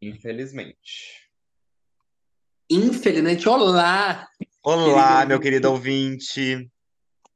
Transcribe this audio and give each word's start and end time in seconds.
Infelizmente. 0.00 1.26
Infelizmente, 2.70 3.48
olá! 3.48 4.28
Olá, 4.62 5.12
Querido 5.16 5.28
meu 5.28 5.40
querido 5.40 5.70
ouvinte. 5.70 6.70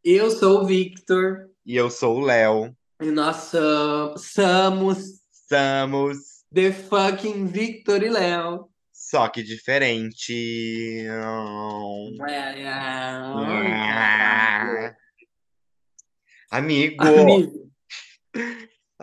Eu 0.04 0.30
sou 0.30 0.62
o 0.62 0.66
Victor 0.66 1.50
E 1.64 1.74
eu 1.76 1.90
sou 1.90 2.18
o 2.18 2.20
Léo. 2.20 2.76
e 3.00 3.06
nós 3.10 3.36
so- 3.36 4.14
somos 4.18 5.22
Estamos 5.32 6.18
The 6.52 6.72
Fucking 6.72 7.46
Victor 7.46 8.02
e 8.02 8.08
Léo. 8.10 8.68
só 8.92 9.28
que 9.28 9.42
diferente. 9.42 11.04
Amigo, 16.50 17.02
Amigo, 17.02 17.70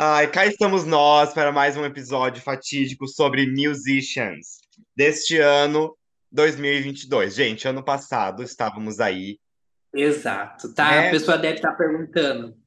ai, 0.02 0.31
cá 0.31 0.45
estamos 0.45 0.86
nós 0.86 1.34
para 1.34 1.52
mais 1.52 1.75
um 1.75 1.84
episódio 1.84 2.41
fatídico 2.41 3.05
sobre 3.05 3.45
musicians 3.45 4.61
deste 4.95 5.38
ano 5.38 5.94
2022. 6.31 7.35
Gente, 7.35 7.67
ano 7.67 7.84
passado 7.84 8.41
estávamos 8.41 9.02
aí. 9.02 9.38
exato, 9.93 10.73
tá? 10.73 10.95
É. 10.95 11.07
A 11.09 11.12
pessoa 11.12 11.38
deve 11.38 11.55
estar 11.55 11.73
perguntando. 11.73 12.57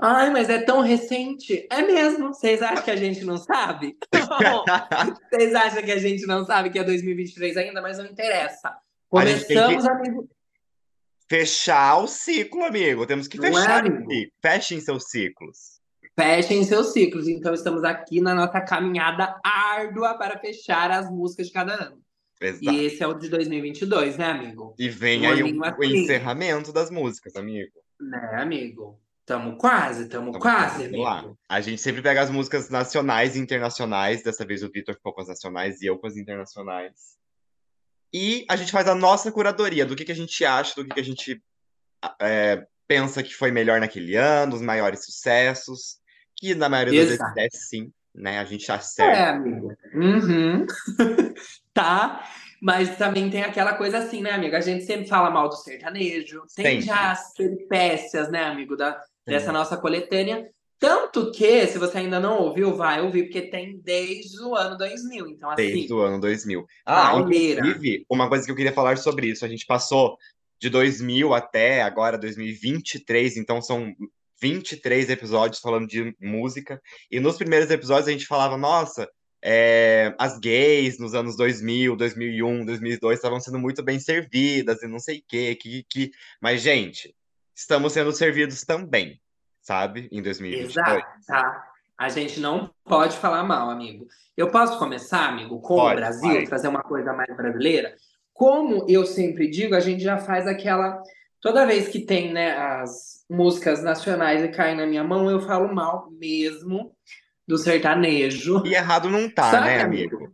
Ai, 0.00 0.30
mas 0.30 0.48
é 0.48 0.62
tão 0.62 0.80
recente. 0.80 1.66
É 1.70 1.82
mesmo? 1.82 2.28
Vocês 2.28 2.62
acham 2.62 2.82
que 2.82 2.90
a 2.90 2.96
gente 2.96 3.22
não 3.22 3.36
sabe? 3.36 3.94
Vocês 5.30 5.54
acham 5.54 5.82
que 5.82 5.92
a 5.92 5.98
gente 5.98 6.24
não 6.24 6.46
sabe 6.46 6.70
que 6.70 6.78
é 6.78 6.84
2023 6.84 7.54
ainda? 7.58 7.82
Mas 7.82 7.98
não 7.98 8.06
interessa. 8.06 8.68
A 8.68 8.80
Começamos, 9.10 9.86
amigo. 9.86 10.26
Fechar 11.28 11.98
o 11.98 12.06
ciclo, 12.06 12.64
amigo. 12.64 13.06
Temos 13.06 13.28
que 13.28 13.36
Não 13.36 13.48
é, 13.48 13.52
fechar 13.52 13.84
aqui. 13.84 14.32
Fechem 14.40 14.80
seus 14.80 15.10
ciclos. 15.10 15.81
Fechem 16.18 16.62
seus 16.64 16.92
ciclos. 16.92 17.26
Então, 17.26 17.54
estamos 17.54 17.84
aqui 17.84 18.20
na 18.20 18.34
nossa 18.34 18.60
caminhada 18.60 19.38
árdua 19.44 20.14
para 20.14 20.38
fechar 20.38 20.90
as 20.90 21.10
músicas 21.10 21.46
de 21.46 21.52
cada 21.52 21.74
ano. 21.74 22.02
Exato. 22.40 22.76
E 22.76 22.84
esse 22.84 23.02
é 23.02 23.06
o 23.06 23.14
de 23.14 23.28
2022, 23.28 24.18
né, 24.18 24.26
amigo? 24.26 24.74
E 24.78 24.88
vem 24.88 25.26
Um 25.26 25.30
aí 25.30 25.42
o, 25.42 25.60
o 25.60 25.64
assim. 25.64 25.96
encerramento 25.98 26.72
das 26.72 26.90
músicas, 26.90 27.36
amigo. 27.36 27.72
Né, 28.00 28.32
amigo? 28.34 29.00
Tamo 29.24 29.56
quase, 29.56 30.08
tamo 30.08 30.32
Tamo 30.32 30.42
quase, 30.42 30.88
quase 30.88 30.96
lá. 30.96 31.20
amigo. 31.20 31.38
A 31.48 31.60
gente 31.60 31.80
sempre 31.80 32.02
pega 32.02 32.20
as 32.20 32.30
músicas 32.30 32.68
nacionais 32.68 33.36
e 33.36 33.38
internacionais. 33.38 34.22
Dessa 34.22 34.44
vez 34.44 34.62
o 34.64 34.70
Vitor 34.70 34.94
ficou 34.96 35.12
com 35.12 35.20
as 35.20 35.28
nacionais 35.28 35.80
e 35.80 35.86
eu 35.86 35.96
com 35.96 36.06
as 36.08 36.16
internacionais. 36.16 37.16
E 38.12 38.44
a 38.48 38.56
gente 38.56 38.72
faz 38.72 38.88
a 38.88 38.94
nossa 38.94 39.30
curadoria 39.30 39.86
do 39.86 39.94
que, 39.94 40.04
que 40.04 40.12
a 40.12 40.16
gente 40.16 40.44
acha, 40.44 40.74
do 40.74 40.84
que, 40.84 40.94
que 40.94 41.00
a 41.00 41.04
gente 41.04 41.40
é, 42.20 42.66
pensa 42.88 43.22
que 43.22 43.34
foi 43.34 43.52
melhor 43.52 43.80
naquele 43.80 44.16
ano, 44.16 44.56
os 44.56 44.60
maiores 44.60 45.04
sucessos. 45.04 46.01
Que 46.36 46.54
na 46.54 46.68
maioria 46.68 47.04
das 47.04 47.14
Exato. 47.14 47.34
vezes 47.34 47.50
é 47.54 47.56
sim, 47.56 47.92
né? 48.14 48.38
A 48.38 48.44
gente 48.44 48.70
É, 48.70 48.74
acerta. 48.74 49.30
amigo. 49.30 49.72
Uhum. 49.94 50.66
tá? 51.72 52.24
Mas 52.60 52.96
também 52.96 53.28
tem 53.28 53.42
aquela 53.42 53.74
coisa 53.74 53.98
assim, 53.98 54.20
né, 54.22 54.30
amigo? 54.30 54.54
A 54.54 54.60
gente 54.60 54.84
sempre 54.84 55.08
fala 55.08 55.30
mal 55.30 55.48
do 55.48 55.56
sertanejo. 55.56 56.42
Tem 56.54 56.80
Sempre. 56.80 56.86
já 56.86 57.10
as 57.10 57.34
peripécias, 57.34 58.30
né, 58.30 58.44
amigo, 58.44 58.76
da, 58.76 59.00
dessa 59.26 59.46
Sim. 59.46 59.52
nossa 59.52 59.76
coletânea. 59.76 60.48
Tanto 60.78 61.30
que, 61.30 61.66
se 61.68 61.78
você 61.78 61.98
ainda 61.98 62.18
não 62.18 62.38
ouviu, 62.38 62.76
vai 62.76 63.00
ouvir, 63.00 63.24
porque 63.24 63.42
tem 63.42 63.78
desde 63.78 64.40
o 64.42 64.54
ano 64.54 64.76
2000. 64.76 65.28
Então, 65.28 65.50
assim, 65.50 65.62
Desde 65.62 65.92
o 65.92 66.00
ano 66.00 66.20
2000. 66.20 66.66
Ah, 66.84 67.14
inclusive, 67.16 68.04
uma 68.10 68.28
coisa 68.28 68.44
que 68.44 68.50
eu 68.50 68.56
queria 68.56 68.72
falar 68.72 68.96
sobre 68.98 69.28
isso. 69.28 69.44
A 69.44 69.48
gente 69.48 69.64
passou 69.64 70.16
de 70.60 70.68
2000 70.68 71.34
até 71.34 71.82
agora 71.82 72.18
2023, 72.18 73.36
então 73.36 73.60
são 73.62 73.94
23 74.42 75.08
episódios 75.08 75.60
falando 75.60 75.86
de 75.86 76.14
música. 76.20 76.82
E 77.08 77.20
nos 77.20 77.36
primeiros 77.36 77.70
episódios 77.70 78.08
a 78.08 78.10
gente 78.10 78.26
falava, 78.26 78.56
nossa, 78.56 79.08
é, 79.40 80.12
as 80.18 80.38
gays 80.38 80.98
nos 80.98 81.14
anos 81.14 81.36
2000, 81.36 81.94
2001, 81.96 82.64
2002 82.66 83.18
estavam 83.18 83.38
sendo 83.38 83.60
muito 83.60 83.82
bem 83.84 84.00
servidas 84.00 84.82
e 84.82 84.88
não 84.88 84.98
sei 84.98 85.18
o 85.18 85.24
quê, 85.28 85.54
que, 85.54 85.84
que... 85.88 86.10
Mas, 86.40 86.60
gente, 86.60 87.14
estamos 87.54 87.92
sendo 87.92 88.10
servidos 88.10 88.64
também, 88.64 89.20
sabe? 89.60 90.08
Em 90.10 90.20
2022. 90.20 90.70
Exato, 90.70 91.26
tá? 91.26 91.68
A 91.96 92.08
gente 92.08 92.40
não 92.40 92.68
pode 92.84 93.16
falar 93.16 93.44
mal, 93.44 93.70
amigo. 93.70 94.08
Eu 94.36 94.50
posso 94.50 94.76
começar, 94.76 95.28
amigo, 95.28 95.60
com 95.60 95.76
Pode, 95.76 95.92
o 95.92 95.96
Brasil, 95.96 96.34
vai. 96.34 96.46
trazer 96.46 96.66
uma 96.66 96.82
coisa 96.82 97.12
mais 97.12 97.32
brasileira? 97.36 97.94
Como 98.32 98.84
eu 98.88 99.06
sempre 99.06 99.48
digo, 99.48 99.76
a 99.76 99.80
gente 99.80 100.02
já 100.02 100.18
faz 100.18 100.48
aquela. 100.48 101.00
Toda 101.42 101.66
vez 101.66 101.88
que 101.88 101.98
tem, 101.98 102.32
né, 102.32 102.52
as 102.56 103.24
músicas 103.28 103.82
nacionais 103.82 104.44
e 104.44 104.48
caem 104.48 104.76
na 104.76 104.86
minha 104.86 105.02
mão, 105.02 105.28
eu 105.28 105.40
falo 105.40 105.74
mal 105.74 106.08
mesmo 106.12 106.92
do 107.46 107.58
sertanejo. 107.58 108.62
E 108.64 108.74
errado 108.74 109.10
não 109.10 109.28
tá, 109.28 109.50
Só 109.50 109.60
né, 109.60 109.78
que, 109.78 109.82
amigo? 109.82 110.32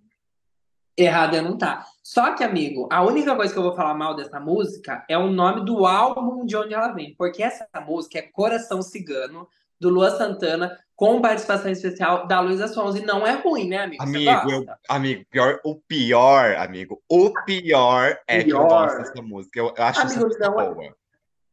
Errado 0.95 1.35
eu 1.37 1.43
não 1.43 1.57
tá. 1.57 1.87
Só 2.03 2.35
que, 2.35 2.45
amigo, 2.45 2.89
a 2.93 3.03
única 3.03 3.35
coisa 3.35 3.51
que 3.51 3.59
eu 3.59 3.63
vou 3.63 3.75
falar 3.75 3.95
mal 3.95 4.15
dessa 4.15 4.39
música 4.39 5.03
é 5.09 5.17
o 5.17 5.29
nome 5.31 5.65
do 5.65 5.87
álbum 5.87 6.45
de 6.45 6.55
onde 6.57 6.75
ela 6.75 6.89
vem. 6.89 7.15
Porque 7.17 7.43
essa 7.43 7.67
música 7.87 8.19
é 8.19 8.23
Coração 8.23 8.83
Cigano, 8.83 9.49
do 9.81 9.89
Lua 9.89 10.11
Santana, 10.11 10.77
com 10.97 11.21
participação 11.23 11.71
especial 11.71 12.27
da 12.27 12.41
Luísa 12.41 12.67
Sons. 12.67 12.97
E 12.97 13.05
não 13.07 13.27
é 13.27 13.33
ruim, 13.35 13.69
né, 13.69 13.79
amigo? 13.79 14.03
Amigo, 14.03 14.51
eu, 14.51 14.67
amigo, 14.89 15.25
pior, 15.31 15.61
o 15.65 15.77
pior, 15.77 16.57
amigo, 16.57 17.01
o 17.09 17.33
pior 17.47 18.19
é 18.27 18.43
que 18.43 18.51
eu 18.51 18.59
Pior. 18.59 18.69
gosto 18.69 18.99
dessa 18.99 19.23
música. 19.23 19.59
Eu, 19.61 19.73
eu 19.77 19.85
acho 19.85 20.01
Amigo, 20.01 20.25
música 20.25 20.51
não 20.51 20.61
é- 20.61 20.75
boa. 20.75 20.97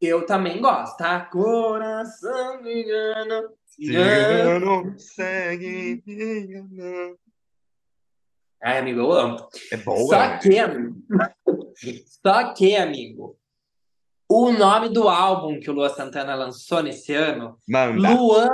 Eu 0.00 0.26
também 0.26 0.60
gosto, 0.60 0.96
tá? 0.98 1.20
Coração 1.20 2.62
cigano, 2.62 3.50
cigano. 3.64 4.58
Cigano, 4.84 4.98
segue 4.98 6.02
me 6.06 6.40
enganando. 6.40 7.18
Ai, 8.62 8.78
amigo, 8.78 9.00
eu 9.00 9.12
amo. 9.12 9.48
É 9.70 9.76
boa, 9.76 10.06
Só 10.08 10.18
né? 10.18 10.38
que, 10.38 10.58
amigo. 10.58 10.96
Só 12.26 12.54
que, 12.54 12.76
amigo. 12.76 13.38
O 14.28 14.50
nome 14.50 14.88
do 14.88 15.08
álbum 15.08 15.60
que 15.60 15.70
o 15.70 15.72
Lua 15.72 15.88
Santana 15.88 16.34
lançou 16.34 16.82
nesse 16.82 17.14
ano 17.14 17.58
Manda. 17.68 18.10
Luan 18.10 18.48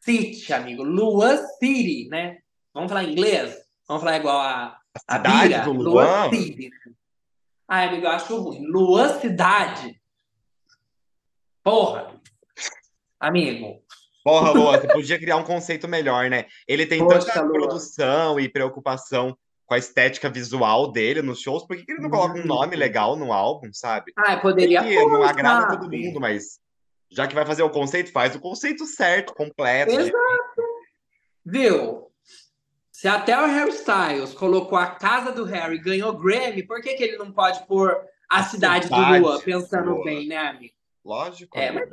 City, 0.00 0.52
amigo. 0.52 0.82
Luan 0.84 1.36
City, 1.58 2.08
né? 2.08 2.38
Vamos 2.72 2.88
falar 2.88 3.04
em 3.04 3.12
inglês? 3.12 3.56
Vamos 3.88 4.02
falar 4.04 4.16
igual 4.18 4.38
a, 4.38 4.78
A 5.08 5.16
a 5.16 5.16
cidade 5.16 5.48
Bira? 5.48 5.64
do 5.64 5.72
Luan? 5.72 6.30
City. 6.30 6.70
Ai, 7.66 7.88
amigo, 7.88 8.06
eu 8.06 8.10
acho 8.10 8.36
ruim. 8.40 8.64
Luan 8.66 9.18
Cidade. 9.18 9.97
Porra. 11.68 12.14
Amigo. 13.20 13.82
Porra, 14.24 14.52
Luan, 14.52 14.80
você 14.80 14.88
podia 14.88 15.18
criar 15.18 15.36
um 15.36 15.44
conceito 15.44 15.86
melhor, 15.86 16.30
né? 16.30 16.46
Ele 16.66 16.86
tem 16.86 16.98
Poxa, 17.00 17.26
tanta 17.26 17.42
Luan. 17.42 17.52
produção 17.52 18.40
e 18.40 18.48
preocupação 18.48 19.36
com 19.66 19.74
a 19.74 19.78
estética 19.78 20.30
visual 20.30 20.90
dele 20.90 21.20
nos 21.20 21.40
shows, 21.42 21.66
por 21.66 21.76
que 21.76 21.84
que 21.84 21.92
ele 21.92 22.00
não 22.00 22.08
coloca 22.08 22.38
um 22.38 22.42
Hum. 22.42 22.46
nome 22.46 22.74
legal 22.74 23.16
no 23.16 23.34
álbum, 23.34 23.68
sabe? 23.70 24.12
Ai, 24.16 24.40
poderia 24.40 24.82
que 24.82 24.94
não 25.04 25.22
agrada 25.22 25.70
sabe? 25.70 25.82
todo 25.82 25.94
mundo, 25.94 26.18
mas 26.18 26.58
já 27.10 27.26
que 27.26 27.34
vai 27.34 27.44
fazer 27.44 27.62
o 27.62 27.70
conceito, 27.70 28.12
faz 28.12 28.34
o 28.34 28.40
conceito 28.40 28.86
certo, 28.86 29.34
completo. 29.34 29.92
Exato. 29.92 30.62
Viu? 31.44 32.10
Se 32.90 33.06
até 33.08 33.38
o 33.38 33.46
Harry 33.46 33.70
Styles 33.72 34.32
colocou 34.32 34.78
a 34.78 34.86
casa 34.86 35.32
do 35.32 35.44
Harry 35.44 35.76
e 35.76 35.80
ganhou 35.82 36.14
Grammy, 36.16 36.62
por 36.62 36.80
que, 36.80 36.94
que 36.94 37.02
ele 37.04 37.18
não 37.18 37.30
pode 37.30 37.66
pôr 37.66 37.90
a, 38.28 38.38
A 38.38 38.42
cidade, 38.44 38.86
cidade 38.86 39.20
do 39.20 39.26
Lua? 39.26 39.36
do 39.36 39.44
Pensando 39.44 39.90
Lua. 39.90 40.04
bem, 40.04 40.26
né, 40.26 40.36
amigo? 40.38 40.77
Lógico. 41.08 41.58
É, 41.58 41.68
amigo. 41.68 41.86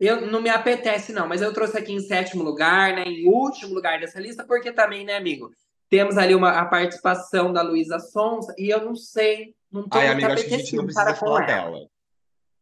Eu 0.00 0.26
não 0.26 0.40
me 0.40 0.48
apetece, 0.48 1.12
não, 1.12 1.26
mas 1.26 1.42
eu 1.42 1.52
trouxe 1.52 1.76
aqui 1.76 1.92
em 1.92 2.00
sétimo 2.00 2.42
lugar, 2.42 2.94
né? 2.94 3.02
Em 3.04 3.26
último 3.28 3.74
lugar 3.74 3.98
dessa 3.98 4.20
lista, 4.20 4.44
porque 4.44 4.72
também, 4.72 5.04
né, 5.04 5.16
amigo? 5.16 5.50
Temos 5.88 6.18
ali 6.18 6.34
uma, 6.34 6.50
a 6.50 6.64
participação 6.64 7.52
da 7.52 7.62
Luísa 7.62 7.98
Sonza, 7.98 8.54
e 8.58 8.68
eu 8.68 8.84
não 8.84 8.94
sei, 8.94 9.54
não 9.72 9.88
tô 9.88 9.98
Ai, 9.98 10.12
muito 10.12 10.24
amigo, 10.24 10.32
acho 10.32 10.48
que 10.48 10.54
a 10.54 10.58
gente 10.58 10.76
não 10.76 10.84
precisa 10.84 11.14
falar 11.14 11.48
ela. 11.48 11.70
dela. 11.70 11.86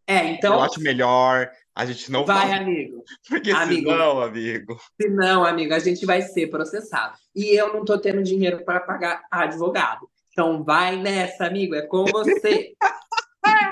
É, 0.06 0.20
Eu 0.20 0.34
então, 0.34 0.62
acho 0.62 0.80
melhor 0.80 1.50
a 1.74 1.84
gente 1.84 2.10
não 2.10 2.24
vai, 2.24 2.52
amigo. 2.52 3.04
porque 3.28 3.50
amigo. 3.50 3.90
senão, 3.90 4.20
amigo. 4.22 4.80
Se 4.98 5.08
não, 5.10 5.44
amigo, 5.44 5.74
a 5.74 5.78
gente 5.78 6.06
vai 6.06 6.22
ser 6.22 6.46
processado. 6.46 7.18
E 7.34 7.54
eu 7.54 7.72
não 7.74 7.84
tô 7.84 7.98
tendo 7.98 8.22
dinheiro 8.22 8.64
para 8.64 8.80
pagar 8.80 9.24
advogado. 9.30 10.08
Então 10.32 10.64
vai 10.64 10.96
nessa, 10.96 11.44
amigo, 11.46 11.74
é 11.74 11.82
com 11.82 12.04
você. 12.06 12.72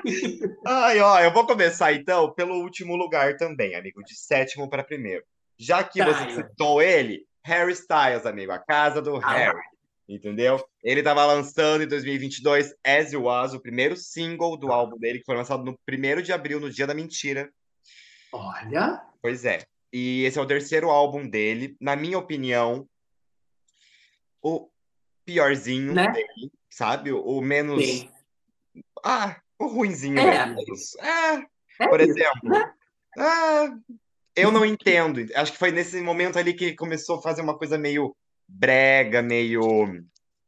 Ai, 0.67 1.00
ó, 1.00 1.21
eu 1.21 1.32
vou 1.32 1.47
começar 1.47 1.93
então 1.93 2.32
pelo 2.32 2.55
último 2.61 2.97
lugar 2.97 3.37
também, 3.37 3.75
amigo, 3.75 4.03
de 4.05 4.15
sétimo 4.17 4.69
para 4.69 4.85
primeiro. 4.85 5.25
Já 5.59 5.82
que 5.85 5.99
Tá, 6.00 6.06
você 6.06 6.31
citou 6.35 6.82
ele, 6.82 7.26
Harry 7.44 7.73
Styles, 7.73 8.26
amigo, 8.26 8.53
a 8.53 8.59
casa 8.59 9.00
do 9.00 9.17
Ah, 9.17 9.31
Harry. 9.32 9.61
Entendeu? 10.09 10.62
Ele 10.82 11.03
tava 11.03 11.25
lançando 11.25 11.82
em 11.82 11.87
2022 11.88 12.75
As 12.85 13.12
You 13.12 13.23
Was, 13.23 13.55
o 13.55 13.61
primeiro 13.61 13.97
single 13.97 14.56
do 14.56 14.71
álbum 14.71 14.99
dele, 14.99 15.21
que 15.21 15.25
foi 15.25 15.35
lançado 15.37 15.65
no 15.65 15.79
1 15.88 16.20
de 16.23 16.32
abril, 16.32 16.61
no 16.61 16.70
dia 16.70 16.87
da 16.87 16.94
mentira. 16.94 17.50
Olha, 18.32 19.00
Pois 19.23 19.44
é. 19.47 19.65
E 19.93 20.25
esse 20.25 20.38
é 20.38 20.43
o 20.43 20.47
terceiro 20.47 20.91
álbum 20.91 21.27
dele. 21.27 21.77
Na 21.81 21.94
minha 21.97 22.19
opinião, 22.19 22.87
o 24.43 24.69
piorzinho 25.25 25.94
Né? 25.94 26.11
dele, 26.12 26.50
sabe? 26.69 27.12
O, 27.12 27.41
menos. 27.41 27.82
sim. 27.82 28.11
Ah, 29.03 29.41
ruinzinho 29.69 30.19
É. 30.19 30.55
É. 31.01 31.35
É, 31.37 31.47
É 31.81 31.89
por 31.89 32.01
exemplo. 32.01 32.51
né? 32.51 32.73
Ah, 33.19 33.69
eu 34.37 34.51
não 34.51 34.65
entendo. 34.65 35.25
Acho 35.35 35.53
que 35.53 35.59
foi 35.59 35.71
nesse 35.71 36.01
momento 36.01 36.39
ali 36.39 36.55
que 36.55 36.75
começou 36.75 37.19
a 37.19 37.23
fazer 37.23 37.43
uma 37.43 37.57
coisa 37.57 37.79
meio 37.79 38.15
brega, 38.49 39.23
meio 39.23 39.87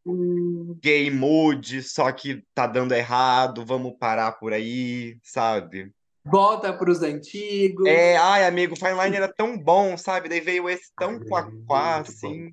Hum, 0.08 0.78
gay 0.80 1.10
mood, 1.10 1.82
só 1.82 2.12
que 2.12 2.42
tá 2.54 2.64
dando 2.66 2.94
errado, 2.94 3.64
vamos 3.66 3.94
parar 3.98 4.32
por 4.32 4.52
aí, 4.52 5.18
sabe? 5.22 5.92
volta 6.24 6.72
pros 6.72 7.02
antigos. 7.02 7.86
É, 7.86 8.16
ai, 8.16 8.44
amigo, 8.46 8.74
o 8.74 8.76
Fine 8.76 9.00
Line 9.00 9.16
era 9.16 9.32
tão 9.32 9.56
bom, 9.56 9.96
sabe? 9.96 10.28
Daí 10.28 10.40
veio 10.40 10.68
esse 10.68 10.92
tão 10.96 11.20
quá-quá, 11.20 11.52
bom. 11.94 12.00
assim. 12.00 12.52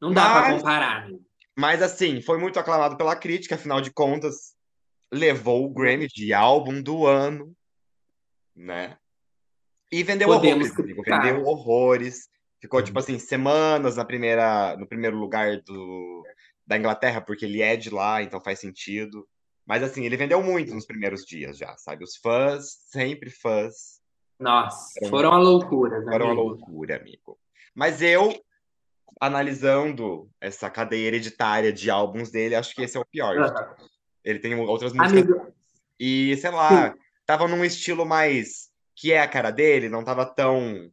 Não 0.00 0.12
dá 0.12 0.30
pra 0.32 0.40
Mas- 0.42 0.56
comparar. 0.56 1.04
amigo. 1.04 1.20
Mas, 1.56 1.80
assim, 1.82 2.20
foi 2.20 2.36
muito 2.38 2.58
aclamado 2.58 2.96
pela 2.96 3.14
crítica, 3.14 3.54
afinal 3.54 3.80
de 3.80 3.92
contas, 3.92 4.53
levou 5.12 5.64
o 5.64 5.70
Grammy 5.72 6.06
de 6.08 6.32
álbum 6.32 6.82
do 6.82 7.06
ano, 7.06 7.54
né? 8.54 8.96
E 9.90 10.02
vendeu 10.02 10.28
Podemos 10.28 10.68
horrores, 10.70 10.78
amigo, 10.80 11.02
vendeu 11.02 11.42
horrores. 11.44 12.28
Ficou, 12.60 12.82
tipo 12.82 12.98
assim, 12.98 13.18
semanas 13.18 13.96
na 13.96 14.04
primeira, 14.04 14.76
no 14.76 14.86
primeiro 14.86 15.16
lugar 15.16 15.60
do, 15.62 16.24
da 16.66 16.76
Inglaterra, 16.78 17.20
porque 17.20 17.44
ele 17.44 17.60
é 17.60 17.76
de 17.76 17.90
lá, 17.90 18.22
então 18.22 18.40
faz 18.40 18.58
sentido. 18.58 19.28
Mas, 19.66 19.82
assim, 19.82 20.04
ele 20.04 20.16
vendeu 20.16 20.42
muito 20.42 20.74
nos 20.74 20.86
primeiros 20.86 21.24
dias 21.24 21.56
já, 21.58 21.76
sabe? 21.76 22.04
Os 22.04 22.16
fãs, 22.16 22.70
sempre 22.90 23.30
fãs, 23.30 24.00
Nossa, 24.38 24.92
Foram- 24.98 25.10
foram 25.10 25.32
a 25.32 25.38
loucura, 25.38 26.00
né, 26.00 26.14
Era 26.14 26.24
uma 26.24 26.32
loucura, 26.32 26.96
amigo. 26.96 27.38
Mas 27.74 28.02
eu, 28.02 28.34
analisando 29.20 30.28
essa 30.40 30.68
cadeia 30.70 31.06
hereditária 31.06 31.72
de 31.72 31.90
álbuns 31.90 32.30
dele, 32.30 32.54
acho 32.54 32.74
que 32.74 32.82
esse 32.82 32.96
é 32.96 33.00
o 33.00 33.06
pior. 33.06 33.38
Aham. 33.38 33.76
Ele 34.24 34.38
tem 34.38 34.54
outras 34.54 34.92
músicas. 34.92 35.22
Amigo, 35.22 35.52
E, 36.00 36.36
sei 36.38 36.50
lá, 36.50 36.94
tava 37.26 37.46
num 37.46 37.64
estilo 37.64 38.04
mais 38.04 38.70
que 38.96 39.12
é 39.12 39.20
a 39.20 39.28
cara 39.28 39.50
dele, 39.50 39.88
não 39.88 40.04
tava 40.04 40.24
tão 40.24 40.90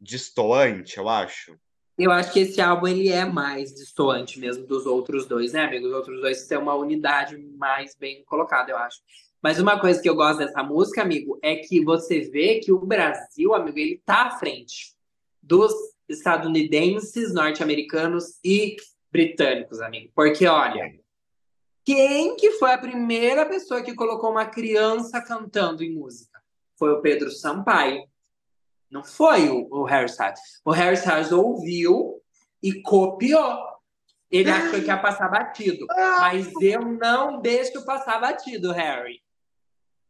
destoante, 0.00 0.98
eu 0.98 1.08
acho. 1.08 1.56
eu 1.98 2.10
acho 2.10 2.32
que 2.32 2.40
esse 2.40 2.60
álbum 2.60 2.88
ele 2.88 3.08
é 3.08 3.24
mais 3.24 3.72
distoante 3.74 4.38
mesmo 4.38 4.66
dos 4.66 4.86
outros 4.86 5.26
dois, 5.26 5.52
né, 5.52 5.64
amigo? 5.64 5.86
Os 5.86 5.92
outros 5.92 6.20
dois 6.20 6.46
têm 6.46 6.58
uma 6.58 6.74
unidade 6.74 7.36
mais 7.56 7.94
bem 7.94 8.24
colocada, 8.24 8.70
eu 8.70 8.76
acho. 8.76 8.98
Mas 9.40 9.58
uma 9.58 9.78
coisa 9.80 10.00
que 10.00 10.08
eu 10.08 10.14
gosto 10.14 10.38
dessa 10.38 10.62
música, 10.62 11.02
amigo, 11.02 11.38
é 11.42 11.56
que 11.56 11.84
você 11.84 12.20
vê 12.20 12.60
que 12.60 12.72
o 12.72 12.78
Brasil, 12.78 13.54
amigo, 13.54 13.78
ele 13.78 14.00
tá 14.04 14.26
à 14.26 14.38
frente 14.38 14.94
dos 15.42 15.72
estadunidenses, 16.08 17.32
norte-americanos 17.32 18.38
e 18.44 18.76
britânicos, 19.10 19.80
amigo. 19.80 20.12
Porque, 20.14 20.46
olha, 20.46 20.92
quem 21.84 22.36
que 22.36 22.52
foi 22.52 22.72
a 22.72 22.78
primeira 22.78 23.44
pessoa 23.46 23.82
que 23.82 23.94
colocou 23.94 24.30
uma 24.30 24.46
criança 24.46 25.20
cantando 25.20 25.82
em 25.82 25.92
música? 25.92 26.40
Foi 26.78 26.90
o 26.90 27.00
Pedro 27.00 27.30
Sampaio. 27.30 28.04
Não 28.90 29.02
foi 29.02 29.48
o, 29.48 29.68
o 29.70 29.84
Harry 29.84 30.06
Styles. 30.06 30.60
O 30.64 30.70
Harry 30.70 30.94
Styles 30.94 31.32
ouviu 31.32 32.20
e 32.62 32.80
copiou. 32.82 33.72
Ele 34.30 34.50
achou 34.50 34.80
que 34.80 34.86
ia 34.86 34.96
passar 34.96 35.28
batido. 35.28 35.86
Mas 36.20 36.50
eu 36.60 36.80
não 36.80 37.40
deixo 37.40 37.84
passar 37.84 38.20
batido, 38.20 38.72
Harry. 38.72 39.20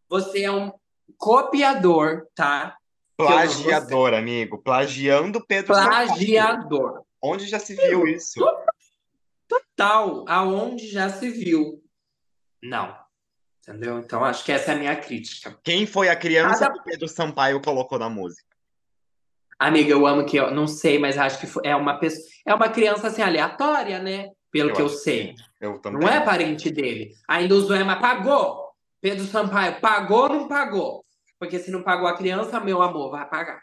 Você 0.08 0.42
é 0.42 0.52
um 0.52 0.72
copiador, 1.16 2.26
tá? 2.34 2.76
Plagiador, 3.16 4.14
amigo. 4.14 4.58
Plagiando 4.58 5.44
Pedro 5.44 5.74
Sampaio. 5.74 6.08
Plagiador. 6.08 7.02
Onde 7.20 7.46
já 7.46 7.58
se 7.58 7.74
viu 7.74 8.06
isso? 8.06 8.40
Tal, 9.76 10.24
aonde 10.28 10.88
já 10.88 11.08
se 11.08 11.30
viu. 11.30 11.82
Não. 12.62 12.96
Entendeu? 13.66 13.98
Então, 13.98 14.24
acho 14.24 14.44
que 14.44 14.52
essa 14.52 14.72
é 14.72 14.74
a 14.74 14.78
minha 14.78 14.96
crítica. 14.96 15.56
Quem 15.62 15.86
foi 15.86 16.08
a 16.08 16.16
criança 16.16 16.66
Cada- 16.66 16.74
que 16.74 16.90
Pedro 16.90 17.08
Sampaio 17.08 17.60
colocou 17.62 17.98
na 17.98 18.08
música? 18.08 18.44
Amiga, 19.58 19.92
eu 19.92 20.06
amo 20.06 20.26
que 20.26 20.36
eu 20.36 20.50
não 20.50 20.66
sei, 20.66 20.98
mas 20.98 21.16
acho 21.16 21.38
que 21.38 21.46
é 21.64 21.76
uma 21.76 21.98
pessoa, 21.98 22.26
é 22.44 22.52
uma 22.52 22.68
criança 22.68 23.06
assim 23.06 23.22
aleatória, 23.22 24.00
né? 24.00 24.30
Pelo 24.50 24.70
Eu 24.70 24.74
que 24.74 24.82
eu 24.82 24.86
acho 24.86 24.96
que 24.96 25.00
sei. 25.02 25.34
Eu 25.60 25.78
também. 25.78 26.00
Não 26.00 26.08
é 26.08 26.20
parente 26.20 26.68
dele. 26.70 27.14
Ainda 27.28 27.54
o 27.54 27.60
Zoema 27.60 28.00
pagou. 28.00 28.70
Pedro 29.00 29.24
Sampaio 29.24 29.80
pagou 29.80 30.22
ou 30.24 30.28
não 30.28 30.48
pagou? 30.48 31.04
Porque 31.38 31.58
se 31.60 31.70
não 31.70 31.82
pagou 31.82 32.08
a 32.08 32.16
criança, 32.16 32.58
meu 32.60 32.82
amor, 32.82 33.10
vai 33.12 33.28
pagar. 33.28 33.62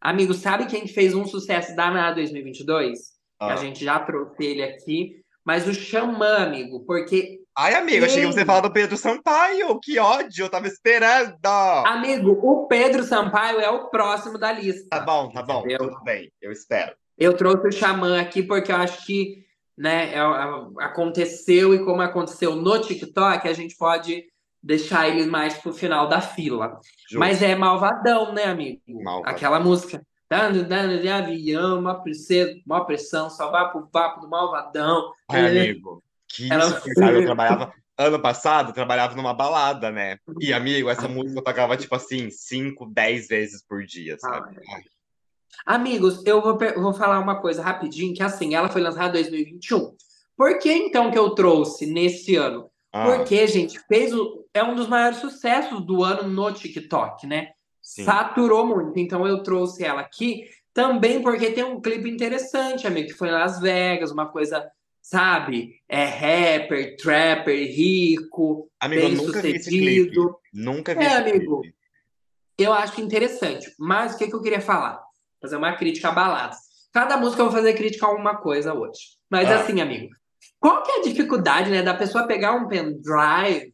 Amigo, 0.00 0.32
sabe 0.34 0.66
quem 0.66 0.86
fez 0.86 1.14
um 1.14 1.26
sucesso 1.26 1.76
danado 1.76 2.18
em 2.20 2.24
2022? 2.24 3.16
Ah. 3.38 3.52
A 3.52 3.56
gente 3.56 3.84
já 3.84 3.98
trouxe 4.00 4.42
ele 4.42 4.62
aqui. 4.62 5.22
Mas 5.46 5.68
o 5.68 5.72
Xamã, 5.72 6.38
amigo, 6.38 6.84
porque, 6.84 7.38
Ai, 7.56 7.74
amigo, 7.74 8.04
achei 8.04 8.20
que 8.22 8.26
você 8.32 8.44
falar 8.44 8.62
do 8.62 8.72
Pedro 8.72 8.96
Sampaio. 8.96 9.78
Que 9.80 9.96
ódio, 9.98 10.44
eu 10.44 10.50
tava 10.50 10.66
esperando. 10.66 11.36
amigo, 11.86 12.32
o 12.42 12.66
Pedro 12.66 13.04
Sampaio 13.04 13.60
é 13.60 13.70
o 13.70 13.88
próximo 13.88 14.36
da 14.36 14.50
lista. 14.50 14.88
Tá 14.90 15.00
bom, 15.00 15.30
tá 15.30 15.42
bom, 15.42 15.60
Entendeu? 15.60 15.78
tudo 15.78 16.02
bem, 16.02 16.32
eu 16.42 16.50
espero. 16.50 16.92
Eu 17.16 17.32
trouxe 17.34 17.68
o 17.68 17.72
Xamã 17.72 18.20
aqui 18.20 18.42
porque 18.42 18.72
eu 18.72 18.76
acho 18.76 19.06
que 19.06 19.46
né, 19.78 20.14
é- 20.14 20.18
é- 20.18 20.84
aconteceu 20.84 21.72
e 21.74 21.84
como 21.84 22.00
aconteceu 22.02 22.56
no 22.56 22.80
TikTok, 22.80 23.46
a 23.46 23.52
gente 23.52 23.76
pode 23.76 24.24
deixar 24.62 25.08
ele 25.08 25.26
mais 25.26 25.54
pro 25.54 25.72
final 25.72 26.08
da 26.08 26.20
fila. 26.20 26.80
Justo. 27.08 27.18
Mas 27.18 27.40
é 27.40 27.54
malvadão, 27.54 28.32
né, 28.34 28.44
amigo? 28.44 28.80
Malvadão. 28.88 29.30
Aquela 29.30 29.60
música. 29.60 30.02
Dando, 30.28 30.64
dando 30.64 31.00
de 31.00 31.08
avião, 31.08 31.78
uma 31.78 32.02
pressão, 32.02 32.60
uma 32.66 32.84
pressão, 32.84 33.30
só 33.30 33.50
vai 33.50 33.70
pro 33.70 33.86
papo 33.86 34.20
do 34.20 34.28
malvadão. 34.28 35.12
É. 35.30 35.46
amigo, 35.46 36.02
que 36.28 36.52
Ela- 36.52 36.66
insuportável. 36.66 37.20
Eu 37.20 37.24
trabalhava, 37.24 37.72
ano 37.96 38.20
passado, 38.20 38.70
eu 38.70 38.74
trabalhava 38.74 39.14
numa 39.14 39.32
balada, 39.32 39.90
né? 39.90 40.18
E, 40.40 40.52
amigo, 40.52 40.90
essa 40.90 41.06
música 41.08 41.38
eu 41.38 41.44
tocava, 41.44 41.76
tipo 41.76 41.94
assim, 41.94 42.28
5, 42.30 42.86
10 42.86 43.28
vezes 43.28 43.64
por 43.66 43.84
dia, 43.84 44.18
sabe? 44.18 44.56
Ai, 44.68 44.82
Amigos, 45.64 46.24
eu 46.26 46.42
vou, 46.42 46.58
vou 46.58 46.92
falar 46.92 47.18
uma 47.18 47.40
coisa 47.40 47.62
rapidinho, 47.62 48.14
que 48.14 48.22
assim, 48.22 48.54
ela 48.54 48.68
foi 48.68 48.82
lançada 48.82 49.18
em 49.18 49.22
2021. 49.22 49.96
Por 50.36 50.58
que 50.58 50.70
então 50.72 51.10
que 51.10 51.18
eu 51.18 51.30
trouxe 51.30 51.86
nesse 51.86 52.36
ano? 52.36 52.70
ah, 52.92 53.04
Porque, 53.04 53.46
gente, 53.46 53.78
fez 53.88 54.12
o, 54.12 54.44
é 54.52 54.62
um 54.62 54.74
dos 54.74 54.86
maiores 54.86 55.18
sucessos 55.18 55.84
do 55.84 56.04
ano 56.04 56.28
no 56.28 56.52
TikTok, 56.52 57.26
né? 57.26 57.52
Sim. 57.86 58.02
Saturou 58.04 58.66
muito. 58.66 58.98
Então 58.98 59.24
eu 59.24 59.44
trouxe 59.44 59.84
ela 59.84 60.00
aqui 60.00 60.42
também 60.74 61.22
porque 61.22 61.52
tem 61.52 61.62
um 61.62 61.80
clipe 61.80 62.10
interessante, 62.10 62.84
amigo, 62.84 63.06
que 63.08 63.14
foi 63.14 63.28
em 63.28 63.32
Las 63.32 63.60
Vegas, 63.60 64.10
uma 64.10 64.26
coisa, 64.26 64.68
sabe? 65.00 65.76
É 65.88 66.04
rapper, 66.04 66.96
trapper, 66.96 67.56
rico, 67.72 68.68
amigo, 68.80 69.02
bem 69.06 69.14
nunca 69.14 69.40
vi 69.40 69.58
sucedido. 69.62 70.36
Nunca 70.52 70.94
vi 70.96 71.04
É, 71.04 71.06
esse 71.06 71.16
amigo. 71.16 71.60
clipe. 71.60 71.76
Eu 72.58 72.72
acho 72.72 73.00
interessante. 73.00 73.72
Mas 73.78 74.14
o 74.14 74.18
que, 74.18 74.26
que 74.26 74.34
eu 74.34 74.42
queria 74.42 74.60
falar? 74.60 75.00
Fazer 75.40 75.56
uma 75.56 75.76
crítica 75.76 76.08
a 76.08 76.12
baladas. 76.12 76.58
Cada 76.92 77.16
música 77.16 77.40
eu 77.42 77.46
vou 77.46 77.54
fazer 77.54 77.74
crítica 77.74 78.04
a 78.04 78.08
alguma 78.08 78.36
coisa 78.38 78.74
hoje. 78.74 79.00
Mas 79.30 79.48
Ah. 79.48 79.60
assim, 79.60 79.80
amigo, 79.80 80.08
qual 80.58 80.82
que 80.82 80.90
é 80.90 80.98
a 80.98 81.02
dificuldade, 81.02 81.70
né, 81.70 81.82
da 81.82 81.94
pessoa 81.94 82.26
pegar 82.26 82.52
um 82.54 82.66
pendrive 82.66 83.72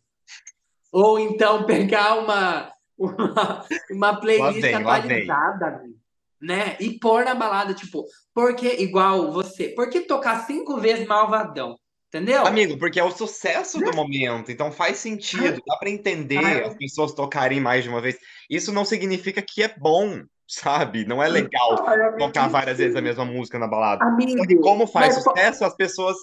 ou 0.92 1.18
então 1.18 1.64
pegar 1.96 2.18
uma, 2.18 2.70
uma, 2.98 3.66
uma 3.90 4.20
playlist 4.20 4.62
lá 4.82 4.96
atualizada, 4.96 5.66
amigo, 5.66 5.98
né? 6.40 6.76
E 6.80 6.98
pôr 6.98 7.24
na 7.24 7.34
balada, 7.34 7.74
tipo, 7.74 8.04
porque 8.34 8.82
igual 8.82 9.32
você, 9.32 9.68
por 9.68 9.88
que 9.88 10.00
tocar 10.00 10.46
cinco 10.46 10.78
vezes 10.78 11.06
malvadão? 11.06 11.76
Entendeu? 12.08 12.46
Amigo, 12.46 12.76
porque 12.78 13.00
é 13.00 13.04
o 13.04 13.10
sucesso 13.10 13.78
do 13.78 13.94
momento, 13.96 14.52
então 14.52 14.70
faz 14.70 14.98
sentido, 14.98 15.62
dá 15.66 15.76
pra 15.78 15.88
entender 15.88 16.62
Ah. 16.62 16.68
as 16.68 16.74
pessoas 16.74 17.12
tocarem 17.14 17.58
mais 17.58 17.84
de 17.84 17.88
uma 17.88 18.02
vez. 18.02 18.18
Isso 18.50 18.70
não 18.70 18.84
significa 18.84 19.40
que 19.40 19.62
é 19.62 19.74
bom, 19.78 20.22
sabe? 20.46 21.06
Não 21.06 21.22
é 21.22 21.28
legal 21.28 21.82
Ai, 21.86 22.16
tocar 22.18 22.48
várias 22.48 22.76
vezes 22.76 22.94
a 22.94 23.00
mesma 23.00 23.24
música 23.24 23.58
na 23.58 23.66
balada. 23.66 24.04
Amigo, 24.04 24.60
como 24.60 24.86
faz 24.86 25.14
sucesso, 25.14 25.64
as 25.64 25.74
pessoas. 25.74 26.16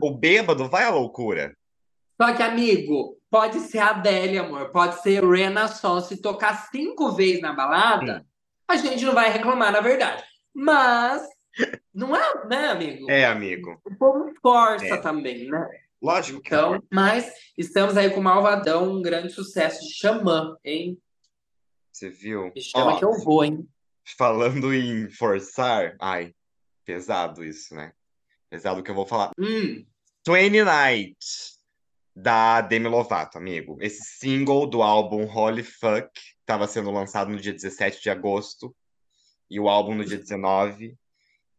O 0.00 0.10
bêbado 0.10 0.68
vai 0.68 0.84
à 0.84 0.90
loucura. 0.90 1.56
Só 2.20 2.34
que, 2.34 2.42
amigo, 2.42 3.16
pode 3.32 3.58
ser 3.60 3.78
a 3.78 3.88
Adele, 3.90 4.38
amor. 4.38 4.70
Pode 4.70 5.00
ser 5.02 5.24
Renaissance. 5.24 6.08
Se 6.14 6.20
tocar 6.20 6.68
cinco 6.70 7.12
vezes 7.12 7.40
na 7.40 7.52
balada, 7.54 8.24
a 8.68 8.76
gente 8.76 9.04
não 9.04 9.14
vai 9.14 9.30
reclamar, 9.30 9.72
na 9.72 9.80
verdade. 9.80 10.22
Mas, 10.54 11.26
não 11.94 12.14
é, 12.14 12.46
né, 12.46 12.68
amigo? 12.68 13.10
É, 13.10 13.24
amigo. 13.24 13.80
O 13.86 13.94
povo 13.96 14.30
força 14.42 14.84
É. 14.86 14.96
também, 14.98 15.48
né? 15.48 15.66
Lógico 16.00 16.40
que 16.42 16.48
Então, 16.48 16.72
não. 16.74 16.82
mas 16.92 17.32
estamos 17.56 17.96
aí 17.96 18.10
com 18.10 18.20
o 18.20 18.22
Malvadão, 18.22 18.92
um 18.92 19.00
grande 19.02 19.32
sucesso 19.32 19.80
de 19.86 19.94
Xamã, 19.94 20.56
hein? 20.64 20.98
Você 21.90 22.10
viu? 22.10 22.52
Me 22.54 22.60
chama 22.60 22.92
Ó, 22.94 22.98
que 22.98 23.04
eu 23.04 23.12
vou, 23.24 23.44
hein? 23.44 23.66
falando 24.18 24.74
em 24.74 25.08
forçar. 25.08 25.94
Ai, 26.00 26.34
pesado 26.84 27.44
isso, 27.44 27.74
né? 27.74 27.92
Pesado 28.50 28.80
o 28.80 28.82
que 28.82 28.90
eu 28.90 28.94
vou 28.94 29.06
falar. 29.06 29.30
Hum, 29.38 29.86
20 30.26 30.64
Night, 30.64 31.16
da 32.14 32.60
Demi 32.60 32.88
Lovato, 32.88 33.38
amigo. 33.38 33.78
Esse 33.80 34.02
single 34.02 34.66
do 34.66 34.82
álbum 34.82 35.24
Holy 35.24 35.62
Fuck 35.62 36.10
estava 36.40 36.66
sendo 36.66 36.90
lançado 36.90 37.30
no 37.30 37.40
dia 37.40 37.52
17 37.52 38.02
de 38.02 38.10
agosto 38.10 38.74
e 39.50 39.58
o 39.58 39.68
álbum 39.68 39.94
no 39.94 40.04
dia 40.04 40.18
19. 40.18 40.96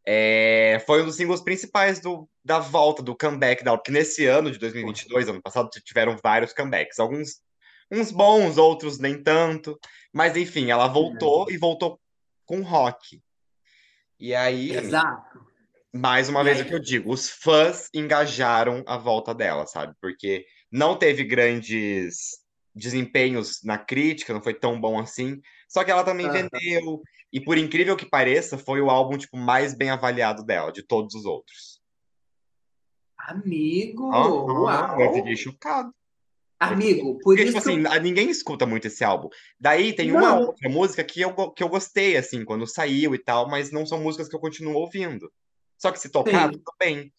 É, 0.05 0.83
foi 0.85 1.01
um 1.01 1.05
dos 1.05 1.15
singles 1.15 1.41
principais 1.41 1.99
do, 1.99 2.29
da 2.43 2.59
volta, 2.59 3.01
do 3.01 3.15
comeback 3.15 3.63
dela, 3.63 3.77
porque 3.77 3.91
nesse 3.91 4.25
ano 4.25 4.51
de 4.51 4.59
2022, 4.59 5.29
ano 5.29 5.41
passado, 5.41 5.69
tiveram 5.83 6.17
vários 6.21 6.53
comebacks. 6.53 6.99
Alguns 6.99 7.41
uns 7.91 8.11
bons, 8.11 8.57
outros 8.57 8.99
nem 8.99 9.21
tanto. 9.21 9.79
Mas 10.11 10.35
enfim, 10.35 10.71
ela 10.71 10.87
voltou 10.87 11.49
e 11.49 11.57
voltou 11.57 11.99
com 12.45 12.61
rock. 12.61 13.21
E 14.19 14.33
aí, 14.33 14.71
exato. 14.71 15.42
Mais 15.93 16.27
uma 16.27 16.43
vez 16.43 16.59
o 16.59 16.65
que 16.65 16.73
eu 16.73 16.79
digo, 16.79 17.13
os 17.13 17.29
fãs 17.29 17.87
engajaram 17.93 18.83
a 18.87 18.97
volta 18.97 19.33
dela, 19.33 19.67
sabe? 19.67 19.93
Porque 20.01 20.43
não 20.71 20.97
teve 20.97 21.23
grandes 21.23 22.31
desempenhos 22.73 23.59
na 23.63 23.77
crítica, 23.77 24.33
não 24.33 24.41
foi 24.41 24.55
tão 24.55 24.81
bom 24.81 24.99
assim. 24.99 25.39
Só 25.69 25.83
que 25.83 25.91
ela 25.91 26.03
também 26.03 26.27
Aham. 26.27 26.49
vendeu. 26.51 27.01
E 27.31 27.39
por 27.39 27.57
incrível 27.57 27.95
que 27.95 28.09
pareça, 28.09 28.57
foi 28.57 28.81
o 28.81 28.89
álbum 28.89 29.17
tipo 29.17 29.37
mais 29.37 29.75
bem 29.75 29.91
avaliado 29.91 30.43
dela, 30.43 30.71
de 30.71 30.81
todos 30.83 31.13
os 31.13 31.25
outros. 31.25 31.81
Amigo, 33.17 34.11
Aham, 34.11 34.99
eu 34.99 35.13
fiquei 35.13 35.35
uau! 35.35 35.37
chocado. 35.37 35.93
Amigo, 36.59 37.19
por 37.19 37.35
Porque, 37.35 37.43
isso 37.43 37.57
tipo 37.59 37.69
assim, 37.69 37.83
ninguém 38.01 38.29
escuta 38.29 38.65
muito 38.65 38.87
esse 38.87 39.03
álbum. 39.03 39.29
Daí 39.59 39.93
tem 39.93 40.11
uma 40.11 40.21
Não, 40.21 40.41
outra 40.41 40.69
música 40.69 41.03
que 41.03 41.21
eu, 41.21 41.51
que 41.51 41.61
eu 41.63 41.69
gostei, 41.69 42.15
assim, 42.15 42.45
quando 42.45 42.65
saiu 42.65 43.13
e 43.13 43.19
tal, 43.19 43.49
mas 43.49 43.71
não 43.71 43.85
são 43.85 43.99
músicas 43.99 44.29
que 44.29 44.35
eu 44.35 44.39
continuo 44.39 44.75
ouvindo. 44.75 45.31
Só 45.77 45.91
que 45.91 45.99
se 45.99 46.09
tocar, 46.09 46.47
sim. 46.47 46.57
tudo 46.57 46.73
bem. 46.79 47.13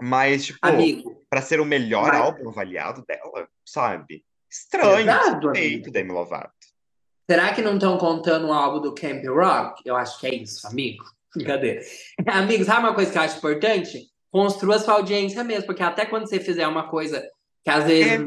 Mas, 0.00 0.46
tipo, 0.46 0.58
Amigo, 0.62 1.26
pra 1.28 1.42
ser 1.42 1.60
o 1.60 1.64
melhor 1.64 2.08
mas... 2.08 2.20
álbum 2.20 2.48
avaliado 2.50 3.04
dela, 3.06 3.48
sabe? 3.66 4.24
Estranho, 4.50 5.10
amigo. 5.10 5.90
Demi 5.90 6.12
Lovato. 6.12 6.52
Será 7.30 7.52
que 7.52 7.60
não 7.60 7.74
estão 7.74 7.98
contando 7.98 8.48
o 8.48 8.52
álbum 8.52 8.80
do 8.80 8.94
Camp 8.94 9.22
Rock? 9.26 9.82
Eu 9.84 9.96
acho 9.96 10.18
que 10.18 10.26
é 10.26 10.34
isso, 10.34 10.66
amigo. 10.66 11.04
Brincadeira. 11.34 11.82
Amigo, 12.26 12.64
sabe 12.64 12.80
uma 12.80 12.94
coisa 12.94 13.12
que 13.12 13.18
eu 13.18 13.22
acho 13.22 13.36
importante? 13.36 14.08
Construa 14.30 14.78
sua 14.78 14.94
audiência 14.94 15.44
mesmo, 15.44 15.66
porque 15.66 15.82
até 15.82 16.06
quando 16.06 16.28
você 16.28 16.40
fizer 16.40 16.66
uma 16.66 16.88
coisa 16.88 17.28
que 17.64 17.70
às 17.70 17.84
vezes. 17.84 18.26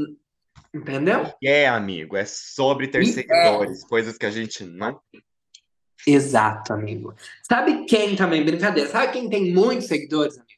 Entendeu? 0.73 1.33
É, 1.43 1.67
amigo, 1.67 2.15
é 2.15 2.23
sobre 2.25 2.87
ter 2.87 3.03
E 3.03 3.19
é. 3.19 3.87
coisas 3.89 4.17
que 4.17 4.25
a 4.25 4.31
gente 4.31 4.63
não. 4.63 5.01
Exato, 6.07 6.73
amigo. 6.73 7.13
Sabe 7.43 7.85
quem 7.85 8.15
também, 8.15 8.43
brincadeira? 8.43 8.89
Sabe 8.89 9.11
quem 9.13 9.29
tem 9.29 9.53
muitos 9.53 9.87
seguidores, 9.87 10.35
amigo? 10.37 10.51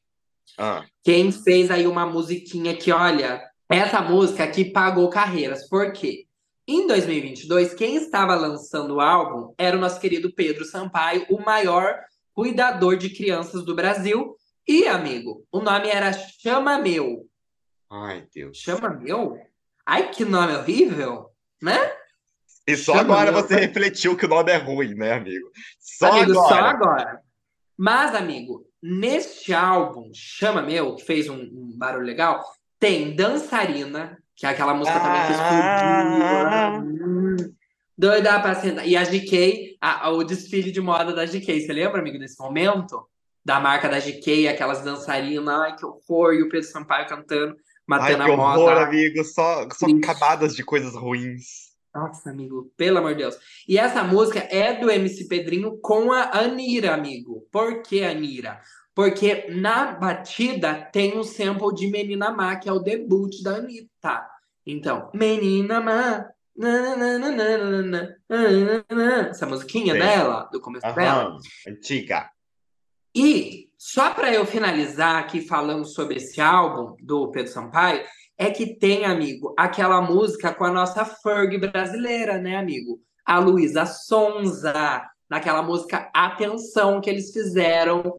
Ah, 0.58 0.86
Quem 1.04 1.32
fez 1.32 1.72
aí 1.72 1.88
uma 1.88 2.06
musiquinha 2.06 2.76
que, 2.76 2.92
olha, 2.92 3.42
essa 3.70 4.02
música 4.02 4.44
aqui 4.44 4.66
pagou 4.66 5.10
carreiras. 5.10 5.68
Por 5.68 5.92
quê? 5.92 6.28
Em 6.68 6.88
2022, 6.88 7.74
quem 7.74 7.96
estava 7.96 8.36
lançando 8.36 8.96
o 8.96 9.02
álbum 9.02 9.54
era 9.58 9.76
o 9.76 9.80
nosso 9.80 10.00
querido 10.00 10.32
Pedro 10.34 10.64
Sampaio, 10.64 11.26
o 11.30 11.42
maior 11.44 12.00
cuidador 12.34 12.96
de 12.96 13.10
crianças 13.10 13.66
do 13.66 13.76
Brasil. 13.76 14.38
E, 14.68 14.88
amigo, 14.88 15.46
o 15.52 15.60
nome 15.60 15.90
era 15.90 16.14
Chama 16.14 16.78
Meu. 16.80 17.28
ai, 17.92 18.26
Deus. 18.34 18.58
Chama 18.58 18.90
Meu? 18.90 19.38
Ai, 19.86 20.10
que 20.12 20.24
nome 20.24 20.54
horrível, 20.56 21.30
né? 21.62 21.78
E 22.68 22.78
só 22.78 22.94
Chama 22.94 23.14
agora 23.16 23.32
Meu. 23.32 23.42
você 23.42 23.56
refletiu 23.56 24.16
que 24.16 24.26
o 24.26 24.30
nome 24.30 24.52
é 24.52 24.58
ruim, 24.58 24.94
né, 24.96 25.14
amigo? 25.14 25.50
Só 25.80 26.12
amigo, 26.12 26.32
agora. 26.32 26.48
só 26.48 26.56
agora. 26.62 27.20
Mas, 27.78 28.16
amigo, 28.16 28.66
neste 28.82 29.54
álbum, 29.54 30.10
Chama 30.14 30.62
Meu, 30.62 30.96
que 30.96 31.04
fez 31.04 31.28
um, 31.30 31.36
um 31.42 31.74
barulho 31.78 32.06
legal, 32.06 32.42
tem 32.80 33.16
Dançarina, 33.16 34.18
que 34.36 34.46
é 34.46 34.50
aquela 34.50 34.74
música 34.74 35.00
também 35.00 35.22
que 35.28 35.34
Ah. 35.34 36.72
explodiu. 36.78 36.94
Hum, 37.04 37.54
Doida 37.98 38.40
pra 38.40 38.56
sentar. 38.56 38.88
E 38.88 38.96
a 38.98 39.04
GK, 39.04 39.78
a- 39.80 40.08
a- 40.08 40.10
o 40.12 40.24
desfile 40.24 40.72
de 40.72 40.82
moda 40.82 41.14
da 41.14 41.26
GK. 41.26 41.62
Você 41.62 41.72
lembra, 41.74 42.00
amigo, 42.00 42.18
desse 42.18 42.40
momento? 42.42 43.08
Da 43.46 43.60
marca 43.60 43.88
da 43.90 44.00
GK, 44.00 44.48
aquelas 44.48 44.82
dançarinas, 44.84 45.48
ai 45.60 45.76
que 45.76 45.86
horror, 45.86 46.34
e 46.34 46.42
o 46.42 46.50
Pedro 46.50 46.68
Sampaio 46.68 47.08
cantando, 47.08 47.52
Ai, 47.54 47.56
matando 47.88 48.24
que 48.26 48.32
a 48.32 48.34
horror, 48.34 48.58
moda. 48.58 48.84
amigo. 48.86 49.24
Só, 49.26 49.68
só 49.72 49.86
camadas 50.02 50.56
de 50.56 50.64
coisas 50.64 50.96
ruins. 50.96 51.73
Nossa, 51.94 52.32
amigo, 52.32 52.72
pelo 52.76 52.98
amor 52.98 53.12
de 53.12 53.20
Deus. 53.20 53.38
E 53.68 53.78
essa 53.78 54.04
música 54.04 54.40
é 54.40 54.74
do 54.74 54.90
MC 54.90 55.28
Pedrinho 55.28 55.78
com 55.78 56.12
a 56.12 56.40
Anira, 56.40 56.94
amigo. 56.94 57.48
Por 57.52 57.84
que 57.84 58.04
Anira? 58.04 58.60
Porque 58.96 59.48
na 59.50 59.92
batida 59.92 60.74
tem 60.92 61.18
um 61.18 61.24
sample 61.24 61.74
de 61.74 61.88
Menina 61.88 62.32
Má, 62.32 62.56
que 62.56 62.68
é 62.68 62.72
o 62.72 62.80
debut 62.80 63.42
da 63.44 63.58
Anitta. 63.58 64.28
Então, 64.66 65.10
Menina 65.14 65.80
Má. 65.80 66.30
Essa 69.30 69.46
musiquinha 69.46 69.94
Sim. 69.94 70.00
dela, 70.00 70.50
do 70.52 70.62
começo 70.62 70.86
uhum. 70.88 70.96
dela. 70.96 71.38
Antiga. 71.68 72.30
E 73.16 73.70
só 73.78 74.12
para 74.12 74.34
eu 74.34 74.46
finalizar 74.46 75.18
aqui 75.18 75.42
falando 75.42 75.86
sobre 75.86 76.18
esse 76.18 76.40
álbum 76.40 76.96
do 77.04 77.30
Pedro 77.32 77.52
Sampaio, 77.52 78.04
é 78.38 78.50
que 78.50 78.76
tem, 78.76 79.06
amigo, 79.06 79.54
aquela 79.58 80.02
música 80.02 80.54
com 80.54 80.66
a 80.66 80.72
nossa 80.72 81.06
Ferg 81.06 81.58
brasileira, 81.58 82.38
né, 82.38 82.58
amigo? 82.58 83.00
A 83.26 83.40
Luísa 83.40 83.86
Sonza, 83.86 85.08
naquela 85.30 85.62
música 85.62 86.10
Atenção 86.14 87.00
que 87.00 87.10
eles 87.10 87.32
fizeram, 87.32 88.18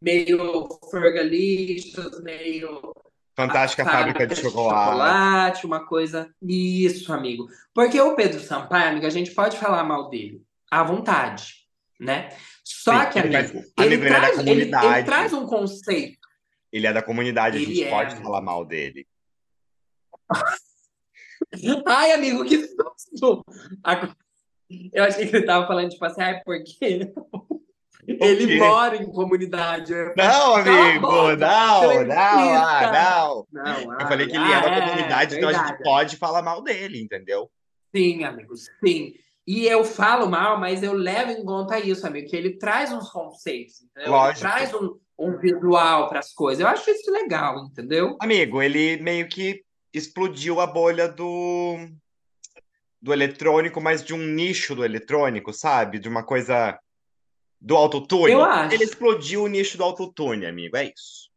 meio 0.00 0.68
Fergalicious, 0.90 2.22
meio 2.22 2.92
Fantástica 3.36 3.82
a 3.82 3.86
Fábrica 3.86 4.26
de 4.26 4.36
Chocolate. 4.36 4.90
chocolate, 4.90 5.66
uma 5.66 5.86
coisa. 5.86 6.28
Isso, 6.42 7.12
amigo. 7.12 7.48
Porque 7.72 7.98
o 8.00 8.14
Pedro 8.14 8.40
Sampaio, 8.40 8.90
amigo, 8.90 9.06
a 9.06 9.10
gente 9.10 9.30
pode 9.30 9.56
falar 9.56 9.82
mal 9.84 10.10
dele 10.10 10.42
à 10.70 10.82
vontade, 10.82 11.54
né? 11.98 12.28
Só 12.62 13.04
Sim, 13.04 13.10
que, 13.10 13.18
ele 13.18 13.36
amigo, 13.36 13.64
ele, 13.78 13.94
ele 13.94 14.06
é 14.06 14.10
da 14.10 14.18
traz, 14.18 14.38
ele, 14.38 14.50
ele 14.50 15.04
traz 15.04 15.32
um 15.32 15.46
conceito. 15.46 16.28
Ele 16.72 16.86
é 16.86 16.92
da 16.92 17.02
comunidade, 17.02 17.56
a 17.56 17.60
Ele 17.60 17.74
gente 17.74 17.86
é, 17.86 17.90
pode 17.90 18.16
falar 18.16 18.40
mal 18.40 18.64
dele. 18.64 19.06
Ai, 21.86 22.12
amigo, 22.12 22.44
que 22.44 22.66
susto! 22.66 23.44
Eu 24.92 25.04
achei 25.04 25.26
que 25.26 25.36
ele 25.36 25.46
tava 25.46 25.66
falando, 25.66 25.90
tipo 25.90 26.04
assim, 26.04 26.22
ai, 26.22 26.40
porque 26.44 27.12
ele 28.06 28.58
mora 28.58 28.96
em 28.96 29.10
comunidade. 29.10 29.92
Falei, 29.92 30.14
Não, 30.16 30.54
amigo, 30.54 31.06
não, 31.06 31.36
não, 31.36 32.12
ah, 32.12 32.92
não. 32.92 33.46
Não, 33.50 34.00
Eu 34.00 34.06
falei 34.06 34.26
que 34.28 34.36
ele 34.36 34.44
ah, 34.44 34.58
é 34.58 34.60
da 34.62 34.76
é, 34.76 34.88
comunidade, 34.88 35.36
então 35.36 35.48
a 35.48 35.52
gente 35.52 35.82
pode 35.82 36.16
falar 36.16 36.42
mal 36.42 36.62
dele, 36.62 37.02
entendeu? 37.02 37.50
Sim, 37.94 38.24
amigo, 38.24 38.54
sim. 38.56 39.14
E 39.46 39.66
eu 39.66 39.84
falo 39.84 40.28
mal, 40.28 40.60
mas 40.60 40.82
eu 40.82 40.92
levo 40.92 41.32
em 41.32 41.44
conta 41.44 41.80
isso, 41.80 42.06
amigo, 42.06 42.28
que 42.28 42.36
ele 42.36 42.56
traz 42.56 42.92
uns 42.92 43.10
conceitos, 43.10 43.82
entendeu? 43.82 44.12
Lógico. 44.12 44.46
Ele 44.46 44.52
traz 44.52 44.74
um, 44.74 44.96
um 45.18 45.36
visual 45.36 46.08
para 46.08 46.20
as 46.20 46.32
coisas. 46.32 46.60
Eu 46.60 46.68
acho 46.68 46.88
isso 46.88 47.10
legal, 47.10 47.64
entendeu? 47.64 48.16
Amigo, 48.20 48.62
ele 48.62 48.98
meio 48.98 49.28
que 49.28 49.64
explodiu 49.92 50.60
a 50.60 50.66
bolha 50.66 51.08
do 51.08 51.76
do 53.02 53.12
eletrônico, 53.12 53.80
mas 53.80 54.04
de 54.04 54.12
um 54.12 54.18
nicho 54.18 54.74
do 54.74 54.84
eletrônico, 54.84 55.52
sabe? 55.52 55.98
De 55.98 56.08
uma 56.08 56.22
coisa 56.22 56.78
do 57.60 57.76
autotune. 57.76 58.32
Eu 58.32 58.44
acho. 58.44 58.74
Ele 58.74 58.84
explodiu 58.84 59.44
o 59.44 59.48
nicho 59.48 59.78
do 59.78 59.84
autotune, 59.84 60.46
amigo, 60.46 60.76
é 60.76 60.92
isso. 60.94 61.30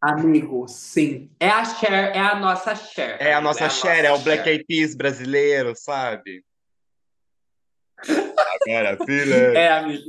Amigo, 0.00 0.68
sim. 0.68 1.30
É 1.40 1.48
a 1.48 1.64
Cher, 1.64 2.14
é 2.14 2.18
a 2.18 2.34
nossa 2.34 2.74
Cher. 2.74 3.16
É 3.20 3.32
a 3.32 3.40
nossa 3.40 3.68
Cher, 3.68 4.04
é 4.04 4.08
o 4.08 4.12
nossa 4.12 4.24
Black 4.24 4.44
Cher. 4.44 4.52
Eyed 4.52 4.64
Peas 4.66 4.94
brasileiro, 4.94 5.74
sabe? 5.74 6.44
Agora, 8.66 8.98
filha. 9.04 9.34
É, 9.34 9.68
amigo. 9.72 10.04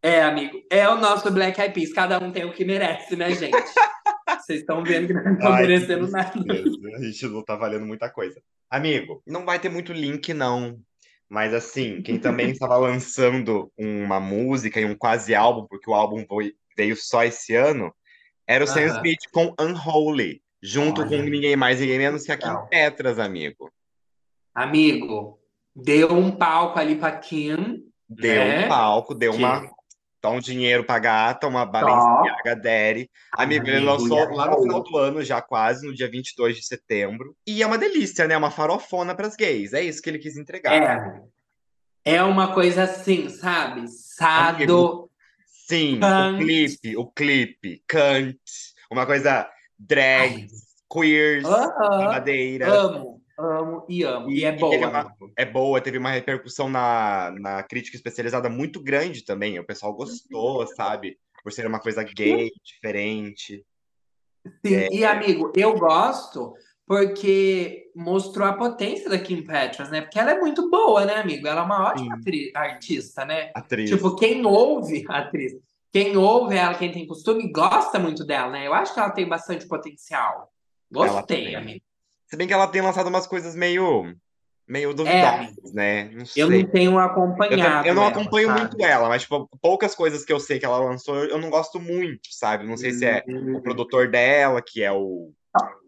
É, 0.00 0.22
amigo. 0.22 0.62
É 0.70 0.88
o 0.88 0.96
nosso 0.96 1.30
Black 1.30 1.60
Eyed 1.60 1.74
Peas. 1.74 1.92
Cada 1.92 2.18
um 2.18 2.30
tem 2.30 2.44
o 2.44 2.52
que 2.52 2.64
merece, 2.64 3.16
né, 3.16 3.34
gente? 3.34 3.56
Vocês 4.36 4.60
estão 4.60 4.82
vendo 4.82 5.06
que 5.06 5.12
não 5.14 5.32
estão 5.32 5.52
Ai, 5.52 5.62
que 5.62 5.68
merecendo 5.68 6.10
nada. 6.10 6.32
A 6.96 7.02
gente 7.02 7.26
não 7.26 7.42
tá 7.44 7.56
valendo 7.56 7.86
muita 7.86 8.10
coisa. 8.10 8.40
Amigo, 8.70 9.22
não 9.26 9.44
vai 9.44 9.58
ter 9.58 9.68
muito 9.68 9.92
link, 9.92 10.32
não. 10.34 10.78
Mas 11.28 11.52
assim, 11.52 12.00
quem 12.02 12.18
também 12.18 12.50
estava 12.50 12.76
lançando 12.78 13.70
uma 13.78 14.18
música 14.20 14.80
e 14.80 14.84
um 14.84 14.94
quase 14.94 15.34
álbum, 15.34 15.66
porque 15.66 15.90
o 15.90 15.94
álbum 15.94 16.24
veio 16.76 16.96
só 16.96 17.24
esse 17.24 17.54
ano, 17.54 17.94
era 18.46 18.64
o 18.64 18.66
Sam 18.66 18.80
Aham. 18.86 18.96
Smith 18.96 19.20
com 19.32 19.54
Unholy, 19.60 20.42
junto 20.62 21.02
Olha. 21.02 21.10
com 21.10 21.22
ninguém 21.22 21.54
mais, 21.56 21.80
ninguém 21.80 21.98
menos 21.98 22.24
que 22.24 22.32
a 22.32 22.36
Kim. 22.36 22.68
Petras, 22.70 23.18
amigo. 23.18 23.70
Amigo, 24.54 25.38
deu 25.76 26.12
um 26.12 26.30
palco 26.30 26.78
ali 26.78 26.96
pra 26.96 27.12
Kim. 27.16 27.84
Deu 28.08 28.44
né? 28.44 28.64
um 28.64 28.68
palco, 28.68 29.14
deu 29.14 29.32
Que- 29.32 29.38
uma. 29.38 29.70
Dá 30.20 30.30
um 30.30 30.40
dinheiro 30.40 30.84
pra 30.84 30.98
gata, 30.98 31.46
uma 31.46 31.64
Balenciaga 31.64 32.56
Daddy. 32.56 33.08
Amigo, 33.32 33.68
ele 33.68 33.80
lançou 33.80 34.34
lá 34.34 34.50
no 34.50 34.62
final 34.62 34.82
do 34.82 34.96
ano, 34.98 35.22
já 35.22 35.40
quase, 35.40 35.86
no 35.86 35.94
dia 35.94 36.10
22 36.10 36.56
de 36.56 36.66
setembro. 36.66 37.36
E 37.46 37.62
é 37.62 37.66
uma 37.66 37.78
delícia, 37.78 38.26
né? 38.26 38.36
Uma 38.36 38.50
farofona 38.50 39.14
pras 39.14 39.36
gays. 39.36 39.72
É 39.72 39.82
isso 39.82 40.02
que 40.02 40.10
ele 40.10 40.18
quis 40.18 40.36
entregar. 40.36 40.74
É. 40.74 41.22
É 42.04 42.22
uma 42.22 42.52
coisa 42.52 42.84
assim, 42.84 43.28
sabe? 43.28 43.86
Sado. 43.88 44.56
Amigo. 44.56 45.10
Sim, 45.46 46.00
o 46.00 46.38
clipe, 46.38 46.96
o 46.96 47.06
clipe, 47.06 47.82
cunt, 47.86 48.38
uma 48.90 49.04
coisa 49.04 49.46
drag, 49.78 50.32
Ai. 50.32 50.46
queers, 50.90 51.44
Aham. 51.44 52.04
madeira. 52.04 52.72
Amo, 52.72 53.17
amo 53.38 53.84
e 53.88 54.02
amo. 54.02 54.30
E, 54.30 54.44
é 54.44 54.50
teve 54.50 54.60
boa. 54.60 54.76
uma- 54.76 55.00
amigo. 55.00 55.32
é 55.36 55.44
boa, 55.44 55.80
teve 55.80 55.96
uma 55.98 56.10
repercussão 56.10 56.68
na, 56.68 57.30
na 57.38 57.62
crítica 57.62 57.96
especializada 57.96 58.48
muito 58.50 58.82
grande 58.82 59.24
também. 59.24 59.58
O 59.58 59.64
pessoal 59.64 59.94
gostou, 59.94 60.66
sabe? 60.66 61.18
Por 61.42 61.52
ser 61.52 61.66
uma 61.66 61.78
coisa 61.80 62.02
gay, 62.02 62.50
diferente. 62.64 63.64
Sim, 64.64 64.74
É. 64.74 64.88
e 64.92 65.04
amigo, 65.04 65.52
eu 65.56 65.78
gosto 65.78 66.54
porque 66.86 67.90
mostrou 67.94 68.46
a 68.48 68.54
potência 68.54 69.10
da 69.10 69.18
Kim 69.18 69.42
Petras, 69.44 69.90
né? 69.90 70.00
Porque 70.00 70.18
ela 70.18 70.30
é 70.32 70.40
muito 70.40 70.70
boa, 70.70 71.04
né, 71.04 71.16
amigo? 71.16 71.46
Ela 71.46 71.60
é 71.60 71.64
uma 71.64 71.88
ótima 71.90 72.14
Sim. 72.16 72.20
atri- 72.20 72.52
artista, 72.54 73.24
né? 73.26 73.50
Atriz. 73.54 73.90
Tipo, 73.90 74.16
quem 74.16 74.44
ouve 74.46 75.04
a 75.08 75.18
atriz, 75.18 75.52
quem 75.92 76.16
ouve 76.16 76.56
ela, 76.56 76.74
quem 76.74 76.90
tem 76.90 77.06
costume, 77.06 77.52
gosta 77.52 77.98
muito 77.98 78.24
dela, 78.24 78.50
né? 78.50 78.66
Eu 78.66 78.72
acho 78.72 78.94
que 78.94 79.00
ela 79.00 79.10
tem 79.10 79.28
bastante 79.28 79.68
potencial. 79.68 80.50
Gostei, 80.90 81.54
amigo. 81.54 81.84
Se 82.28 82.36
bem 82.36 82.46
que 82.46 82.52
ela 82.52 82.68
tem 82.68 82.82
lançado 82.82 83.08
umas 83.08 83.26
coisas 83.26 83.54
meio 83.54 84.14
meio 84.68 84.92
duvidosas, 84.92 85.72
é, 85.72 85.72
né? 85.72 86.10
Não 86.12 86.24
eu 86.36 86.50
não 86.50 86.64
tenho 86.66 86.98
acompanhado. 86.98 87.86
Eu, 87.86 87.90
eu 87.90 87.94
não 87.94 88.02
ela, 88.02 88.10
acompanho 88.10 88.48
sabe? 88.48 88.60
muito 88.60 88.84
ela, 88.84 89.08
mas 89.08 89.22
tipo, 89.22 89.48
poucas 89.62 89.94
coisas 89.94 90.26
que 90.26 90.32
eu 90.32 90.38
sei 90.38 90.58
que 90.58 90.66
ela 90.66 90.78
lançou, 90.78 91.16
eu 91.24 91.38
não 91.38 91.48
gosto 91.48 91.80
muito, 91.80 92.28
sabe? 92.30 92.66
Não 92.66 92.76
sei 92.76 92.92
se 92.92 93.06
é 93.06 93.24
o 93.26 93.56
hum. 93.56 93.62
produtor 93.62 94.10
dela, 94.10 94.60
que 94.60 94.82
é 94.82 94.92
o 94.92 95.32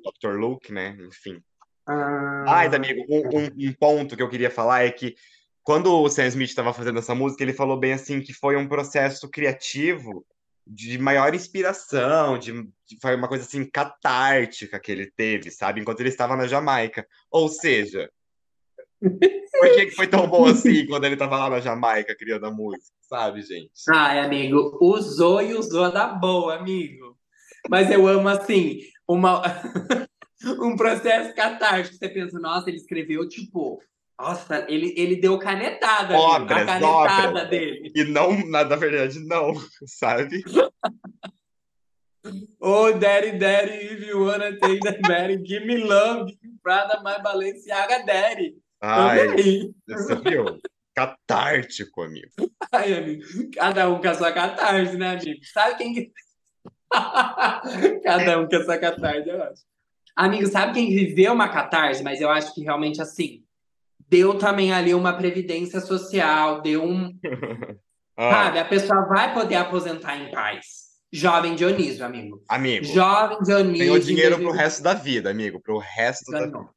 Dr. 0.03 0.37
Luke, 0.37 0.73
né? 0.73 0.97
Enfim. 1.07 1.43
Ah... 1.87 2.45
Mas, 2.47 2.73
amigo, 2.73 3.05
um, 3.11 3.39
um, 3.39 3.69
um, 3.69 3.73
ponto 3.75 4.17
que 4.17 4.23
eu 4.23 4.31
queria 4.31 4.51
falar 4.51 4.87
é 4.87 4.91
que 4.91 5.15
quando 5.63 5.93
o 5.93 6.09
Sam 6.09 6.27
Smith 6.29 6.49
estava 6.49 6.73
fazendo 6.73 6.99
essa 7.01 7.15
música, 7.15 7.43
ele 7.43 7.53
falou 7.53 7.79
bem 7.79 7.93
assim 7.93 8.21
que 8.23 8.33
foi 8.33 8.57
um 8.57 8.67
processo 8.67 9.29
criativo 9.29 10.25
de 10.73 10.97
maior 10.99 11.35
inspiração, 11.35 12.39
de, 12.39 12.53
de 12.87 12.99
foi 13.03 13.17
uma 13.17 13.27
coisa 13.27 13.43
assim 13.45 13.69
catártica 13.69 14.79
que 14.79 14.93
ele 14.93 15.11
teve, 15.11 15.51
sabe? 15.51 15.81
Enquanto 15.81 16.01
ele 16.01 16.11
estava 16.11 16.37
na 16.37 16.47
Jamaica. 16.47 17.05
Ou 17.29 17.49
seja, 17.49 18.09
por 19.01 19.75
que 19.75 19.91
foi 19.91 20.07
tão 20.07 20.29
bom 20.29 20.47
assim 20.47 20.87
quando 20.87 21.05
ele 21.05 21.15
estava 21.15 21.37
lá 21.37 21.51
na 21.51 21.61
Jamaica 21.61 22.17
criando 22.17 22.47
a 22.47 22.53
música, 22.53 22.95
sabe, 23.01 23.43
gente? 23.43 23.73
Ai, 23.93 24.21
amigo, 24.21 24.79
usou 24.81 25.43
e 25.43 25.55
usou 25.55 25.91
da 25.91 26.07
boa, 26.07 26.55
amigo. 26.55 27.19
Mas 27.69 27.91
eu 27.91 28.07
amo 28.07 28.29
assim, 28.29 28.79
uma 29.09 29.43
um 30.63 30.77
processo 30.77 31.35
catártico. 31.35 31.97
Você 31.97 32.09
pensa, 32.09 32.39
nossa, 32.39 32.71
ele 32.71 32.79
escreveu 32.79 33.29
tipo 33.29 33.83
nossa, 34.21 34.67
ele, 34.69 34.93
ele 34.99 35.17
deu 35.17 35.39
canetada. 35.39 36.15
Obras, 36.15 36.63
a 36.63 36.67
canetada 36.67 37.29
obras. 37.29 37.49
dele. 37.49 37.91
E 37.95 38.05
não, 38.05 38.37
na, 38.47 38.65
na 38.65 38.77
verdade, 38.77 39.19
não, 39.21 39.55
sabe? 39.87 40.45
oh, 42.61 42.93
daddy, 42.93 43.39
daddy, 43.39 43.73
if 43.73 44.07
you 44.07 44.27
wanna 44.27 44.59
take 44.59 44.81
that 44.81 45.01
daddy, 45.01 45.39
give 45.39 45.65
me 45.65 45.79
love, 45.79 46.27
give 46.27 46.39
me 46.43 46.59
Prada, 46.63 47.01
my 47.03 47.19
Balenciaga, 47.23 48.05
daddy. 48.05 48.57
Ai, 48.83 49.73
você 49.89 50.15
viu? 50.17 50.61
Catártico, 50.95 52.03
amigo. 52.03 52.29
Ai, 52.73 52.93
amigo. 52.93 53.25
Cada 53.55 53.89
um 53.89 54.03
com 54.03 54.09
a 54.09 54.15
sua 54.15 54.33
catarse, 54.33 54.99
né, 54.99 55.17
amigo? 55.17 55.43
Sabe 55.47 55.77
quem 55.77 55.95
que... 55.95 56.13
Cada 58.05 58.39
um 58.39 58.47
com 58.47 58.57
a 58.57 58.65
sua 58.65 58.77
catarse, 58.77 59.29
eu 59.29 59.43
acho. 59.43 59.63
Amigo, 60.15 60.47
sabe 60.49 60.75
quem 60.75 60.91
viveu 60.91 61.33
uma 61.33 61.49
catarse? 61.49 62.03
Mas 62.03 62.21
eu 62.21 62.29
acho 62.29 62.55
que 62.55 62.63
realmente, 62.63 63.01
assim, 63.01 63.43
deu 64.11 64.37
também 64.37 64.73
ali 64.73 64.93
uma 64.93 65.13
previdência 65.13 65.81
social, 65.81 66.61
deu 66.61 66.85
um. 66.85 67.17
ah. 68.19 68.31
Sabe, 68.31 68.59
a 68.59 68.65
pessoa 68.65 69.07
vai 69.07 69.33
poder 69.33 69.55
aposentar 69.55 70.17
em 70.17 70.31
paz. 70.33 70.91
Jovem 71.13 71.55
Dionísio, 71.55 72.05
amigo. 72.05 72.43
Amigo. 72.49 72.85
Jovem 72.85 73.39
Dionísio. 73.43 73.79
Ganhou 73.79 73.99
dinheiro 73.99 74.39
pro 74.39 74.53
resto 74.53 74.83
da 74.83 74.95
vida, 74.95 75.31
amigo. 75.31 75.61
Pro 75.61 75.79
resto 75.79 76.31
Ganhou. 76.31 76.51
da 76.51 76.59
vida. 76.59 76.71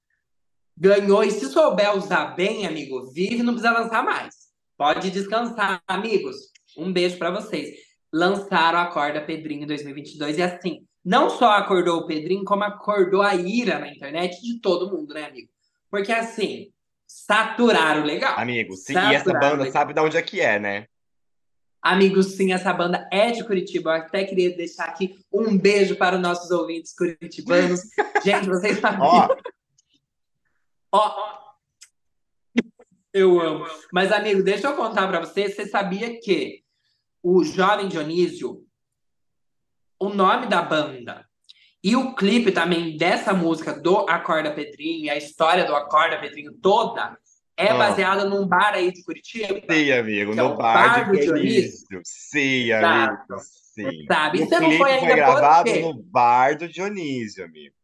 Ganhou. 0.78 1.24
E 1.24 1.32
se 1.32 1.48
souber 1.48 1.96
usar 1.96 2.36
bem, 2.36 2.66
amigo, 2.66 3.12
vive 3.12 3.44
não 3.44 3.54
precisa 3.54 3.78
lançar 3.78 4.04
mais. 4.04 4.34
Pode 4.78 5.12
descansar, 5.12 5.82
amigos. 5.88 6.36
Um 6.78 6.92
beijo 6.92 7.18
para 7.18 7.32
vocês. 7.32 7.76
Lançaram 8.12 8.80
a 8.80 8.88
Corda 8.88 9.22
Pedrinho 9.22 9.64
em 9.64 9.68
2022 9.68 10.38
e 10.38 10.42
assim, 10.42 10.86
não 11.04 11.30
só 11.30 11.52
acordou 11.52 12.00
o 12.00 12.08
Pedrinho, 12.08 12.44
como 12.44 12.64
acordou 12.64 13.22
a 13.22 13.36
ira 13.36 13.80
na 13.80 13.90
internet 13.90 14.42
de 14.42 14.60
todo 14.60 14.92
mundo, 14.92 15.14
né, 15.14 15.26
amigo? 15.26 15.50
Porque 15.92 16.12
assim, 16.12 16.73
Saturaram 17.16 18.04
legal. 18.04 18.40
Amigo, 18.40 18.76
sim, 18.76 18.94
Saturaram, 18.94 19.12
e 19.12 19.16
essa 19.16 19.34
banda 19.34 19.58
legal. 19.58 19.72
sabe 19.72 19.94
de 19.94 20.00
onde 20.02 20.18
é 20.18 20.22
que 20.24 20.42
é, 20.42 20.58
né? 20.58 20.88
Amigos, 21.80 22.36
sim, 22.36 22.52
essa 22.52 22.74
banda 22.74 23.08
é 23.12 23.30
de 23.30 23.44
Curitiba. 23.44 23.92
Eu 23.92 24.02
até 24.02 24.24
queria 24.24 24.56
deixar 24.58 24.86
aqui 24.86 25.24
um 25.32 25.56
beijo 25.56 25.96
para 25.96 26.16
os 26.16 26.22
nossos 26.22 26.50
ouvintes 26.50 26.92
curitibanos. 26.96 27.82
Gente, 28.26 28.48
vocês 28.48 28.80
sabiam. 28.80 29.06
Ó. 29.06 29.38
Ó. 30.92 31.54
Eu 33.14 33.40
amo. 33.40 33.68
Mas, 33.92 34.12
amigo, 34.12 34.42
deixa 34.42 34.68
eu 34.68 34.76
contar 34.76 35.08
para 35.08 35.20
você. 35.20 35.48
Você 35.48 35.68
sabia 35.68 36.20
que 36.20 36.64
o 37.22 37.44
Jovem 37.44 37.90
Dionísio, 37.90 38.66
o 40.00 40.10
nome 40.10 40.48
da 40.48 40.64
banda 40.64 41.30
e 41.84 41.96
o 41.96 42.16
clipe 42.16 42.52
também 42.52 42.96
dessa 42.96 43.34
música 43.34 43.74
do 43.74 44.10
Acorda 44.10 44.52
Pedrinho, 44.52 45.12
a 45.12 45.18
história 45.18 45.66
do 45.66 45.76
Acorda 45.76 46.18
Pedrinho 46.18 46.54
toda, 46.54 47.18
é 47.58 47.70
ah. 47.70 47.78
baseada 47.78 48.26
num 48.26 48.48
bar 48.48 48.74
aí 48.74 48.92
de 48.92 49.04
Curitiba. 49.04 49.62
Sim, 49.70 49.92
amigo, 49.92 50.34
no 50.34 50.54
é 50.54 50.56
bar, 50.56 51.06
bar, 51.06 51.12
de 51.12 51.20
Dionísio. 51.20 52.02
Sim, 52.04 52.72
amigo. 52.72 53.38
Sim. 53.40 54.06
Sabe? 54.08 54.40
Você 54.40 54.60
não 54.60 54.72
foi 54.72 54.92
ainda 54.92 55.08
foi 55.08 55.16
gravado 55.16 55.76
no 55.80 55.94
bar 55.94 56.58
do 56.58 56.70
Dionísio, 56.70 57.44
amigo. 57.44 57.76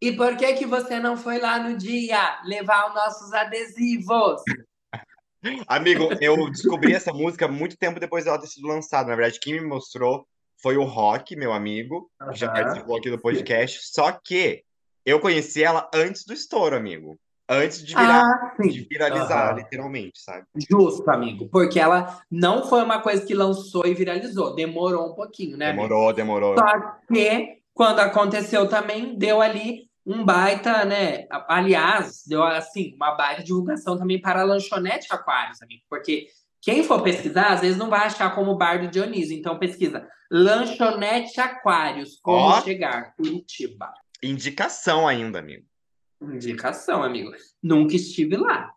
E 0.00 0.12
por 0.12 0.36
que 0.36 0.52
que 0.52 0.66
você 0.66 1.00
não 1.00 1.16
foi 1.16 1.38
lá 1.38 1.58
no 1.58 1.76
dia 1.76 2.40
levar 2.44 2.88
os 2.88 2.94
nossos 2.94 3.32
adesivos? 3.32 4.42
Amigo, 5.66 6.08
eu 6.22 6.50
descobri 6.50 6.94
essa 6.94 7.12
música 7.12 7.46
muito 7.46 7.76
tempo 7.76 8.00
depois 8.00 8.24
dela 8.24 8.40
ter 8.40 8.46
sido 8.46 8.66
lançada. 8.66 9.10
Na 9.10 9.16
verdade, 9.16 9.38
quem 9.40 9.54
me 9.54 9.66
mostrou 9.66 10.26
foi 10.64 10.78
o 10.78 10.84
Rock, 10.84 11.36
meu 11.36 11.52
amigo, 11.52 12.10
que 12.32 12.38
já 12.38 12.50
participou 12.50 12.96
aqui 12.96 13.10
do 13.10 13.18
podcast. 13.18 13.80
Só 13.82 14.10
que 14.12 14.62
eu 15.04 15.20
conheci 15.20 15.62
ela 15.62 15.90
antes 15.94 16.24
do 16.24 16.32
estouro, 16.32 16.74
amigo. 16.74 17.18
Antes 17.46 17.84
de, 17.84 17.94
virar, 17.94 18.22
ah, 18.22 18.62
de 18.62 18.86
viralizar, 18.90 19.54
literalmente, 19.54 20.18
sabe? 20.18 20.46
Justo, 20.70 21.06
amigo. 21.10 21.46
Porque 21.50 21.78
ela 21.78 22.22
não 22.30 22.66
foi 22.66 22.82
uma 22.82 23.02
coisa 23.02 23.26
que 23.26 23.34
lançou 23.34 23.86
e 23.86 23.92
viralizou. 23.92 24.54
Demorou 24.54 25.10
um 25.10 25.14
pouquinho, 25.14 25.58
né? 25.58 25.72
Demorou, 25.72 26.04
amigo? 26.04 26.16
demorou. 26.16 26.54
Só 26.56 26.96
que 27.12 27.58
quando 27.74 28.00
aconteceu 28.00 28.66
também, 28.66 29.18
deu 29.18 29.42
ali 29.42 29.90
um 30.06 30.24
baita, 30.24 30.86
né? 30.86 31.26
Aliás, 31.46 32.22
deu 32.26 32.42
assim, 32.42 32.94
uma 32.96 33.14
baita 33.14 33.44
divulgação 33.44 33.98
também 33.98 34.18
para 34.18 34.40
a 34.40 34.44
lanchonete 34.44 35.08
Aquários, 35.10 35.60
amigo. 35.60 35.82
Porque 35.90 36.28
quem 36.64 36.82
for 36.82 37.02
pesquisar, 37.02 37.52
às 37.52 37.60
vezes 37.60 37.76
não 37.76 37.90
vai 37.90 38.06
achar 38.06 38.34
como 38.34 38.56
bar 38.56 38.80
do 38.80 38.88
Dionísio. 38.88 39.36
Então 39.36 39.58
pesquisa 39.58 40.08
Lanchonete 40.30 41.38
Aquários, 41.40 42.18
como 42.22 42.60
chegar, 42.62 43.14
Curitiba. 43.14 43.92
Indicação 44.22 45.06
ainda, 45.06 45.38
amigo. 45.38 45.66
Indicação, 46.22 47.02
amigo. 47.02 47.30
Nunca 47.62 47.94
estive 47.94 48.36
lá. 48.36 48.72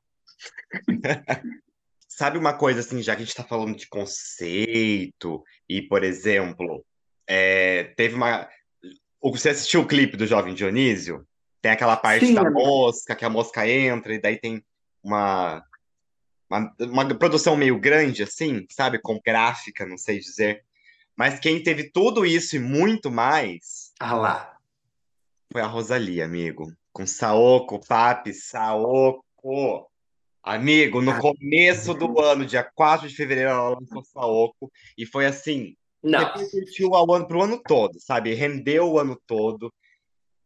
Sabe 2.08 2.38
uma 2.38 2.54
coisa 2.54 2.82
assim, 2.82 3.02
já 3.02 3.16
que 3.16 3.22
a 3.22 3.26
gente 3.26 3.36
tá 3.36 3.44
falando 3.44 3.76
de 3.76 3.88
conceito, 3.88 5.44
e, 5.70 5.82
por 5.82 6.04
exemplo, 6.04 6.84
é, 7.26 7.86
teve 7.96 8.16
uma. 8.16 8.50
Você 9.22 9.50
assistiu 9.50 9.82
o 9.82 9.88
clipe 9.88 10.18
do 10.18 10.28
Jovem 10.28 10.54
Dionísio? 10.54 11.26
Tem 11.62 11.72
aquela 11.72 11.96
parte 11.96 12.26
Sim, 12.26 12.34
da 12.34 12.42
amigo. 12.42 12.60
mosca, 12.60 13.16
que 13.16 13.24
a 13.24 13.30
mosca 13.30 13.68
entra, 13.68 14.14
e 14.14 14.22
daí 14.22 14.38
tem 14.38 14.64
uma 15.04 15.64
uma, 16.50 16.74
uma 16.80 17.16
produção 17.16 17.56
meio 17.56 17.80
grande, 17.80 18.24
assim, 18.24 18.66
sabe? 18.70 19.00
Com 19.00 19.20
gráfica, 19.24 19.86
não 19.86 19.98
sei 19.98 20.20
dizer. 20.20 20.64
Mas 21.16 21.40
quem 21.40 21.62
teve 21.62 21.90
tudo 21.90 22.26
isso 22.26 22.56
e 22.56 22.60
muito 22.60 23.12
mais. 23.12 23.92
Ah 24.00 24.16
lá. 24.16 24.58
Foi 25.52 25.62
a 25.62 25.68
Rosalia, 25.68 26.26
amigo. 26.26 26.72
Com 26.94 27.06
Saoko, 27.06 27.86
Papi, 27.86 28.34
Saoko. 28.34 29.90
Amigo, 30.44 31.02
no 31.02 31.20
começo 31.20 31.94
do 31.94 32.20
ano, 32.22 32.46
dia 32.46 32.64
4 32.64 33.10
de 33.10 33.16
fevereiro, 33.16 33.50
ela 33.50 33.70
lançou 33.70 34.04
Saoko. 34.04 34.72
E 34.98 35.06
foi 35.06 35.26
assim. 35.26 35.76
Não. 36.02 36.20
Repercutiu 36.20 36.94
ao 36.94 37.12
ano, 37.12 37.28
pro 37.28 37.42
ano 37.42 37.62
todo, 37.62 38.00
sabe? 38.00 38.34
Rendeu 38.34 38.92
o 38.92 39.00
ano 39.00 39.20
todo 39.26 39.74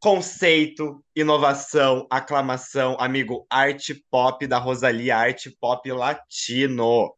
conceito, 0.02 1.04
inovação, 1.16 2.08
aclamação, 2.10 2.98
amigo, 3.00 3.46
arte 3.48 3.94
pop 4.10 4.46
da 4.48 4.58
Rosalia, 4.58 5.16
arte 5.16 5.52
pop 5.52 5.90
latino. 5.92 7.14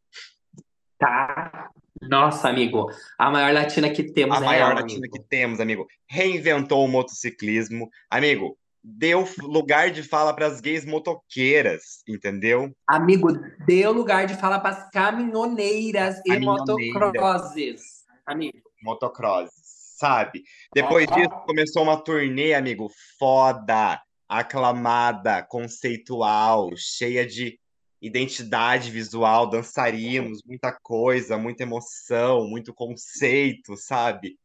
Tá. 0.98 1.70
Nossa, 2.02 2.50
amigo, 2.50 2.90
a 3.18 3.30
maior 3.30 3.54
latina 3.54 3.88
que 3.88 4.02
temos 4.12 4.36
a 4.36 4.40
é 4.42 4.44
maior 4.44 4.72
ela, 4.72 4.80
latina 4.80 4.98
amigo. 4.98 5.14
que 5.14 5.22
temos, 5.22 5.60
amigo. 5.60 5.86
Reinventou 6.06 6.84
o 6.84 6.88
motociclismo, 6.88 7.88
amigo. 8.10 8.58
Deu 8.82 9.26
lugar 9.40 9.90
de 9.90 10.02
fala 10.02 10.34
para 10.34 10.46
as 10.46 10.60
gays 10.60 10.84
motoqueiras, 10.84 12.02
entendeu? 12.06 12.70
Amigo, 12.86 13.28
deu 13.66 13.92
lugar 13.92 14.26
de 14.26 14.34
fala 14.34 14.60
para 14.60 14.76
as 14.76 14.90
caminhoneiras 14.90 16.20
e 16.26 16.38
motocrosses, 16.38 18.04
amigo. 18.26 18.58
Motocrosses 18.82 19.63
sabe? 19.96 20.42
Depois 20.72 21.06
disso, 21.06 21.30
começou 21.46 21.82
uma 21.82 21.96
turnê, 21.96 22.54
amigo, 22.54 22.90
foda, 23.18 24.00
aclamada, 24.28 25.42
conceitual, 25.42 26.70
cheia 26.76 27.26
de 27.26 27.58
identidade 28.00 28.90
visual, 28.90 29.48
dançarinos, 29.48 30.42
muita 30.44 30.72
coisa, 30.82 31.38
muita 31.38 31.62
emoção, 31.62 32.46
muito 32.46 32.74
conceito, 32.74 33.76
sabe? 33.76 34.38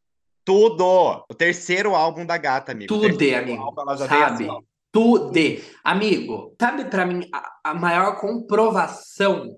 Tudo! 0.45 1.25
O 1.29 1.35
terceiro 1.35 1.93
álbum 1.93 2.25
da 2.25 2.37
gata, 2.37 2.71
amigo. 2.71 2.87
Tudo, 2.87 3.05
amigo. 3.05 3.61
Álbum, 3.61 3.97
sabe? 3.97 4.45
Assim, 4.45 4.65
Tudo. 4.91 5.31
Amigo, 5.83 6.55
sabe 6.59 6.85
para 6.85 7.05
mim 7.05 7.27
a, 7.33 7.71
a, 7.71 7.73
maior 7.73 8.19
comprovação 8.19 9.57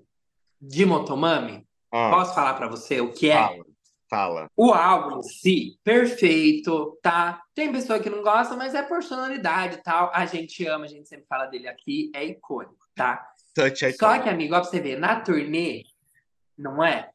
de 0.60 0.84
Motomami? 0.84 1.64
Ah. 1.90 2.10
Posso 2.10 2.34
falar 2.34 2.54
para 2.54 2.68
você 2.68 3.00
o 3.00 3.12
que 3.12 3.30
é? 3.30 3.34
Fala. 3.34 3.71
Fala. 4.12 4.50
O 4.54 4.74
álbum 4.74 5.20
em 5.20 5.22
si, 5.22 5.78
perfeito, 5.82 6.98
tá? 7.00 7.40
Tem 7.54 7.72
pessoa 7.72 7.98
que 7.98 8.10
não 8.10 8.22
gosta, 8.22 8.54
mas 8.54 8.74
é 8.74 8.82
personalidade 8.82 9.76
e 9.76 9.82
tal. 9.82 10.10
A 10.12 10.26
gente 10.26 10.66
ama, 10.66 10.84
a 10.84 10.88
gente 10.88 11.08
sempre 11.08 11.24
fala 11.26 11.46
dele 11.46 11.66
aqui, 11.66 12.12
é 12.14 12.22
icônico, 12.22 12.76
tá? 12.94 13.26
Touch. 13.54 13.90
Só 13.94 14.18
que, 14.18 14.28
amigo, 14.28 14.54
ó, 14.54 14.60
pra 14.60 14.68
você 14.68 14.80
ver, 14.80 14.98
na 14.98 15.18
turnê, 15.18 15.84
não 16.58 16.84
é? 16.84 17.08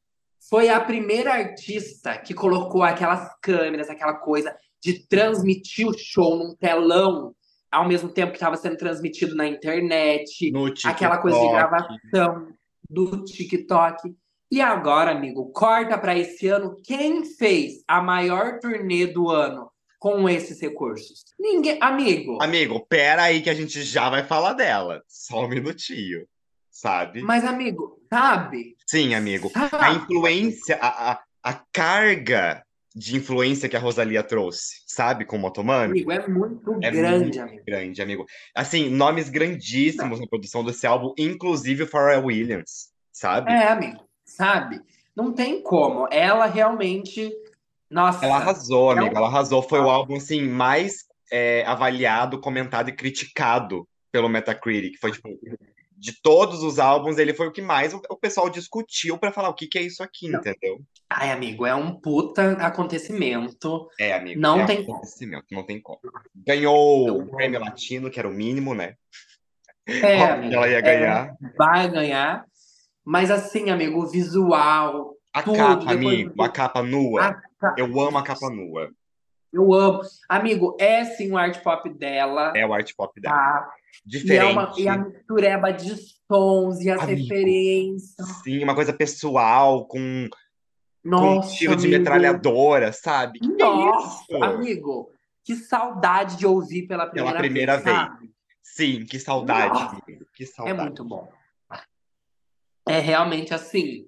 Foi 0.49 0.69
a 0.69 0.79
primeira 0.79 1.33
artista 1.33 2.17
que 2.17 2.33
colocou 2.33 2.81
aquelas 2.81 3.31
câmeras, 3.43 3.91
aquela 3.91 4.15
coisa 4.15 4.57
de 4.81 5.07
transmitir 5.07 5.87
o 5.87 5.95
show 5.95 6.35
num 6.35 6.55
telão 6.55 7.35
ao 7.69 7.87
mesmo 7.87 8.09
tempo 8.09 8.31
que 8.31 8.37
estava 8.37 8.57
sendo 8.57 8.75
transmitido 8.75 9.35
na 9.35 9.45
internet, 9.45 10.51
aquela 10.83 11.19
coisa 11.19 11.39
de 11.39 11.49
gravação 11.49 12.47
do 12.89 13.23
TikTok. 13.23 14.15
E 14.49 14.61
agora, 14.61 15.11
amigo, 15.11 15.51
corta 15.51 15.97
para 15.97 16.17
esse 16.17 16.47
ano. 16.47 16.75
Quem 16.83 17.25
fez 17.25 17.83
a 17.87 18.01
maior 18.01 18.59
turnê 18.59 19.05
do 19.07 19.29
ano 19.29 19.69
com 19.99 20.29
esses 20.29 20.61
recursos? 20.61 21.25
Ninguém, 21.37 21.77
amigo. 21.81 22.37
Amigo, 22.41 22.85
pera 22.87 23.23
aí 23.23 23.41
que 23.41 23.49
a 23.49 23.53
gente 23.53 23.81
já 23.83 24.09
vai 24.09 24.23
falar 24.23 24.53
dela. 24.53 25.01
Só 25.07 25.43
um 25.45 25.49
minutinho. 25.49 26.25
Sabe? 26.71 27.21
Mas, 27.23 27.43
amigo, 27.43 27.99
sabe? 28.09 28.77
Sim, 28.85 29.15
amigo. 29.15 29.51
A 29.55 29.67
Sabe? 29.67 29.95
influência, 29.97 30.77
a, 30.79 31.11
a, 31.13 31.23
a 31.43 31.53
carga 31.73 32.63
de 32.95 33.15
influência 33.15 33.67
que 33.67 33.75
a 33.75 33.79
Rosalia 33.79 34.23
trouxe, 34.23 34.81
sabe, 34.87 35.25
com 35.25 35.35
o 35.35 35.39
Motomami? 35.39 35.91
Amigo, 36.01 36.11
é 36.11 36.27
muito 36.27 36.79
É 36.81 36.89
grande, 36.91 37.23
muito 37.23 37.41
amigo. 37.41 37.63
grande, 37.65 38.01
amigo. 38.01 38.25
Assim, 38.55 38.89
nomes 38.89 39.27
grandíssimos 39.29 40.19
na 40.19 40.27
produção 40.27 40.63
desse 40.63 40.85
álbum, 40.87 41.13
inclusive 41.17 41.83
o 41.83 41.87
Pharrell 41.87 42.25
Williams, 42.25 42.89
sabe? 43.11 43.51
É, 43.51 43.67
amigo, 43.67 44.06
sabe? 44.37 44.79
Não 45.15 45.33
tem 45.33 45.61
como. 45.61 46.07
Ela 46.11 46.45
realmente. 46.45 47.31
Nossa. 47.89 48.23
Ela 48.25 48.35
arrasou, 48.37 48.91
É 48.91 48.97
amigo. 48.99 49.15
um- 49.15 49.17
Ela 49.17 49.27
arrasou. 49.27 49.61
Foi 49.63 49.79
o 49.79 49.89
álbum, 49.89 50.17
assim, 50.17 50.41
mais 50.41 51.05
é, 51.31 51.65
avaliado, 51.65 52.39
comentado 52.39 52.89
e 52.89 52.95
criticado 52.95 53.87
pelo 54.11 54.29
Metacritic. 54.29 54.97
Foi, 55.01 55.11
tipo, 55.11 55.27
de 55.97 56.21
todos 56.21 56.61
os 56.61 56.77
álbuns, 56.77 57.17
ele 57.17 57.33
foi 57.33 57.47
o 57.47 57.51
que 57.51 57.61
mais 57.61 57.93
o, 57.93 57.99
pessoal 58.15 58.49
discutiu 58.49 59.17
pra 59.17 59.31
falar 59.31 59.49
o 59.49 59.53
que 59.55 59.65
que 59.67 59.79
é 59.79 59.81
isso 59.81 60.03
aqui, 60.03 60.29
Não. 60.29 60.39
entendeu? 60.39 60.79
Ai, 61.09 61.31
amigo, 61.31 61.65
é 61.65 61.73
um 61.73 61.99
puta 61.99 62.51
acontecimento. 62.63 63.89
É, 63.99 64.13
amigo. 64.13 64.39
Não 64.39 64.61
é 64.61 64.65
tem 64.65 64.79
um 64.81 64.85
como. 64.85 64.97
acontecimento, 64.97 65.45
não 65.51 65.63
tem 65.63 65.81
como. 65.81 65.99
Ganhou 66.35 67.07
Não. 67.07 67.17
o 67.17 67.25
Grammy 67.25 67.57
Latino, 67.57 68.09
que 68.11 68.19
era 68.19 68.27
o 68.29 68.33
mínimo, 68.33 68.75
né? 68.75 68.93
É, 69.87 70.21
amigo. 70.23 70.53
ela 70.53 70.67
ia 70.69 70.77
é, 70.77 70.81
ganhar. 70.81 71.35
vai 71.57 71.89
ganhar. 71.89 72.45
Mas 73.09 73.31
assim, 73.31 73.69
amigo, 73.69 74.03
o 74.03 74.05
visual, 74.07 75.15
A 75.33 75.41
tudo, 75.41 75.55
capa, 75.55 75.91
amigo, 75.93 76.41
a 76.43 76.49
capa 76.49 76.83
nua. 76.83 77.21
a 77.27 77.33
ca- 77.57 77.75
Eu 77.77 77.85
amo 78.01 78.17
a 78.17 78.21
capa 78.21 78.49
nua. 78.49 78.89
eu 79.53 79.73
amo. 79.73 80.01
Amigo, 80.27 80.75
é 80.77 81.05
sim 81.05 81.31
o 81.31 81.37
art 81.37 81.63
pop 81.63 81.89
dela, 81.89 82.51
É 82.53 82.65
o 82.67 82.73
art 82.73 82.91
pop 82.97 83.17
dela. 83.21 83.33
tá? 83.33 83.71
E, 84.05 84.09
é 84.09 84.09
Diferente. 84.09 84.51
uma, 84.51 84.73
e 84.77 84.89
a 84.89 84.97
mistureba 84.97 85.71
de 85.71 85.95
sons 86.29 86.81
e 86.81 86.89
as 86.91 87.01
Amigo. 87.01 87.21
referências. 87.21 88.27
Sim, 88.43 88.61
uma 88.61 88.75
coisa 88.75 88.91
pessoal, 88.91 89.87
com, 89.87 90.27
com 91.01 91.09
Nossa, 91.09 91.55
tiro 91.55 91.77
de 91.77 91.87
amigo. 91.87 91.99
metralhadora, 91.99 92.91
sabe? 92.91 93.39
Que 93.39 93.45
é 93.45 93.65
Nossa, 93.65 94.23
isso? 94.25 94.43
amigo, 94.43 95.09
que 95.45 95.55
saudade 95.55 96.35
de 96.35 96.45
ouvir 96.45 96.87
pela 96.87 97.07
Pela 97.07 97.31
primeira, 97.31 97.39
primeira 97.39 97.77
vez. 97.77 97.97
sabe? 97.97 98.29
Sim, 98.61 99.05
que 99.05 99.17
saudade, 99.17 99.79
Nossa. 99.79 99.97
amigo. 100.05 100.25
Que 100.35 100.43
É 100.43 100.47
saudade. 100.47 100.81
muito 100.81 101.05
bom. 101.05 101.36
É 102.89 102.99
realmente 102.99 103.53
assim, 103.53 104.07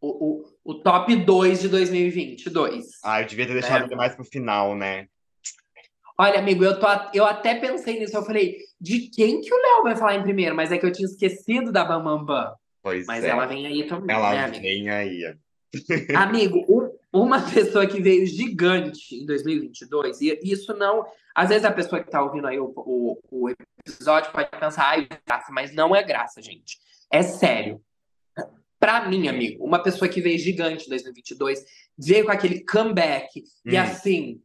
o, 0.00 0.42
o, 0.64 0.72
o 0.72 0.74
top 0.74 1.14
2 1.16 1.60
de 1.60 1.68
2022. 1.68 2.86
Ah, 3.04 3.22
eu 3.22 3.26
devia 3.26 3.46
ter 3.46 3.52
deixado 3.54 3.82
É. 3.82 3.86
ele 3.86 3.96
mais 3.96 4.14
pro 4.14 4.24
final, 4.24 4.74
né? 4.74 5.08
Olha, 6.18 6.38
amigo, 6.38 6.64
eu, 6.64 6.78
tô, 6.80 6.86
eu 7.12 7.26
até 7.26 7.54
pensei 7.56 7.98
nisso. 7.98 8.16
Eu 8.16 8.22
falei, 8.24 8.56
de 8.80 9.10
quem 9.10 9.40
que 9.42 9.52
o 9.52 9.56
Léo 9.60 9.82
vai 9.82 9.96
falar 9.96 10.14
em 10.14 10.22
primeiro? 10.22 10.56
Mas 10.56 10.72
é 10.72 10.78
que 10.78 10.86
eu 10.86 10.92
tinha 10.92 11.06
esquecido 11.06 11.70
da 11.70 11.84
Bam 11.84 12.02
Bam 12.02 12.24
Bam. 12.24 12.54
Pois 12.82 13.04
Mas 13.06 13.22
é. 13.24 13.28
ela 13.28 13.46
vem 13.46 13.66
aí 13.66 13.86
também, 13.86 14.14
Ela 14.16 14.32
né, 14.48 14.58
vem 14.58 14.88
aí. 14.88 15.36
Amigo, 16.16 16.64
um- 16.68 16.90
uma 17.12 17.40
pessoa 17.42 17.86
que 17.86 18.00
veio 18.00 18.24
gigante 18.26 19.14
em 19.14 19.26
2022, 19.26 20.20
e 20.20 20.38
isso 20.42 20.72
não. 20.74 21.04
Às 21.34 21.48
vezes 21.50 21.64
a 21.64 21.72
pessoa 21.72 22.02
que 22.02 22.10
tá 22.10 22.22
ouvindo 22.22 22.46
aí 22.46 22.58
o, 22.58 22.72
o, 22.76 23.18
o 23.30 23.50
episódio 23.50 24.30
pode 24.32 24.48
pensar, 24.50 24.84
ai, 24.88 25.08
graça, 25.26 25.50
mas 25.52 25.74
não 25.74 25.94
é 25.94 26.02
graça, 26.02 26.40
gente. 26.40 26.78
É 27.10 27.22
sério. 27.22 27.80
Pra 28.86 29.08
mim, 29.08 29.26
amigo, 29.26 29.64
uma 29.64 29.80
pessoa 29.82 30.08
que 30.08 30.20
veio 30.20 30.38
gigante 30.38 30.86
em 30.86 30.90
2022, 30.90 31.58
veio 31.98 32.24
com 32.26 32.30
aquele 32.30 32.64
comeback 32.64 33.42
e 33.64 33.76
Hum. 33.76 33.80
assim, 33.80 34.40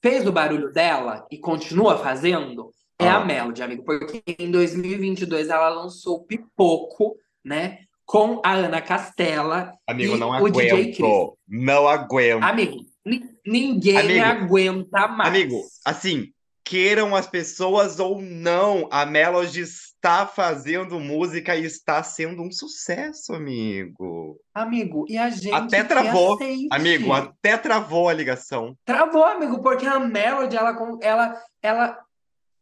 fez 0.00 0.24
o 0.28 0.30
barulho 0.30 0.72
dela 0.72 1.26
e 1.28 1.36
continua 1.36 1.98
fazendo, 1.98 2.70
é 2.96 3.08
Ah. 3.08 3.16
a 3.16 3.24
Melody, 3.24 3.64
amigo. 3.64 3.82
Porque 3.84 4.22
em 4.38 4.48
2022 4.48 5.48
ela 5.48 5.68
lançou 5.70 6.22
Pipoco, 6.22 7.16
né? 7.44 7.80
Com 8.06 8.40
a 8.44 8.52
Ana 8.54 8.80
Castela. 8.80 9.72
Amigo, 9.88 10.14
E 10.14 10.18
não 10.20 10.30
o 10.40 10.48
DJ 10.48 10.70
aguento. 10.70 11.38
Não 11.48 11.88
aguento. 11.88 12.44
Amigo, 12.44 12.76
ni- 13.04 13.24
ninguém 13.44 13.96
Amigo, 14.22 14.24
aguenta 14.44 15.08
mais. 15.08 15.30
Amigo, 15.30 15.60
assim, 15.84 16.28
queiram 16.64 17.16
as 17.16 17.26
pessoas 17.26 17.98
ou 17.98 18.22
não, 18.22 18.86
a 18.88 19.04
Melody 19.04 19.64
está 20.00 20.26
fazendo 20.26 20.98
música 20.98 21.54
e 21.54 21.64
está 21.64 22.02
sendo 22.02 22.42
um 22.42 22.50
sucesso, 22.50 23.34
amigo. 23.34 24.40
Amigo, 24.54 25.04
e 25.06 25.18
a 25.18 25.28
gente 25.28 25.52
Até 25.52 25.84
travou. 25.84 26.38
Amigo, 26.70 27.12
até 27.12 27.58
travou 27.58 28.08
a 28.08 28.14
ligação. 28.14 28.74
Travou, 28.86 29.22
amigo, 29.24 29.62
porque 29.62 29.86
a 29.86 30.00
Melody, 30.00 30.56
ela, 30.56 30.70
ela, 31.02 31.42
ela, 31.62 31.98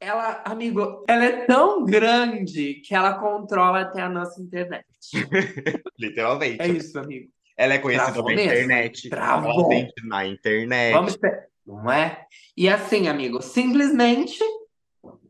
ela, 0.01 0.43
amigo, 0.45 1.05
ela 1.07 1.25
é 1.25 1.47
tão 1.47 1.85
grande 1.85 2.83
que 2.85 2.93
ela 2.93 3.15
controla 3.15 3.83
até 3.83 4.03
a 4.03 4.09
nossa 4.09 4.43
internet. 4.43 4.85
Literalmente. 5.97 6.61
É 6.61 6.67
isso, 6.67 6.99
amigo. 6.99 7.31
Ela 7.57 7.75
é 7.75 7.79
conhecida 7.79 8.13
Travou 8.13 8.31
na 8.31 8.37
mesmo. 8.37 8.53
internet. 8.53 9.09
Travou. 9.11 9.51
Ela 9.53 9.69
vende 9.69 9.93
na 10.05 10.27
internet. 10.27 10.93
Vamos. 10.93 11.19
Não 11.65 11.93
é? 11.93 12.27
E 12.57 12.69
assim, 12.69 13.07
amigo, 13.07 13.41
simplesmente, 13.43 14.41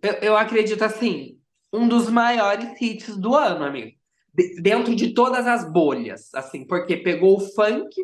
eu, 0.00 0.12
eu 0.22 0.36
acredito 0.36 0.82
assim, 0.82 1.37
um 1.72 1.86
dos 1.88 2.08
maiores 2.10 2.80
hits 2.80 3.16
do 3.16 3.34
ano, 3.34 3.64
amigo. 3.64 3.96
De- 4.34 4.60
dentro 4.60 4.94
de 4.94 5.12
todas 5.14 5.46
as 5.46 5.70
bolhas, 5.70 6.32
assim, 6.34 6.64
porque 6.64 6.96
pegou 6.96 7.36
o 7.36 7.40
funk, 7.40 7.94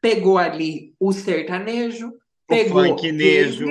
pegou 0.00 0.38
ali 0.38 0.94
o 1.00 1.12
sertanejo, 1.12 2.12
pegou 2.46 2.84
funknejo. 2.88 3.66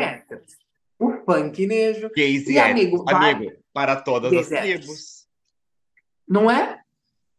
o 0.99 1.11
funknejo, 1.25 2.09
Gays 2.15 2.47
E, 2.47 2.57
amigo, 2.59 2.97
héteros. 2.97 3.19
vai- 3.19 3.31
Amigo, 3.33 3.51
para 3.73 3.95
todas 3.97 4.31
Gays 4.31 4.51
as 4.51 4.59
tribos. 4.61 5.27
não 6.27 6.49
é? 6.49 6.79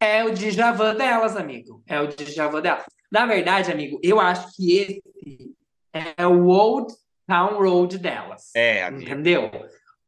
É 0.01 0.25
o 0.25 0.33
Djavan 0.33 0.95
delas, 0.97 1.37
amigo. 1.37 1.83
É 1.87 2.01
o 2.01 2.09
Djavan 2.09 2.61
delas. 2.61 2.85
Na 3.11 3.25
verdade, 3.27 3.71
amigo, 3.71 4.01
eu 4.03 4.19
acho 4.21 4.55
que 4.57 4.79
esse 4.79 5.55
é 5.93 6.27
o 6.27 6.47
Old 6.47 6.93
Town 7.27 7.59
Road 7.63 7.99
delas. 7.99 8.51
É, 8.55 8.83
amigo. 8.85 9.03
Entendeu? 9.11 9.51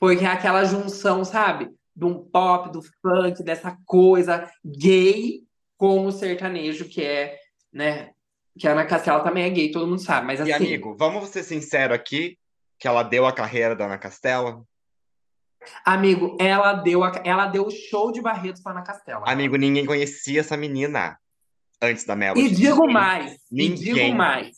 Porque 0.05 0.25
é 0.25 0.29
aquela 0.29 0.65
junção, 0.65 1.25
sabe? 1.25 1.71
De 1.97 2.05
um 2.05 2.15
pop, 2.23 2.71
do 2.71 2.83
funk, 3.01 3.43
dessa 3.43 3.77
coisa 3.87 4.51
gay 4.65 5.43
com 5.79 6.05
o 6.07 6.13
sertanejo, 6.13 6.89
que 6.89 7.03
é, 7.03 7.39
né? 7.73 8.11
Que 8.59 8.69
a 8.69 8.73
Ana 8.73 8.85
Castela 8.85 9.21
também 9.25 9.45
é 9.45 9.51
gay, 9.51 9.71
todo 9.71 9.87
mundo 9.87 10.01
sabe. 10.01 10.27
Mas 10.27 10.41
E, 10.41 10.43
assim, 10.53 10.67
amigo, 10.67 10.95
vamos 10.97 11.29
ser 11.31 11.43
sinceros 11.43 11.95
aqui, 11.97 12.39
que 12.79 12.87
ela 12.87 13.03
deu 13.03 13.25
a 13.27 13.33
carreira 13.33 13.75
da 13.75 13.87
Ana 13.87 13.99
Castela? 13.99 14.63
amigo, 15.85 16.37
ela 16.39 16.75
deu, 16.75 17.03
a- 17.03 17.23
ela 17.25 17.47
deu 17.47 17.67
o 17.67 17.71
show 17.71 18.13
de 18.13 18.21
Barretos 18.21 18.61
para 18.61 18.73
Ana 18.73 18.83
Castela. 18.83 19.23
Amigo, 19.27 19.57
ninguém 19.57 19.87
conhecia 19.87 20.41
essa 20.41 20.57
menina 20.59 21.19
antes 21.81 22.05
da 22.05 22.15
Melody. 22.15 22.41
E 22.43 22.51
digo 22.51 22.81
Ninguém. 22.81 22.93
mais, 22.93 23.33
e 23.33 23.39
Ninguém. 23.69 23.95
digo 23.95 24.15
mais. 24.15 24.57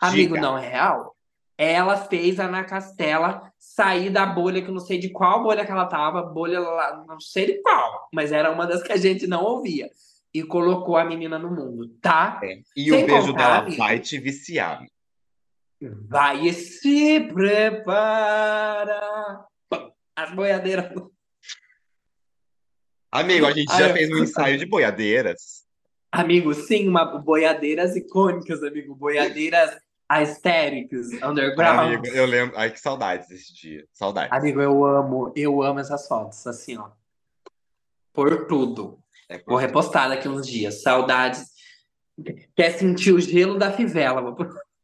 Amigo, 0.00 0.34
Diga. 0.34 0.40
não 0.46 0.58
é 0.58 0.68
real? 0.68 1.16
Ela 1.56 1.96
fez 1.96 2.38
a 2.38 2.44
Ana 2.44 2.64
Castela 2.64 3.45
sair 3.76 4.08
da 4.08 4.24
bolha, 4.24 4.62
que 4.62 4.68
eu 4.68 4.74
não 4.74 4.80
sei 4.80 4.98
de 4.98 5.10
qual 5.10 5.42
bolha 5.42 5.66
que 5.66 5.70
ela 5.70 5.84
tava, 5.84 6.22
bolha 6.22 6.58
lá, 6.58 7.04
não 7.06 7.20
sei 7.20 7.44
de 7.44 7.60
qual, 7.60 8.08
mas 8.10 8.32
era 8.32 8.50
uma 8.50 8.66
das 8.66 8.82
que 8.82 8.90
a 8.90 8.96
gente 8.96 9.26
não 9.26 9.44
ouvia. 9.44 9.90
E 10.32 10.42
colocou 10.42 10.96
a 10.96 11.04
menina 11.04 11.38
no 11.38 11.50
mundo, 11.50 11.88
tá? 12.00 12.40
É. 12.42 12.62
E 12.74 12.88
Sem 12.88 13.04
o 13.04 13.06
beijo 13.06 13.26
contar, 13.28 13.36
dela 13.36 13.58
amigo. 13.58 13.76
vai 13.76 13.98
te 13.98 14.18
viciar. 14.18 14.82
Vai 16.08 16.50
se 16.54 17.20
prepara. 17.20 19.00
As 20.14 20.34
boiadeiras. 20.34 20.90
Amigo, 23.12 23.46
a 23.46 23.52
gente 23.52 23.70
já 23.76 23.92
fez 23.92 24.10
um 24.10 24.24
ensaio 24.24 24.58
de 24.58 24.64
boiadeiras. 24.64 25.66
Amigo, 26.10 26.54
sim, 26.54 26.88
uma 26.88 27.04
boiadeiras 27.04 27.94
icônicas, 27.94 28.62
amigo. 28.62 28.94
Boiadeiras 28.94 29.78
aesthetics, 30.08 31.12
underground. 31.22 31.94
Amigo, 31.94 32.06
eu 32.06 32.26
lembro. 32.26 32.56
Ai, 32.56 32.70
que 32.70 32.80
saudades 32.80 33.28
desse 33.28 33.54
dia. 33.54 33.84
Saudades. 33.92 34.32
Amigo, 34.32 34.60
eu 34.60 34.84
amo, 34.84 35.32
eu 35.34 35.62
amo 35.62 35.80
essas 35.80 36.06
fotos, 36.06 36.46
assim, 36.46 36.78
ó. 36.78 36.88
Por 38.12 38.46
tudo. 38.46 38.98
É, 39.28 39.42
Vou 39.46 39.56
repostar 39.56 40.08
daqui 40.08 40.28
uns 40.28 40.46
dias. 40.46 40.82
Saudades. 40.82 41.50
Quer 42.54 42.70
sentir 42.78 43.12
o 43.12 43.20
gelo 43.20 43.58
da 43.58 43.72
fivela. 43.72 44.34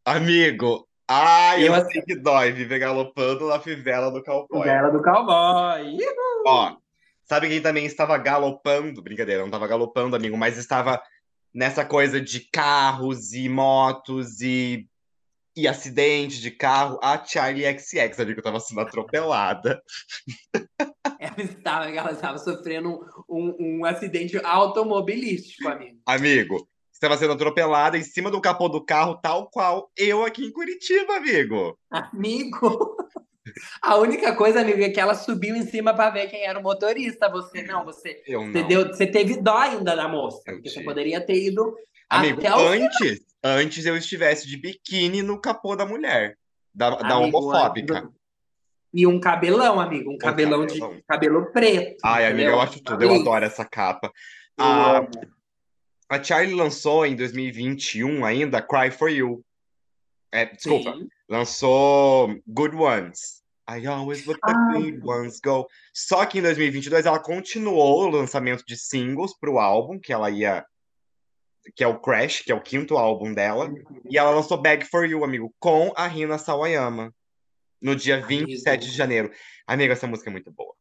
Amigo, 0.04 0.86
ai, 1.08 1.66
eu 1.66 1.74
Eu 1.74 1.84
sei 1.86 2.02
que 2.02 2.16
dói 2.16 2.52
viver 2.52 2.78
galopando 2.78 3.48
na 3.48 3.58
fivela 3.58 4.10
do 4.10 4.22
cowboy. 4.22 4.62
Fivela 4.62 4.90
do 4.90 5.02
cowboy. 5.02 5.96
Ó, 6.46 6.76
sabe 7.24 7.48
quem 7.48 7.62
também 7.62 7.86
estava 7.86 8.18
galopando? 8.18 9.00
Brincadeira, 9.00 9.40
não 9.40 9.48
estava 9.48 9.66
galopando, 9.66 10.16
amigo, 10.16 10.36
mas 10.36 10.58
estava 10.58 11.00
nessa 11.54 11.84
coisa 11.84 12.20
de 12.20 12.40
carros 12.40 13.32
e 13.32 13.48
motos 13.48 14.40
e, 14.40 14.86
e 15.56 15.68
acidente 15.68 16.40
de 16.40 16.50
carro. 16.50 16.98
A 17.02 17.22
Charlie 17.24 17.64
XX, 17.78 18.18
amigo, 18.20 18.40
estava 18.40 18.60
sendo 18.60 18.80
atropelada. 18.80 19.82
Ela 21.18 21.40
estava, 21.40 21.88
ela 21.90 22.10
estava 22.10 22.38
sofrendo 22.38 23.00
um, 23.28 23.46
um, 23.48 23.78
um 23.78 23.84
acidente 23.84 24.36
automobilístico, 24.44 25.68
amigo. 25.68 25.98
Amigo, 26.04 26.68
estava 26.92 27.16
sendo 27.16 27.32
atropelada 27.32 27.96
em 27.96 28.02
cima 28.02 28.28
do 28.30 28.40
capô 28.40 28.68
do 28.68 28.84
carro, 28.84 29.18
tal 29.22 29.48
qual 29.48 29.88
eu 29.96 30.24
aqui 30.24 30.44
em 30.46 30.52
Curitiba, 30.52 31.16
amigo. 31.16 31.78
Amigo, 31.90 32.96
a 33.80 33.96
única 33.98 34.34
coisa, 34.34 34.60
amigo, 34.60 34.82
é 34.82 34.90
que 34.90 35.00
ela 35.00 35.14
subiu 35.14 35.54
em 35.54 35.64
cima 35.64 35.94
para 35.94 36.10
ver 36.10 36.28
quem 36.28 36.44
era 36.44 36.58
o 36.58 36.62
motorista. 36.62 37.28
Você 37.30 37.62
não, 37.62 37.84
você, 37.84 38.20
Eu 38.26 38.40
você, 38.46 38.60
não. 38.60 38.68
deu, 38.68 38.88
você 38.88 39.06
teve 39.06 39.40
dó 39.40 39.56
ainda 39.58 39.94
da 39.94 40.08
moça, 40.08 40.42
Eu 40.46 40.54
porque 40.54 40.68
você 40.68 40.74
tive. 40.74 40.84
poderia 40.84 41.20
ter 41.24 41.40
ido 41.40 41.74
Amigo, 42.18 42.40
até 42.40 42.54
o 42.54 42.58
antes, 42.68 43.20
antes 43.42 43.86
eu 43.86 43.96
estivesse 43.96 44.46
de 44.46 44.56
biquíni 44.56 45.22
no 45.22 45.40
capô 45.40 45.74
da 45.76 45.86
mulher, 45.86 46.36
da, 46.74 46.90
da 46.90 47.16
Amigo, 47.16 47.38
homofóbica. 47.38 47.94
antes 47.98 48.08
do- 48.10 48.14
E 48.94 49.06
um 49.06 49.18
cabelão, 49.18 49.80
amigo, 49.80 50.10
um 50.12 50.18
cabelão 50.18 50.66
de 50.66 50.78
cabelão. 50.78 51.02
cabelo 51.08 51.52
preto. 51.52 51.96
Ai, 52.04 52.26
amiga, 52.26 52.42
entendeu? 52.42 52.52
eu 52.54 52.60
acho 52.60 52.82
tudo. 52.82 53.02
Eu 53.02 53.08
Amigo, 53.10 53.22
adoro 53.22 53.44
essa 53.44 53.64
capa. 53.64 54.12
eu 54.58 54.64
A, 54.64 54.98
amo. 54.98 55.08
a 56.10 56.22
Charlie 56.22 56.54
lançou 56.54 57.06
em 57.06 57.16
2021 57.16 58.24
ainda 58.24 58.60
Cry 58.60 58.90
For 58.90 59.08
You. 59.10 59.42
É, 60.30 60.44
desculpa, 60.46 60.92
Sim. 60.92 61.08
lançou 61.28 62.28
Good 62.46 62.76
Ones. 62.76 63.42
I 63.70 63.86
always 63.86 64.26
let 64.26 64.38
the 64.44 64.52
Ah. 64.52 64.72
good 64.74 65.00
ones 65.04 65.40
go. 65.40 65.66
Só 65.94 66.26
que 66.26 66.38
em 66.38 66.42
2022 66.42 67.06
ela 67.06 67.18
continuou 67.20 68.02
o 68.02 68.10
lançamento 68.10 68.64
de 68.66 68.76
singles 68.76 69.32
pro 69.38 69.58
álbum, 69.58 69.98
que 69.98 70.12
ela 70.12 70.28
ia. 70.30 70.66
Que 71.76 71.84
é 71.84 71.86
o 71.86 71.98
Crash, 72.00 72.40
que 72.42 72.50
é 72.52 72.54
o 72.54 72.60
quinto 72.60 72.96
álbum 72.96 73.32
dela. 73.32 73.72
E 74.10 74.18
ela 74.18 74.30
lançou 74.30 74.60
Bag 74.60 74.84
For 74.84 75.04
You, 75.04 75.24
amigo, 75.24 75.54
com 75.60 75.92
a 75.96 76.06
Rina 76.06 76.38
Sawayama. 76.38 77.14
No 77.80 77.96
dia 77.96 78.16
Amigo. 78.16 78.46
27 78.46 78.86
de 78.90 78.96
janeiro. 78.96 79.30
Amigo, 79.66 79.92
essa 79.92 80.06
música 80.06 80.30
é 80.30 80.32
muito 80.32 80.50
boa. 80.52 80.72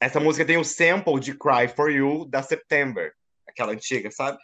Essa 0.00 0.20
música 0.20 0.44
tem 0.44 0.56
o 0.58 0.64
sample 0.64 1.18
de 1.18 1.34
Cry 1.36 1.68
For 1.74 1.90
You 1.90 2.24
da 2.26 2.42
September. 2.42 3.12
Aquela 3.48 3.72
antiga, 3.72 4.10
sabe? 4.10 4.38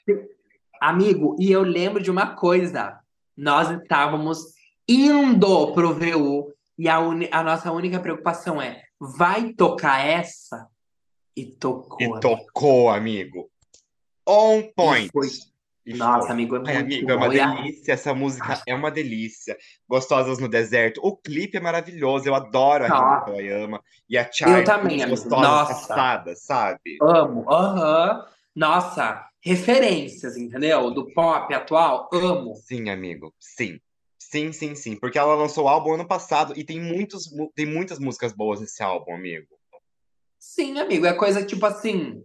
Amigo, 0.80 1.36
e 1.38 1.52
eu 1.52 1.62
lembro 1.62 2.02
de 2.02 2.10
uma 2.10 2.34
coisa. 2.34 2.98
Nós 3.36 3.70
estávamos 3.70 4.38
indo 4.88 5.72
pro 5.72 5.94
VU 5.94 6.52
e 6.78 6.88
a, 6.88 6.98
uni- 6.98 7.28
a 7.30 7.42
nossa 7.42 7.70
única 7.70 8.00
preocupação 8.00 8.60
é: 8.60 8.82
vai 9.00 9.52
tocar 9.52 10.04
essa? 10.04 10.66
E 11.36 11.46
tocou. 11.46 11.98
E 12.00 12.20
tocou, 12.20 12.90
amigo. 12.90 13.48
On 14.26 14.62
point. 14.74 15.06
E 15.06 15.10
foi. 15.12 15.28
Nossa, 15.84 16.32
amigo, 16.32 16.56
é 16.56 16.58
Ai, 16.58 16.74
muito 16.74 16.94
amigo, 16.94 17.10
é 17.10 17.14
uma 17.16 17.28
delícia. 17.28 17.92
Essa 17.92 18.14
música 18.14 18.62
é 18.66 18.74
uma 18.74 18.90
delícia. 18.90 19.56
Gostosas 19.88 20.38
no 20.38 20.48
deserto. 20.48 21.00
O 21.02 21.16
clipe 21.16 21.56
é 21.56 21.60
maravilhoso. 21.60 22.28
Eu 22.28 22.34
adoro 22.34 22.84
a 22.84 22.88
Nossa. 22.88 23.24
Sawayama 23.26 23.82
e 24.08 24.16
a 24.16 24.30
Charlie. 24.30 24.64
também, 24.64 25.02
amigo. 25.02 25.10
Gostosas 25.18 25.88
Nossa. 25.88 26.34
sabe? 26.34 26.34
Amo. 27.00 27.50
Aham. 27.50 28.24
Nossa, 28.54 29.26
referências, 29.40 30.36
entendeu? 30.36 30.90
Do 30.90 31.12
pop 31.12 31.52
atual, 31.52 32.08
amo. 32.12 32.54
Sim, 32.54 32.90
amigo. 32.90 33.34
Sim. 33.40 33.80
Sim, 34.18 34.52
sim, 34.52 34.74
sim. 34.74 34.94
Porque 34.96 35.18
ela 35.18 35.34
lançou 35.34 35.64
o 35.64 35.68
álbum 35.68 35.94
ano 35.94 36.06
passado 36.06 36.52
e 36.56 36.62
tem, 36.64 36.80
muitos, 36.80 37.30
mu- 37.32 37.50
tem 37.54 37.66
muitas 37.66 37.98
músicas 37.98 38.32
boas 38.32 38.60
nesse 38.60 38.82
álbum, 38.82 39.14
amigo. 39.14 39.46
Sim, 40.38 40.78
amigo, 40.78 41.06
é 41.06 41.12
coisa 41.12 41.44
tipo 41.44 41.64
assim. 41.66 42.22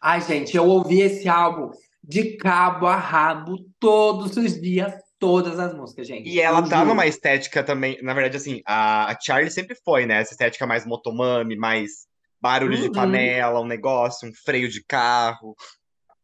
Ai, 0.00 0.20
gente, 0.20 0.56
eu 0.56 0.66
ouvi 0.66 1.00
esse 1.00 1.28
álbum 1.28 1.70
de 2.08 2.36
cabo 2.38 2.86
a 2.86 2.96
rabo 2.96 3.58
todos 3.78 4.36
os 4.38 4.58
dias, 4.58 4.94
todas 5.18 5.58
as 5.58 5.74
músicas, 5.74 6.06
gente. 6.08 6.26
E 6.26 6.40
ela 6.40 6.60
Eu 6.60 6.68
tá 6.68 6.78
juro. 6.78 6.88
numa 6.88 7.06
estética 7.06 7.62
também. 7.62 7.98
Na 8.02 8.14
verdade, 8.14 8.38
assim, 8.38 8.62
a, 8.66 9.12
a 9.12 9.20
Charlie 9.20 9.50
sempre 9.50 9.76
foi, 9.84 10.06
né? 10.06 10.20
Essa 10.20 10.32
estética 10.32 10.66
mais 10.66 10.86
motomami, 10.86 11.54
mais 11.54 12.06
barulho 12.40 12.76
de 12.78 12.86
Uhum. 12.86 12.92
panela, 12.92 13.60
um 13.60 13.66
negócio, 13.66 14.26
um 14.28 14.32
freio 14.32 14.68
de 14.70 14.82
carro, 14.84 15.54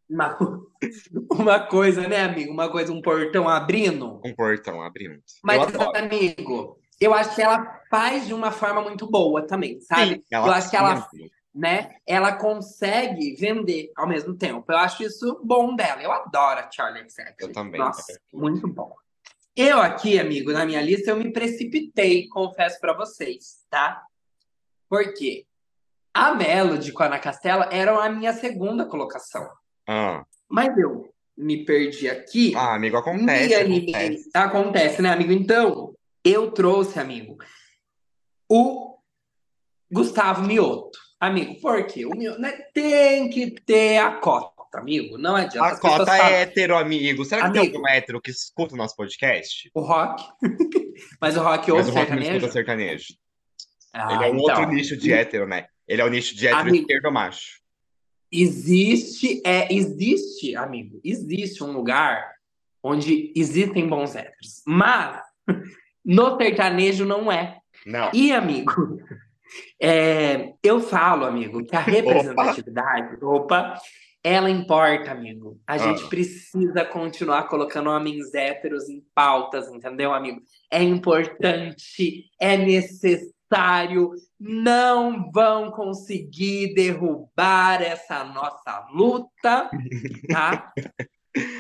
Uma, 0.09 0.39
uma 1.33 1.61
coisa, 1.61 2.09
né, 2.09 2.23
amigo? 2.23 2.53
Uma 2.53 2.71
coisa, 2.71 2.91
um 2.93 3.03
portão 3.03 3.47
abrindo. 3.49 4.21
um 4.25 4.35
portão 4.35 4.81
abrindo. 4.81 5.21
Mas, 5.43 5.57
Eu 5.59 5.69
adoro. 5.69 5.99
amigo, 5.99 6.79
eu 7.01 7.13
acho 7.13 7.35
que 7.35 7.43
ela 7.43 7.81
faz 7.91 8.27
de 8.27 8.33
uma 8.33 8.51
forma 8.53 8.81
muito 8.81 9.07
boa 9.11 9.47
também, 9.47 9.81
sabe? 9.81 10.15
Sim, 10.15 10.23
ela 10.31 10.47
eu 10.47 10.53
acho 10.53 10.71
que 10.71 10.77
ela, 10.77 11.07
né, 11.55 11.97
ela 12.07 12.33
consegue 12.37 13.37
vender 13.37 13.93
ao 13.97 14.09
mesmo 14.09 14.37
tempo. 14.37 14.65
Eu 14.73 14.79
acho 14.79 15.05
isso 15.05 15.41
bom 15.45 15.77
dela. 15.77 16.03
Eu 16.03 16.11
adoro 16.11 16.61
a 16.61 16.71
Charlie 16.71 17.09
XX. 17.09 17.35
Eu 17.39 17.53
também. 17.53 17.81
Nossa, 17.81 18.13
é. 18.13 18.17
muito 18.33 18.67
bom. 18.67 18.95
Eu 19.57 19.81
aqui, 19.81 20.19
amigo, 20.19 20.51
na 20.53 20.67
minha 20.67 20.83
lista, 20.83 21.11
eu 21.13 21.17
me 21.17 21.33
precipitei, 21.33 22.27
confesso 22.27 22.81
pra 22.81 22.93
vocês, 22.93 23.65
tá? 23.71 24.03
Por 24.89 25.15
quê? 25.15 25.47
A 26.13 26.35
Melody 26.35 26.91
com 26.91 27.05
a 27.05 27.07
Ana 27.07 27.21
Castela 27.21 27.69
era 27.71 27.97
a 28.05 28.11
minha 28.11 28.33
segunda 28.33 28.85
colocação. 28.85 29.49
Ah, 29.89 30.25
Mas 30.49 30.77
eu 30.77 31.09
me 31.37 31.65
perdi 31.65 32.09
aqui. 32.09 32.53
ah, 32.57 32.75
amigo, 32.75 32.97
acontece, 32.97 33.55
animei. 33.55 33.95
acontece. 33.95 34.31
Acontece, 34.35 35.03
né, 35.03 35.11
amigo? 35.11 35.33
Então, 35.33 35.95
eu 36.25 36.51
trouxe, 36.51 36.99
amigo, 36.99 37.37
o 38.49 38.94
Gustavo 39.95 40.43
Mioto. 40.43 40.99
Amigo, 41.21 41.55
por 41.61 41.87
quê? 41.87 42.05
O 42.05 42.11
Mioto 42.11 42.41
né, 42.41 42.51
tem 42.75 43.31
que 43.31 43.53
ter 43.65 43.99
a 43.99 44.11
cota, 44.11 44.79
amigo. 44.79 45.17
Não 45.17 45.37
adianta. 45.37 45.69
A 45.69 45.79
cota 45.79 46.17
é 46.17 46.43
hétero, 46.43 46.77
amigo. 46.77 47.25
Será 47.25 47.47
que 47.47 47.53
tem 47.53 47.61
Amigo. 47.63 47.77
algum 47.77 47.89
hétero 47.89 48.21
que 48.21 48.33
escuta 48.33 48.75
o 48.75 48.77
nosso 48.77 48.97
podcast? 48.97 49.71
O 49.73 49.81
rock. 49.81 50.21
Mas 51.21 51.37
o 51.37 51.43
rock 51.43 51.71
Mas 51.71 51.87
ouve 51.87 51.91
o 51.91 51.95
rock 51.95 52.11
não 52.11 52.23
escuta 52.23 52.53
sertanejo. 52.53 53.15
Ah, 53.93 54.15
Ele 54.15 54.25
é 54.25 54.27
um 54.27 54.37
então. 54.37 54.41
outro 54.41 54.67
nicho 54.73 54.97
de 54.97 55.13
hétero, 55.13 55.47
né? 55.47 55.69
Ele 55.87 56.03
é 56.03 56.05
o 56.05 56.11
nicho 56.11 56.35
de 56.35 56.49
hétero 56.49 56.63
Amigo. 56.63 56.77
esquerdo 56.77 57.13
macho. 57.13 57.61
Existe, 58.33 59.41
é, 59.47 59.73
existe, 59.73 60.57
amigo, 60.57 61.01
existe 61.05 61.63
um 61.63 61.71
lugar 61.71 62.33
onde 62.83 63.33
existem 63.37 63.87
bons 63.87 64.17
héteros. 64.17 64.61
Mas 64.67 65.23
no 66.05 66.37
sertanejo 66.37 67.05
não 67.05 67.31
é. 67.31 67.59
Não. 67.87 68.11
E, 68.13 68.33
amigo, 68.33 68.99
é, 69.81 70.53
eu 70.63 70.81
falo, 70.81 71.25
amigo, 71.25 71.65
que 71.65 71.75
a 71.77 71.81
representatividade, 72.65 73.23
opa, 73.25 73.75
ela 74.23 74.49
importa, 74.49 75.11
amigo. 75.11 75.61
A 75.67 75.77
gente 75.77 76.05
Ah. 76.05 76.09
precisa 76.09 76.85
continuar 76.85 77.43
colocando 77.49 77.91
homens 77.91 78.33
héteros 78.33 78.89
em 78.89 79.03
pautas, 79.15 79.69
entendeu, 79.69 80.15
amigo? 80.15 80.41
É 80.71 80.83
importante, 80.83 82.25
é 82.41 82.57
necessário. 82.57 84.13
Não 84.41 85.31
vão 85.31 85.71
conseguir 85.71 86.75
derrubar 86.75 87.83
essa 87.83 88.25
nossa 88.25 88.87
luta, 88.93 89.71
tá? 90.31 90.73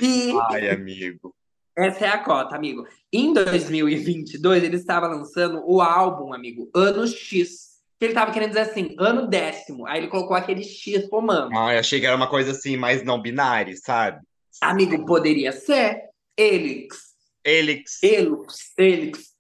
E 0.01 0.33
Ai, 0.51 0.71
amigo. 0.71 1.35
essa 1.77 2.07
é 2.07 2.09
a 2.09 2.19
cota, 2.19 2.57
amigo. 2.57 2.87
Em 3.13 3.33
2022, 3.33 4.63
ele 4.65 4.77
estava 4.77 5.07
lançando 5.07 5.63
o 5.67 5.81
álbum, 5.81 6.33
amigo, 6.33 6.71
Ano 6.75 7.07
X. 7.07 7.74
Que 7.99 8.07
ele 8.07 8.13
estava 8.13 8.33
querendo 8.33 8.51
dizer 8.51 8.63
assim, 8.63 8.95
ano 8.99 9.27
décimo. 9.29 9.87
Aí 9.87 10.01
ele 10.01 10.09
colocou 10.09 10.37
aquele 10.37 10.63
X 10.63 11.09
romano. 11.11 11.57
Ai, 11.57 11.79
achei 11.79 12.01
que 12.01 12.07
era 12.07 12.17
uma 12.17 12.29
coisa 12.29 12.51
assim, 12.51 12.77
mais 12.77 13.05
não 13.05 13.21
binária, 13.21 13.75
sabe? 13.77 14.21
Amigo, 14.61 15.05
poderia 15.05 15.53
ser 15.53 16.03
Elix, 16.37 17.15
Elix. 17.45 18.03
Elux, 18.03 18.73
Elix. 18.79 19.35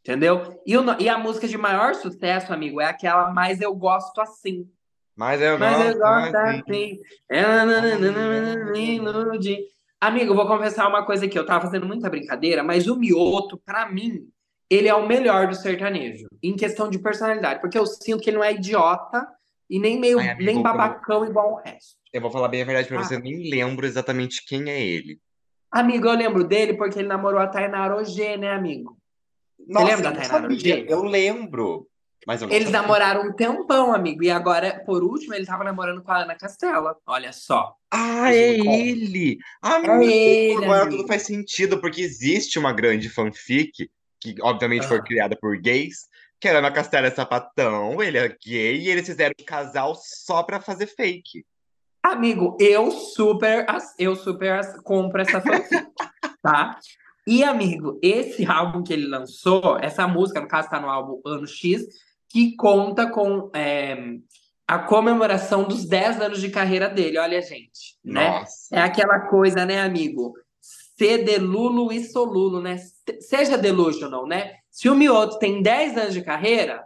Entendeu? 0.00 0.60
E, 0.66 0.76
o 0.76 1.00
e 1.00 1.08
a 1.08 1.16
música 1.16 1.48
de 1.48 1.56
maior 1.56 1.94
sucesso, 1.94 2.52
amigo, 2.52 2.80
é 2.80 2.86
aquela 2.86 3.32
Mais 3.32 3.60
Eu 3.60 3.74
Gosto 3.74 4.20
Assim. 4.20 4.68
Mas 5.16 5.40
eu 5.40 5.58
Mas 5.58 5.78
eu 5.78 5.98
gosto 5.98 6.32
gosto 6.32 6.36
assim. 6.36 7.00
assim. 9.38 9.66
Amigo, 10.00 10.32
eu 10.32 10.36
vou 10.36 10.46
confessar 10.46 10.88
uma 10.88 11.06
coisa 11.06 11.24
aqui. 11.24 11.38
Eu 11.38 11.46
tava 11.46 11.64
fazendo 11.64 11.86
muita 11.86 12.10
brincadeira, 12.10 12.62
mas 12.62 12.86
o 12.88 12.96
Mioto, 12.96 13.56
pra 13.64 13.88
mim, 13.88 14.28
ele 14.70 14.88
é 14.88 14.94
o 14.94 15.06
melhor 15.06 15.46
do 15.48 15.54
sertanejo. 15.54 16.26
Em 16.42 16.56
questão 16.56 16.88
de 16.88 16.98
personalidade. 16.98 17.60
Porque 17.60 17.78
eu 17.78 17.86
sinto 17.86 18.20
que 18.22 18.30
ele 18.30 18.36
não 18.38 18.44
é 18.44 18.52
idiota 18.54 19.26
e 19.68 19.78
nem 19.78 19.98
meio 19.98 20.18
Ai, 20.18 20.30
amigo, 20.30 20.44
nem 20.52 20.62
babacão 20.62 21.24
igual 21.24 21.52
o 21.52 21.56
resto. 21.56 21.96
Eu 22.12 22.20
vou 22.20 22.30
falar 22.30 22.48
bem 22.48 22.62
a 22.62 22.64
verdade 22.64 22.88
pra 22.88 23.00
Ah. 23.00 23.04
você, 23.04 23.16
eu 23.16 23.20
nem 23.20 23.50
lembro 23.50 23.86
exatamente 23.86 24.44
quem 24.46 24.70
é 24.70 24.80
ele. 24.80 25.18
Amigo, 25.70 26.06
eu 26.06 26.14
lembro 26.14 26.44
dele 26.44 26.74
porque 26.74 26.98
ele 27.00 27.08
namorou 27.08 27.40
a 27.40 27.46
Tainara 27.48 27.96
Ogê, 27.96 28.36
né, 28.36 28.52
amigo? 28.52 28.96
Nossa, 29.66 29.86
lembra 29.86 30.10
da 30.12 30.22
eu 30.22 30.28
Tainara. 30.28 30.54
G? 30.54 30.86
Eu 30.88 31.02
lembro. 31.02 31.88
Mas 32.26 32.40
eu 32.40 32.48
Eles 32.48 32.64
sabia. 32.70 32.80
namoraram 32.80 33.28
um 33.28 33.32
tempão, 33.34 33.92
amigo. 33.92 34.22
E 34.22 34.30
agora, 34.30 34.82
por 34.86 35.02
último, 35.02 35.34
ele 35.34 35.44
tava 35.44 35.62
namorando 35.64 36.02
com 36.02 36.10
a 36.10 36.22
Ana 36.22 36.34
Castela. 36.34 36.96
Olha 37.06 37.32
só. 37.32 37.74
Ah, 37.90 38.32
é 38.34 38.54
ele! 38.58 39.36
É 39.62 39.68
Amigo, 39.68 40.02
ele, 40.02 40.64
agora 40.64 40.82
amigo. 40.82 40.96
tudo 40.98 41.08
faz 41.08 41.22
sentido, 41.22 41.80
porque 41.80 42.00
existe 42.00 42.58
uma 42.58 42.72
grande 42.72 43.10
fanfic, 43.10 43.90
que 44.24 44.34
obviamente 44.40 44.86
foi 44.86 44.98
Ah. 44.98 45.02
criada 45.02 45.36
por 45.38 45.58
gays, 45.58 46.08
que 46.40 46.48
era 46.48 46.58
Ana 46.58 46.70
Castela 46.70 47.10
sapatão, 47.10 48.02
ele 48.02 48.16
é 48.16 48.28
gay, 48.28 48.78
e 48.80 48.88
eles 48.88 49.06
fizeram 49.06 49.34
um 49.38 49.44
casal 49.44 49.94
só 49.94 50.42
pra 50.42 50.60
fazer 50.60 50.86
fake. 50.86 51.44
Amigo, 52.02 52.56
eu 52.58 52.90
super, 52.90 53.66
eu 53.98 54.16
super 54.16 54.60
compro 54.82 55.20
essa 55.20 55.40
fanfic, 55.40 55.86
tá? 56.42 56.78
E, 57.26 57.42
amigo, 57.42 57.98
esse 58.02 58.44
álbum 58.44 58.82
que 58.82 58.92
ele 58.92 59.06
lançou, 59.06 59.78
essa 59.78 60.06
música, 60.06 60.40
no 60.40 60.48
caso, 60.48 60.68
tá 60.68 60.80
no 60.80 60.90
álbum 60.90 61.20
Ano 61.24 61.46
X, 61.46 61.82
que 62.28 62.54
conta 62.56 63.10
com 63.10 63.50
é, 63.54 63.96
a 64.68 64.78
comemoração 64.78 65.64
dos 65.64 65.86
10 65.86 66.20
anos 66.20 66.40
de 66.40 66.50
carreira 66.50 66.88
dele. 66.88 67.16
Olha, 67.16 67.40
gente, 67.40 67.96
né? 68.04 68.40
Nossa. 68.40 68.76
É 68.76 68.80
aquela 68.80 69.20
coisa, 69.20 69.64
né, 69.64 69.80
amigo? 69.80 70.34
Ser 70.96 71.24
delulo 71.24 71.92
e 71.92 72.04
solulo, 72.04 72.60
né? 72.60 72.76
Se- 72.78 73.20
Seja 73.20 73.58
delusional, 73.58 74.26
né? 74.26 74.54
Se 74.70 74.88
o 74.88 74.94
Mioto 74.94 75.38
tem 75.38 75.60
10 75.62 75.96
anos 75.96 76.14
de 76.14 76.22
carreira, 76.22 76.84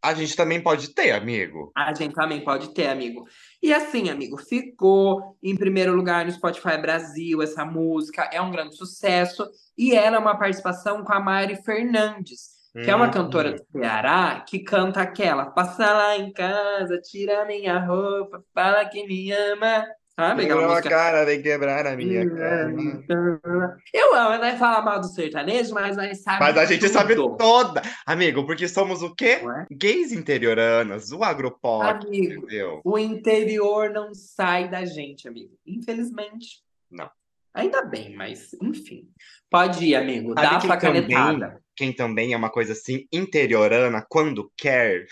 A 0.00 0.14
gente 0.14 0.36
também 0.36 0.60
pode 0.62 0.94
ter, 0.94 1.10
amigo. 1.10 1.72
a 1.74 1.92
gente 1.92 2.14
também 2.14 2.44
pode 2.44 2.72
ter, 2.72 2.86
amigo. 2.86 3.24
E 3.60 3.74
assim, 3.74 4.08
amigo, 4.08 4.36
ficou 4.36 5.36
em 5.42 5.56
primeiro 5.56 5.92
lugar 5.92 6.24
no 6.24 6.30
Spotify 6.30 6.76
Brasil 6.80 7.42
essa 7.42 7.64
música, 7.64 8.30
é 8.32 8.40
um 8.40 8.50
grande 8.52 8.76
sucesso. 8.76 9.44
E 9.76 9.92
ela 9.96 10.14
é 10.16 10.18
uma 10.20 10.38
participação 10.38 11.02
com 11.02 11.12
a 11.12 11.18
Mari 11.18 11.56
Fernandes, 11.64 12.50
que 12.72 12.88
é 12.90 12.94
uma 12.94 13.10
cantora 13.10 13.52
do 13.54 13.64
Ceará 13.72 14.44
que 14.48 14.60
canta 14.60 15.00
aquela 15.00 15.46
Passa 15.46 15.92
lá 15.92 16.16
em 16.16 16.32
casa, 16.32 17.00
tira 17.00 17.44
minha 17.44 17.78
roupa, 17.80 18.40
fala 18.54 18.84
que 18.84 19.04
me 19.04 19.32
ama. 19.32 19.84
Sabe 20.18 20.42
aquela 20.42 20.62
Quebrar 20.62 20.64
a 20.64 20.74
música? 20.74 20.88
cara, 20.90 21.24
vem 21.24 21.42
quebrar 21.42 21.86
a 21.86 21.96
minha 21.96 22.28
cama. 22.28 23.78
Eu 23.94 24.12
amo, 24.16 24.38
né? 24.42 24.56
Falar 24.56 24.82
mal 24.82 25.00
do 25.00 25.06
sertanejo, 25.06 25.72
mas 25.72 25.96
nós 25.96 26.20
sabe 26.22 26.40
Mas 26.40 26.56
a 26.58 26.64
gente 26.64 26.88
sabe 26.88 27.14
tudo, 27.14 27.36
toda. 27.36 27.80
Amigo, 28.04 28.44
porque 28.44 28.66
somos 28.66 29.00
o 29.00 29.14
quê? 29.14 29.40
é? 29.44 29.66
Gays 29.70 30.10
interioranas, 30.10 31.12
o 31.12 31.22
agropop, 31.22 32.04
Amigo, 32.04 32.46
entendeu? 32.48 32.80
o 32.84 32.98
interior 32.98 33.90
não 33.90 34.12
sai 34.12 34.68
da 34.68 34.84
gente, 34.84 35.28
amigo. 35.28 35.54
Infelizmente. 35.64 36.64
Não. 36.90 37.08
Ainda 37.54 37.82
bem, 37.82 38.16
mas 38.16 38.52
enfim. 38.60 39.08
Pode 39.48 39.84
ir, 39.84 39.94
amigo. 39.94 40.34
Sabe 40.34 40.42
Dá 40.42 40.56
a 40.56 40.60
sua 40.60 40.76
também, 40.76 41.02
canetada. 41.06 41.62
quem 41.76 41.92
também 41.92 42.32
é 42.32 42.36
uma 42.36 42.50
coisa 42.50 42.72
assim, 42.72 43.06
interiorana, 43.12 44.04
quando 44.08 44.50
quer? 44.56 45.06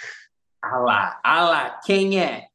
Ah 0.60 0.78
lá, 0.78 1.20
ah 1.22 1.44
lá, 1.48 1.80
quem 1.86 2.20
é? 2.20 2.48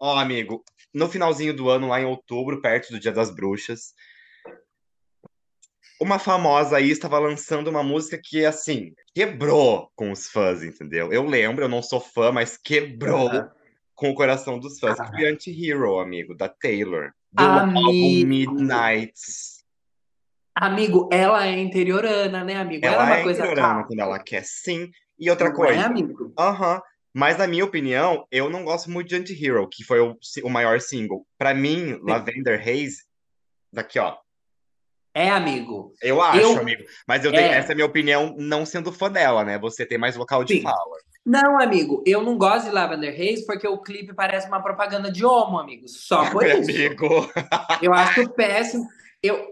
Ó, 0.00 0.16
amigo, 0.16 0.62
no 0.92 1.08
finalzinho 1.08 1.54
do 1.54 1.68
ano, 1.68 1.88
lá 1.88 2.00
em 2.00 2.04
outubro, 2.04 2.60
perto 2.60 2.90
do 2.92 2.98
Dia 3.00 3.12
das 3.12 3.30
Bruxas, 3.34 3.94
uma 6.00 6.18
famosa 6.18 6.76
aí 6.76 6.90
estava 6.90 7.18
lançando 7.18 7.68
uma 7.68 7.82
música 7.82 8.20
que, 8.22 8.44
assim, 8.44 8.92
quebrou 9.14 9.90
com 9.96 10.12
os 10.12 10.28
fãs, 10.28 10.62
entendeu? 10.62 11.12
Eu 11.12 11.24
lembro, 11.26 11.64
eu 11.64 11.68
não 11.68 11.82
sou 11.82 12.00
fã, 12.00 12.30
mas 12.30 12.56
quebrou 12.56 13.28
com 13.94 14.10
o 14.10 14.14
coração 14.14 14.58
dos 14.60 14.78
fãs. 14.78 14.94
Que 14.94 15.02
Ah. 15.02 15.10
foi 15.10 15.28
Anti-Hero, 15.28 15.98
amigo, 15.98 16.36
da 16.36 16.48
Taylor. 16.48 17.10
Do 17.32 17.44
Amigo. 17.44 17.78
álbum 17.78 18.26
Midnights. 18.26 19.64
Amigo, 20.54 21.08
ela 21.12 21.46
é 21.46 21.58
interiorana, 21.58 22.42
né, 22.44 22.56
amigo? 22.56 22.86
Ela, 22.86 22.94
Ela 22.94 23.02
é 23.02 23.06
uma 23.06 23.18
é 23.18 23.22
coisa 23.22 23.40
interiorana 23.40 23.68
calma. 23.74 23.86
quando 23.86 24.00
ela 24.00 24.18
quer, 24.18 24.44
sim. 24.44 24.90
E 25.18 25.28
outra 25.30 25.48
Não 25.48 25.54
coisa, 25.56 25.80
é, 25.80 25.84
amigo? 25.84 26.32
Aham. 26.38 26.80
Mas 27.14 27.38
na 27.38 27.46
minha 27.46 27.64
opinião, 27.64 28.26
eu 28.30 28.48
não 28.50 28.64
gosto 28.64 28.90
muito 28.90 29.08
de 29.08 29.16
Anti-Hero, 29.16 29.68
que 29.70 29.82
foi 29.84 30.00
o, 30.00 30.16
o 30.44 30.50
maior 30.50 30.80
single. 30.80 31.26
Pra 31.38 31.54
mim, 31.54 31.98
Lavender 32.02 32.60
Haze, 32.60 32.98
daqui 33.72 33.98
ó, 33.98 34.16
É, 35.14 35.30
amigo. 35.30 35.92
eu 36.02 36.20
acho, 36.22 36.40
Eu- 36.40 36.58
amigo. 36.58 36.84
Mas 37.06 37.24
eu 37.24 37.32
tenho, 37.32 37.50
é. 37.50 37.56
essa 37.58 37.70
é 37.70 37.72
a 37.72 37.74
minha 37.76 37.86
opinião, 37.86 38.34
não 38.38 38.64
sendo 38.66 38.92
fã 38.92 39.10
dela, 39.10 39.44
né? 39.44 39.58
Você 39.58 39.84
tem 39.86 39.98
mais 39.98 40.16
local 40.16 40.44
de 40.44 40.56
Sim. 40.56 40.62
fala. 40.62 40.96
Não, 41.26 41.60
amigo, 41.60 42.02
eu 42.06 42.22
não 42.22 42.38
gosto 42.38 42.66
de 42.66 42.70
Lavender 42.70 43.12
Haze 43.14 43.44
porque 43.44 43.66
o 43.68 43.78
clipe 43.82 44.14
parece 44.14 44.46
uma 44.48 44.62
propaganda 44.62 45.10
de 45.10 45.24
homo, 45.26 45.58
amigo. 45.58 45.86
Só 45.88 46.22
por 46.30 46.46
isso. 46.46 46.70
amigo. 46.70 47.30
Eu 47.82 47.92
acho 47.92 48.28
péssimo. 48.30 48.86
Eu 49.22 49.44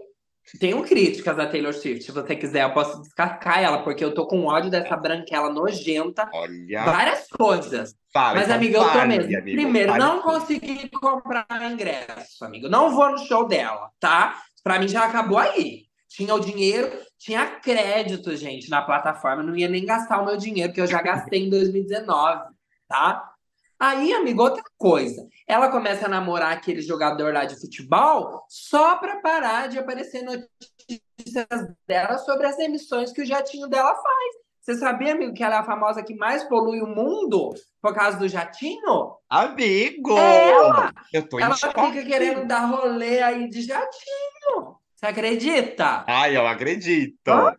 tenho 0.59 0.81
críticas 0.83 1.35
da 1.35 1.45
Taylor 1.47 1.73
Swift. 1.73 2.03
Se 2.03 2.11
você 2.11 2.35
quiser, 2.35 2.63
eu 2.63 2.73
posso 2.73 3.01
descascar 3.01 3.61
ela, 3.61 3.83
porque 3.83 4.03
eu 4.03 4.13
tô 4.13 4.25
com 4.25 4.45
ódio 4.45 4.69
dessa 4.71 4.95
branquela 4.95 5.49
nojenta. 5.51 6.29
Olha, 6.31 6.85
Várias 6.85 7.27
coisas. 7.27 7.95
Mas, 8.15 8.43
então 8.43 8.55
amiga, 8.55 8.77
eu 8.77 8.89
tô 8.89 9.05
mesmo. 9.05 9.37
amigo, 9.37 9.61
Primeiro, 9.61 9.97
não 9.97 10.21
consegui 10.21 10.89
comprar 10.89 11.45
ingresso, 11.71 12.45
amigo. 12.45 12.69
Não 12.69 12.91
vou 12.91 13.11
no 13.11 13.17
show 13.17 13.47
dela, 13.47 13.89
tá? 13.99 14.41
Pra 14.63 14.79
mim 14.79 14.87
já 14.87 15.05
acabou 15.05 15.37
aí. 15.37 15.83
Tinha 16.09 16.33
o 16.33 16.39
dinheiro, 16.39 16.89
tinha 17.19 17.45
crédito, 17.45 18.35
gente, 18.35 18.69
na 18.69 18.81
plataforma. 18.81 19.43
Não 19.43 19.55
ia 19.55 19.67
nem 19.67 19.85
gastar 19.85 20.21
o 20.21 20.25
meu 20.25 20.37
dinheiro, 20.37 20.71
que 20.71 20.79
eu 20.81 20.87
já 20.87 21.01
gastei 21.01 21.45
em 21.45 21.49
2019, 21.49 22.43
tá? 22.87 23.33
Aí, 23.79 24.11
amigo, 24.13 24.41
outra 24.41 24.63
coisa. 24.77 25.27
Ela 25.47 25.69
começa 25.69 26.05
a 26.05 26.09
namorar 26.09 26.51
aquele 26.51 26.81
jogador 26.81 27.33
lá 27.33 27.45
de 27.45 27.59
futebol 27.59 28.43
só 28.49 28.97
pra 28.97 29.17
parar 29.21 29.67
de 29.67 29.77
aparecer 29.77 30.23
notícias 30.23 31.47
dela 31.87 32.17
sobre 32.17 32.47
as 32.47 32.57
emissões 32.57 33.11
que 33.11 33.21
o 33.21 33.25
jatinho 33.25 33.67
dela 33.67 33.93
faz. 33.93 34.35
Você 34.61 34.75
sabia, 34.75 35.13
amigo, 35.13 35.33
que 35.33 35.43
ela 35.43 35.55
é 35.55 35.59
a 35.59 35.63
famosa 35.63 36.03
que 36.03 36.13
mais 36.15 36.43
polui 36.43 36.81
o 36.81 36.87
mundo 36.87 37.53
por 37.81 37.93
causa 37.93 38.17
do 38.17 38.27
jatinho? 38.27 39.15
Amigo! 39.29 40.17
É 40.17 40.49
ela! 40.49 40.91
Eu 41.13 41.29
tô 41.29 41.39
Ela 41.39 41.55
choque. 41.55 41.79
fica 41.87 42.03
querendo 42.05 42.45
dar 42.45 42.65
rolê 42.65 43.21
aí 43.21 43.47
de 43.47 43.61
jatinho. 43.61 44.75
Você 44.93 45.05
acredita? 45.05 46.03
Ai, 46.07 46.35
eu 46.35 46.45
acredito. 46.45 47.15
Hã? 47.29 47.55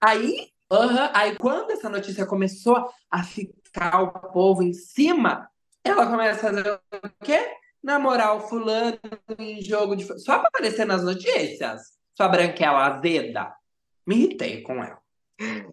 Aí, 0.00 0.48
aham, 0.70 1.10
aí 1.12 1.36
quando 1.36 1.72
essa 1.72 1.88
notícia 1.88 2.24
começou 2.24 2.88
a 3.10 3.24
ficar 3.24 3.57
o 4.02 4.08
povo 4.32 4.62
em 4.62 4.72
cima, 4.72 5.48
ela 5.84 6.06
começa 6.06 6.46
a 6.46 6.50
fazer 6.50 6.70
o 6.70 7.24
quê? 7.24 7.54
Namorar 7.82 8.36
o 8.36 8.40
fulano 8.40 8.98
em 9.38 9.62
jogo 9.62 9.96
de. 9.96 10.04
Só 10.20 10.38
pra 10.38 10.48
aparecer 10.48 10.84
nas 10.84 11.04
notícias. 11.04 11.98
Sua 12.14 12.28
branquela 12.28 12.86
azeda. 12.86 13.54
Me 14.06 14.16
irritei 14.16 14.62
com 14.62 14.82
ela. 14.82 14.98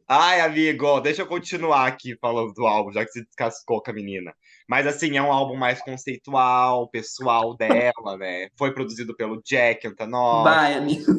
Ai, 0.07 0.41
amigo, 0.41 0.99
deixa 0.99 1.23
eu 1.23 1.27
continuar 1.27 1.87
aqui 1.87 2.15
falando 2.21 2.53
do 2.53 2.67
álbum, 2.67 2.91
já 2.91 3.03
que 3.03 3.11
você 3.11 3.23
descascou 3.23 3.81
com 3.81 3.89
a 3.89 3.93
menina. 3.93 4.31
Mas, 4.69 4.85
assim, 4.85 5.17
é 5.17 5.21
um 5.21 5.31
álbum 5.31 5.55
mais 5.55 5.81
conceitual, 5.81 6.87
pessoal 6.89 7.55
dela, 7.55 8.15
né? 8.17 8.49
Foi 8.55 8.71
produzido 8.73 9.15
pelo 9.15 9.41
Jack 9.41 9.87
Antonoff. 9.87 10.43
Vai, 10.43 10.75
amigo. 10.75 11.11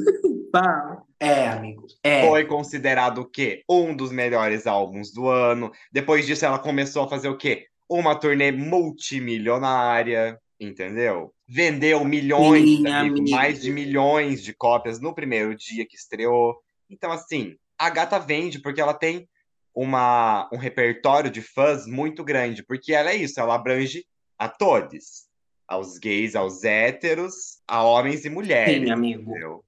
É, 1.19 1.49
amigo. 1.49 1.87
É. 2.03 2.27
Foi 2.29 2.45
considerado 2.45 3.19
o 3.19 3.25
quê? 3.29 3.63
Um 3.69 3.95
dos 3.95 4.13
melhores 4.13 4.67
álbuns 4.67 5.13
do 5.13 5.29
ano. 5.29 5.73
Depois 5.91 6.27
disso, 6.27 6.45
ela 6.45 6.59
começou 6.59 7.05
a 7.05 7.09
fazer 7.09 7.29
o 7.29 7.37
quê? 7.37 7.67
Uma 7.89 8.15
turnê 8.15 8.53
multimilionária, 8.53 10.39
entendeu? 10.61 11.33
Vendeu 11.49 12.05
milhões, 12.05 12.85
amigo. 12.85 13.31
mais 13.31 13.61
de 13.63 13.71
milhões 13.71 14.43
de 14.43 14.53
cópias 14.53 15.01
no 15.01 15.15
primeiro 15.15 15.55
dia 15.55 15.87
que 15.87 15.97
estreou. 15.97 16.57
Então, 16.91 17.11
assim, 17.11 17.57
a 17.79 17.89
gata 17.89 18.19
vende 18.19 18.61
porque 18.61 18.81
ela 18.81 18.95
tem 18.95 19.29
uma, 19.75 20.49
um 20.53 20.57
repertório 20.57 21.31
de 21.31 21.43
fãs 21.43 21.87
muito 21.87 22.25
grande, 22.25 22.65
porque 22.65 22.93
ela 22.93 23.11
é 23.11 23.17
isso, 23.17 23.39
ela 23.39 23.55
abrange 23.55 24.05
a 24.39 24.49
todos. 24.49 25.27
Aos 25.69 25.99
gays, 25.99 26.37
aos 26.37 26.63
héteros, 26.63 27.61
a 27.67 27.83
homens 27.83 28.25
e 28.25 28.31
mulheres, 28.31 28.85
Sim, 28.87 28.91
amigo. 28.91 29.31
entendeu? 29.31 29.65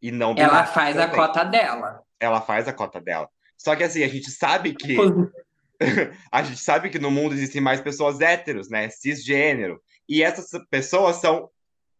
E 0.00 0.10
não 0.10 0.34
Ela 0.36 0.64
faz 0.66 0.96
a 0.96 1.02
também 1.06 1.16
cota 1.16 1.44
dela. 1.44 2.02
ela 2.20 2.40
faz 2.40 2.68
a 2.68 2.72
cota 2.72 3.00
dela. 3.00 3.28
Só 3.56 3.74
que 3.74 3.82
assim, 3.82 4.02
a 4.04 4.08
gente 4.08 4.30
sabe 4.30 4.74
que 4.74 4.96
a 6.32 6.42
gente 6.42 6.60
sabe 6.60 6.90
que 6.90 6.98
no 6.98 7.10
mundo 7.10 7.34
existem 7.34 7.60
mais 7.60 7.80
pessoas 7.80 8.20
héteros, 8.20 8.68
né? 8.68 8.88
Cisgênero. 8.88 9.80
E 10.08 10.22
essas 10.22 10.48
pessoas 10.70 11.16
são 11.16 11.50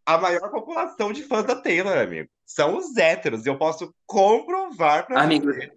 a 0.07 0.17
maior 0.19 0.51
população 0.51 1.13
de 1.13 1.23
fãs 1.23 1.45
da 1.45 1.55
Taylor, 1.57 1.97
amigo. 1.99 2.29
São 2.47 2.77
os 2.79 2.97
héteros. 2.97 3.45
E 3.45 3.49
eu 3.49 3.59
posso 3.59 3.95
comprovar 4.07 5.07
pra 5.07 5.23
Amigo, 5.23 5.47
você. 5.53 5.73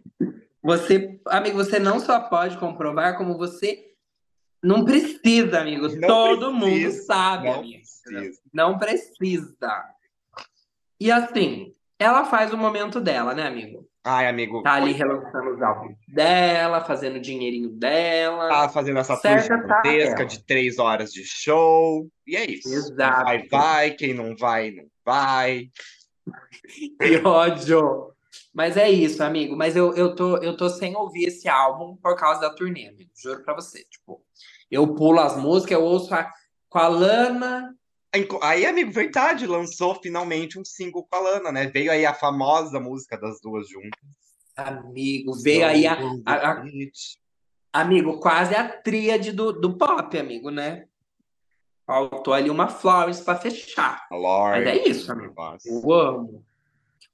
Você, 0.64 1.20
amigo, 1.28 1.58
você 1.58 1.80
não 1.80 2.00
só 2.00 2.20
pode 2.20 2.58
comprovar, 2.58 3.18
como 3.18 3.38
você 3.38 3.92
não 4.64 4.86
precisa, 4.86 5.60
amigo. 5.60 5.88
Não 5.96 6.08
Todo 6.08 6.52
precisa, 6.60 6.92
mundo 6.92 7.06
sabe, 7.06 7.48
Não 7.50 7.56
amigo. 7.56 7.80
precisa. 8.04 8.42
Não 8.54 8.78
precisa. 8.78 9.86
E 11.00 11.12
assim, 11.12 11.74
ela 12.02 12.26
faz 12.26 12.52
o 12.54 12.58
momento 12.58 13.00
dela, 13.00 13.34
né, 13.34 13.48
amigo? 13.48 13.88
Ai, 14.04 14.28
amigo, 14.28 14.64
Tá 14.64 14.74
ali 14.74 14.94
relançando 14.94 15.52
os 15.54 15.62
álbuns 15.62 15.96
dela, 16.08 16.82
fazendo 16.84 17.18
o 17.18 17.22
dinheirinho 17.22 17.70
dela. 17.70 18.50
tá 18.50 18.70
fazendo 18.70 18.98
essa 18.98 19.14
tour 19.16 19.22
tá 19.22 19.38
gigantesca 19.38 20.26
de 20.26 20.44
três 20.44 20.80
horas 20.80 21.12
de 21.14 21.24
show. 21.24 22.08
E 22.26 22.36
é 22.36 22.50
isso. 22.50 22.68
Exato. 22.68 23.26
Quem 23.26 23.26
vai, 23.26 23.48
vai. 23.48 23.92
Quem 23.92 24.14
não 24.14 24.36
vai, 24.36 24.72
não 24.72 24.86
vai. 25.06 25.70
Que 27.00 27.18
ódio! 27.28 28.12
Mas 28.54 28.78
é 28.78 28.90
isso, 28.90 29.24
amigo. 29.24 29.56
Mas 29.56 29.76
eu, 29.76 29.94
eu, 29.96 30.16
tô, 30.16 30.38
eu 30.38 30.56
tô 30.56 30.70
sem 30.70 30.96
ouvir 30.96 31.26
esse 31.26 31.48
álbum 31.48 31.96
por 31.98 32.16
causa 32.16 32.42
da 32.42 32.50
turnê, 32.50 32.88
amigo. 32.88 33.12
Juro 33.16 33.44
pra 33.44 33.54
você. 33.54 33.84
Tipo, 33.86 34.22
eu 34.70 34.96
pulo 34.96 35.20
as 35.20 35.36
músicas, 35.38 35.78
eu 35.78 35.84
ouço 35.84 36.14
a, 36.14 36.32
com 36.70 36.80
a 36.80 36.88
Lana. 36.88 37.76
Aí, 38.42 38.66
amigo, 38.66 38.92
verdade, 38.92 39.48
lançou 39.48 39.96
finalmente 39.96 40.60
um 40.60 40.66
single 40.66 41.08
com 41.10 41.16
a 41.16 41.20
Lana, 41.20 41.52
né? 41.52 41.68
Veio 41.68 41.92
aí 41.92 42.06
a 42.06 42.14
famosa 42.14 42.80
música 42.80 43.18
das 43.18 43.40
duas 43.40 43.70
juntas. 43.70 43.92
Amigo, 44.56 45.34
veio 45.42 45.66
aí 45.66 45.88
a, 45.88 45.98
a, 46.26 46.52
a 46.52 46.66
Amigo, 47.74 48.20
quase 48.20 48.54
a 48.54 48.68
tríade 48.68 49.32
do, 49.32 49.54
do 49.54 49.78
pop, 49.78 50.18
amigo, 50.18 50.50
né? 50.50 50.86
Faltou 51.88 52.34
ali 52.34 52.50
uma 52.50 52.68
Florence 52.68 53.24
para 53.24 53.40
fechar. 53.40 54.06
Lorde. 54.12 54.66
Mas 54.66 54.68
é 54.68 54.88
isso, 54.88 55.12
amigo. 55.12 55.34
Nossa. 55.36 55.70
Eu 55.70 55.94
amo. 55.94 56.46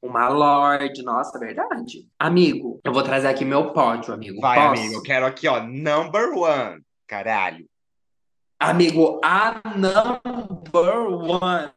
Uma 0.02 0.30
Lorde, 0.30 1.04
nossa, 1.04 1.38
verdade. 1.38 2.08
Amigo, 2.18 2.80
eu 2.84 2.92
vou 2.92 3.04
trazer 3.04 3.28
aqui 3.28 3.46
meu 3.46 3.72
pódio, 3.72 4.14
amigo. 4.14 4.42
Vai, 4.42 4.58
Posso? 4.58 4.82
amigo, 4.82 4.96
eu 4.96 5.04
quero 5.04 5.26
aqui, 5.28 5.48
ó, 5.48 5.62
number 5.64 6.30
one. 6.36 6.82
Caralho. 7.06 7.68
Amigo, 8.60 9.22
a 9.24 9.62
number 9.78 10.98
one 11.08 11.72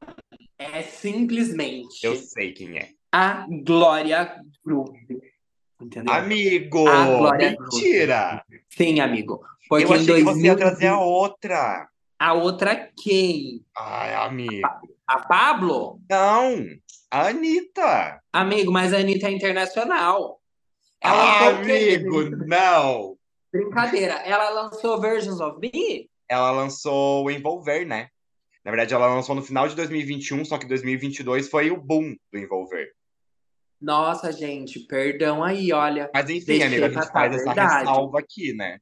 é 0.59 0.83
simplesmente. 0.83 2.03
Eu 2.03 2.17
sei 2.17 2.53
quem 2.53 2.79
é. 2.79 2.89
A 3.13 3.47
Glória 3.67 4.41
Groove. 4.65 5.21
Entendeu? 5.79 6.15
Amigo! 6.15 6.89
A 6.89 7.37
mentira! 7.37 8.43
Sim, 8.71 9.01
amigo. 9.01 9.45
Porque 9.69 9.85
eu 9.85 9.93
achei 9.93 10.07
2000... 10.07 10.25
que 10.25 10.33
você 10.33 10.47
ia 10.47 10.57
trazer 10.57 10.87
a 10.87 10.99
outra. 10.99 11.89
A 12.19 12.33
outra 12.33 12.91
quem? 12.97 13.63
Ai, 13.77 14.15
amigo. 14.15 14.67
A, 14.67 14.81
a 15.07 15.19
Pablo? 15.21 16.01
Não, 16.09 16.65
a 17.11 17.29
Anitta. 17.29 18.23
Amigo, 18.33 18.73
mas 18.73 18.95
a 18.95 18.99
Anitta 18.99 19.29
é 19.29 19.33
internacional. 19.33 20.41
Ela 20.99 21.23
ah, 21.23 21.49
amigo, 21.49 22.31
não. 22.47 23.19
Brincadeira. 23.53 24.15
Ela 24.25 24.49
lançou 24.49 25.01
Versions 25.01 25.41
of 25.41 25.59
Me? 25.61 26.09
Ela 26.31 26.53
lançou 26.53 27.25
o 27.25 27.31
Envolver, 27.31 27.85
né? 27.85 28.09
Na 28.65 28.71
verdade, 28.71 28.95
ela 28.95 29.13
lançou 29.13 29.35
no 29.35 29.43
final 29.43 29.67
de 29.67 29.75
2021, 29.75 30.45
só 30.45 30.57
que 30.57 30.67
2022 30.67 31.49
foi 31.49 31.73
o 31.73 31.77
boom 31.77 32.15
do 32.33 32.39
Envolver. 32.39 32.93
Nossa, 33.81 34.31
gente, 34.31 34.79
perdão 34.81 35.43
aí, 35.43 35.73
olha. 35.73 36.09
Mas 36.15 36.31
enfim, 36.31 36.63
amigo, 36.63 36.85
a 36.85 36.89
gente 36.89 37.11
faz 37.11 37.35
essa 37.35 37.53
ressalva 37.53 38.21
aqui, 38.21 38.53
né? 38.53 38.79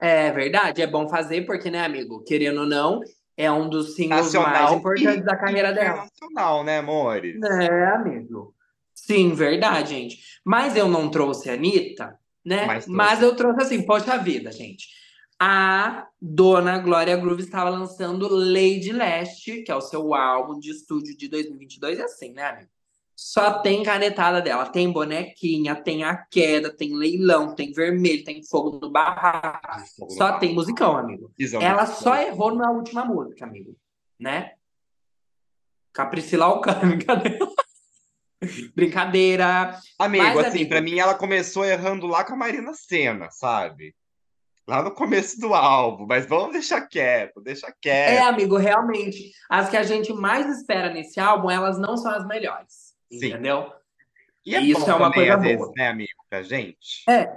É 0.00 0.30
verdade, 0.32 0.80
é 0.80 0.86
bom 0.86 1.08
fazer, 1.08 1.44
porque, 1.44 1.70
né, 1.70 1.84
amigo, 1.84 2.24
querendo 2.24 2.60
ou 2.60 2.66
não, 2.66 3.00
é 3.36 3.50
um 3.50 3.68
dos 3.68 3.94
singles 3.94 4.26
Nacional 4.26 4.50
mais 4.50 4.72
importantes 4.72 5.24
da 5.24 5.36
carreira 5.36 5.72
dela. 5.72 6.08
Nacional, 6.08 6.64
né, 6.64 6.78
amores? 6.78 7.40
É, 7.42 7.86
amigo. 7.86 8.54
Sim, 8.94 9.34
verdade, 9.34 9.90
gente. 9.90 10.18
Mas 10.44 10.76
eu 10.76 10.88
não 10.88 11.10
trouxe 11.10 11.50
a 11.50 11.54
Anitta, 11.54 12.18
né? 12.44 12.64
Mas, 12.66 12.86
Mas 12.86 13.22
eu 13.22 13.36
trouxe 13.36 13.62
assim, 13.62 13.84
poxa 13.84 14.16
vida, 14.16 14.50
gente. 14.50 15.01
A 15.44 16.06
dona 16.20 16.78
Glória 16.78 17.16
Groove 17.16 17.42
estava 17.42 17.68
lançando 17.68 18.28
Lady 18.28 18.92
Leste, 18.92 19.64
que 19.64 19.72
é 19.72 19.74
o 19.74 19.80
seu 19.80 20.14
álbum 20.14 20.56
de 20.56 20.70
estúdio 20.70 21.16
de 21.16 21.26
2022, 21.26 21.98
e 21.98 22.02
assim, 22.02 22.32
né, 22.32 22.44
amigo? 22.44 22.70
Só 23.16 23.58
tem 23.58 23.82
canetada 23.82 24.40
dela. 24.40 24.66
Tem 24.66 24.88
bonequinha, 24.92 25.74
tem 25.74 26.04
a 26.04 26.16
queda, 26.16 26.72
tem 26.72 26.94
leilão, 26.94 27.56
tem 27.56 27.72
vermelho, 27.72 28.22
tem 28.22 28.40
fogo 28.44 28.78
no 28.80 28.88
barraco. 28.88 30.08
Só 30.10 30.38
tem 30.38 30.54
musicão, 30.54 30.96
amigo. 30.96 31.32
Exato. 31.36 31.64
Ela 31.64 31.86
só 31.86 32.14
errou 32.14 32.54
na 32.54 32.70
última 32.70 33.04
música, 33.04 33.44
amigo. 33.44 33.76
Né? 34.20 34.52
Com 35.92 36.02
a 36.02 36.06
Priscila 36.06 36.44
Alcântara. 36.44 37.36
Brincadeira. 38.76 39.76
Amigo, 39.98 40.22
Mas, 40.22 40.38
assim, 40.38 40.58
amigo... 40.58 40.68
pra 40.68 40.80
mim 40.80 41.00
ela 41.00 41.16
começou 41.16 41.64
errando 41.64 42.06
lá 42.06 42.22
com 42.22 42.34
a 42.34 42.36
Marina 42.36 42.72
Senna, 42.74 43.28
sabe? 43.32 43.92
Lá 44.66 44.82
no 44.82 44.92
começo 44.92 45.40
do 45.40 45.54
álbum, 45.54 46.06
mas 46.06 46.26
vamos 46.26 46.52
deixar 46.52 46.82
quieto, 46.82 47.40
deixa 47.40 47.74
quieto. 47.80 48.10
É, 48.10 48.20
amigo, 48.20 48.56
realmente. 48.56 49.32
As 49.50 49.68
que 49.68 49.76
a 49.76 49.82
gente 49.82 50.12
mais 50.12 50.46
espera 50.58 50.92
nesse 50.92 51.18
álbum, 51.18 51.50
elas 51.50 51.78
não 51.78 51.96
são 51.96 52.12
as 52.12 52.26
melhores. 52.26 52.94
Sim. 53.10 53.28
Entendeu? 53.28 53.72
E 54.46 54.54
é 54.54 54.60
isso 54.60 54.88
é 54.88 54.94
uma 54.94 55.10
também, 55.10 55.28
coisa 55.28 55.36
boa. 55.36 55.48
Vezes, 55.48 55.72
né, 55.76 55.88
amigo, 55.88 56.24
pra 56.30 56.42
gente? 56.42 57.04
É, 57.08 57.28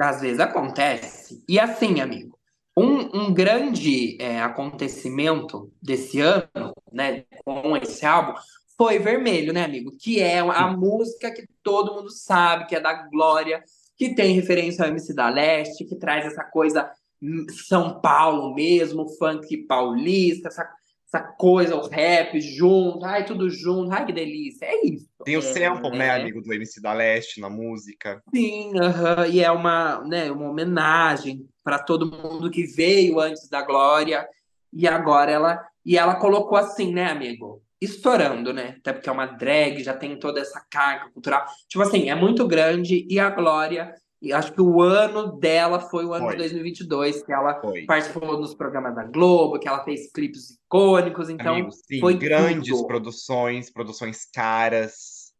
às 0.00 0.20
vezes 0.20 0.40
acontece. 0.40 1.42
E 1.48 1.58
assim, 1.58 2.00
amigo, 2.00 2.38
um, 2.76 3.22
um 3.22 3.34
grande 3.34 4.16
é, 4.20 4.40
acontecimento 4.40 5.72
desse 5.82 6.20
ano, 6.20 6.72
né, 6.92 7.24
com 7.44 7.76
esse 7.76 8.06
álbum, 8.06 8.34
foi 8.76 9.00
Vermelho, 9.00 9.52
né, 9.52 9.64
amigo? 9.64 9.96
Que 9.98 10.20
é 10.20 10.38
a 10.38 10.68
música 10.68 11.32
que 11.32 11.44
todo 11.62 11.94
mundo 11.94 12.10
sabe, 12.10 12.66
que 12.66 12.76
é 12.76 12.80
da 12.80 12.92
Glória, 12.92 13.64
que 13.98 14.14
tem 14.14 14.34
referência 14.34 14.84
ao 14.84 14.90
MC 14.90 15.12
da 15.12 15.28
Leste, 15.28 15.84
que 15.84 15.96
traz 15.96 16.24
essa 16.24 16.44
coisa 16.44 16.90
hum, 17.20 17.46
São 17.50 18.00
Paulo 18.00 18.54
mesmo, 18.54 19.08
funk 19.18 19.56
paulista, 19.66 20.48
essa 20.48 20.66
essa 21.10 21.22
coisa, 21.22 21.74
o 21.74 21.88
rap 21.88 22.38
junto, 22.38 23.02
ai, 23.02 23.24
tudo 23.24 23.48
junto, 23.48 23.90
ai, 23.90 24.04
que 24.04 24.12
delícia. 24.12 24.66
É 24.66 24.86
isso. 24.86 25.08
Tem 25.24 25.36
o 25.36 25.40
é, 25.40 25.42
sample, 25.42 25.96
né, 25.96 26.10
amigo, 26.10 26.42
do 26.42 26.52
MC 26.52 26.82
da 26.82 26.92
Leste 26.92 27.40
na 27.40 27.48
música. 27.48 28.22
Sim, 28.30 28.72
uh 28.74 28.92
-huh, 28.92 29.30
e 29.30 29.40
é 29.42 29.50
uma, 29.50 30.04
né, 30.04 30.30
uma 30.30 30.50
homenagem 30.50 31.48
para 31.64 31.78
todo 31.78 32.10
mundo 32.10 32.50
que 32.50 32.64
veio 32.64 33.18
antes 33.20 33.48
da 33.48 33.62
Glória. 33.62 34.28
E 34.70 34.86
agora 34.86 35.32
ela. 35.32 35.66
E 35.84 35.96
ela 35.96 36.16
colocou 36.16 36.58
assim, 36.58 36.92
né, 36.92 37.06
amigo? 37.06 37.62
Estourando, 37.80 38.52
né? 38.52 38.76
Até 38.78 38.92
porque 38.92 39.08
é 39.08 39.12
uma 39.12 39.26
drag, 39.26 39.82
já 39.82 39.94
tem 39.94 40.18
toda 40.18 40.40
essa 40.40 40.64
carga 40.70 41.10
cultural. 41.10 41.46
Tipo 41.68 41.82
assim, 41.82 42.10
é 42.10 42.14
muito 42.14 42.46
grande 42.46 43.06
e 43.08 43.20
a 43.20 43.30
Glória 43.30 43.94
e 44.20 44.32
acho 44.32 44.52
que 44.52 44.60
o 44.60 44.82
ano 44.82 45.38
dela 45.38 45.78
foi 45.78 46.04
o 46.04 46.12
ano 46.12 46.24
foi. 46.24 46.32
de 46.32 46.38
2022, 46.38 47.22
que 47.22 47.32
ela 47.32 47.60
foi. 47.60 47.84
participou 47.84 48.38
nos 48.38 48.52
programas 48.52 48.94
da 48.94 49.04
Globo, 49.04 49.60
que 49.60 49.68
ela 49.68 49.84
fez 49.84 50.10
clipes 50.10 50.50
icônicos, 50.50 51.30
então 51.30 51.54
Amigo, 51.54 51.70
sim, 51.70 52.00
foi 52.00 52.14
grandes 52.14 52.76
tudo. 52.76 52.86
produções, 52.88 53.70
produções 53.70 54.24
caras, 54.24 55.32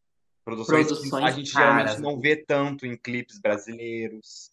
produções, 0.44 0.86
produções 0.86 1.10
que 1.10 1.28
a 1.28 1.32
gente 1.32 1.52
caras. 1.52 1.90
geralmente 1.90 2.00
não 2.00 2.20
vê 2.20 2.36
tanto 2.36 2.86
em 2.86 2.96
clipes 2.96 3.40
brasileiros. 3.40 4.52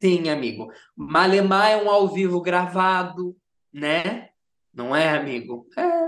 Sim, 0.00 0.30
amigo. 0.30 0.72
Malemar 0.96 1.70
é 1.70 1.76
um 1.76 1.90
ao 1.90 2.08
vivo 2.08 2.40
gravado, 2.40 3.36
né? 3.70 4.30
Não 4.72 4.96
é, 4.96 5.10
amigo? 5.10 5.66
É. 5.76 6.01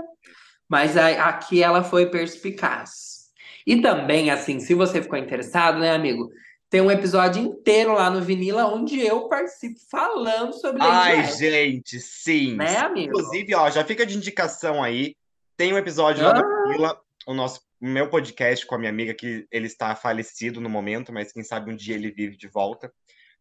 Mas 0.67 0.97
aqui 0.97 1.61
ela 1.61 1.83
foi 1.83 2.07
perspicaz. 2.07 3.25
E 3.65 3.81
também, 3.81 4.29
assim, 4.29 4.59
se 4.59 4.73
você 4.73 5.01
ficou 5.01 5.17
interessado, 5.17 5.79
né, 5.79 5.91
amigo? 5.91 6.31
Tem 6.69 6.81
um 6.81 6.91
episódio 6.91 7.41
inteiro 7.41 7.93
lá 7.93 8.09
no 8.09 8.21
Vinila 8.21 8.65
onde 8.65 8.99
eu 8.99 9.27
participo 9.29 9.79
falando 9.89 10.53
sobre 10.53 10.81
Ai, 10.81 11.23
gente, 11.31 11.99
sim. 11.99 12.55
Né, 12.55 12.77
amigo? 12.77 13.17
Inclusive, 13.17 13.55
ó, 13.55 13.69
já 13.69 13.83
fica 13.83 14.05
de 14.05 14.17
indicação 14.17 14.83
aí. 14.83 15.15
Tem 15.55 15.73
um 15.73 15.77
episódio 15.77 16.25
ah. 16.25 16.33
lá 16.33 16.41
no 16.41 16.63
Vinila, 16.67 17.01
o 17.27 17.33
nosso 17.33 17.65
o 17.81 17.87
meu 17.87 18.09
podcast 18.09 18.65
com 18.65 18.75
a 18.75 18.77
minha 18.77 18.89
amiga, 18.89 19.13
que 19.13 19.47
ele 19.51 19.67
está 19.67 19.95
falecido 19.95 20.59
no 20.59 20.69
momento, 20.69 21.13
mas 21.13 21.31
quem 21.31 21.43
sabe 21.43 21.71
um 21.71 21.75
dia 21.75 21.95
ele 21.95 22.09
vive 22.09 22.35
de 22.37 22.47
volta. 22.47 22.91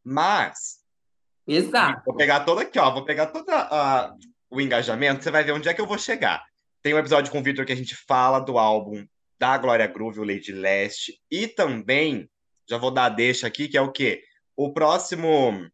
Mas. 0.04 0.80
Exato. 1.46 2.02
Vou 2.04 2.14
pegar 2.14 2.40
todo 2.40 2.60
aqui, 2.60 2.78
ó. 2.78 2.92
Vou 2.92 3.04
pegar 3.04 3.26
todo 3.26 3.48
uh, 3.48 4.14
o 4.50 4.60
engajamento, 4.60 5.22
você 5.22 5.30
vai 5.30 5.44
ver 5.44 5.52
onde 5.52 5.68
é 5.68 5.74
que 5.74 5.80
eu 5.80 5.86
vou 5.86 5.98
chegar. 5.98 6.44
Tem 6.84 6.92
um 6.92 6.98
episódio 6.98 7.32
com 7.32 7.38
o 7.38 7.42
Victor 7.42 7.64
que 7.64 7.72
a 7.72 7.76
gente 7.76 7.96
fala 7.96 8.38
do 8.38 8.58
álbum 8.58 9.06
da 9.38 9.56
Glória 9.56 9.86
Groove, 9.86 10.20
o 10.20 10.22
Lady 10.24 10.52
Leste, 10.52 11.18
e 11.30 11.48
também 11.48 12.28
já 12.68 12.76
vou 12.76 12.90
dar 12.90 13.06
a 13.06 13.08
deixa 13.08 13.46
aqui, 13.46 13.68
que 13.68 13.78
é 13.78 13.80
o 13.80 13.90
quê? 13.90 14.22
O 14.54 14.70
próximo. 14.70 15.66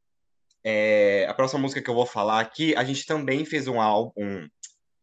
É, 0.63 1.27
a 1.29 1.35
próxima 1.35 1.63
música 1.63 1.83
que 1.83 1.91
eu 1.91 1.95
vou 1.95 2.07
falar 2.07 2.39
aqui, 2.39 2.77
a 2.77 2.85
gente 2.85 3.05
também 3.07 3.45
fez 3.45 3.67
um 3.67 3.81
álbum, 3.81 4.13
um 4.19 4.49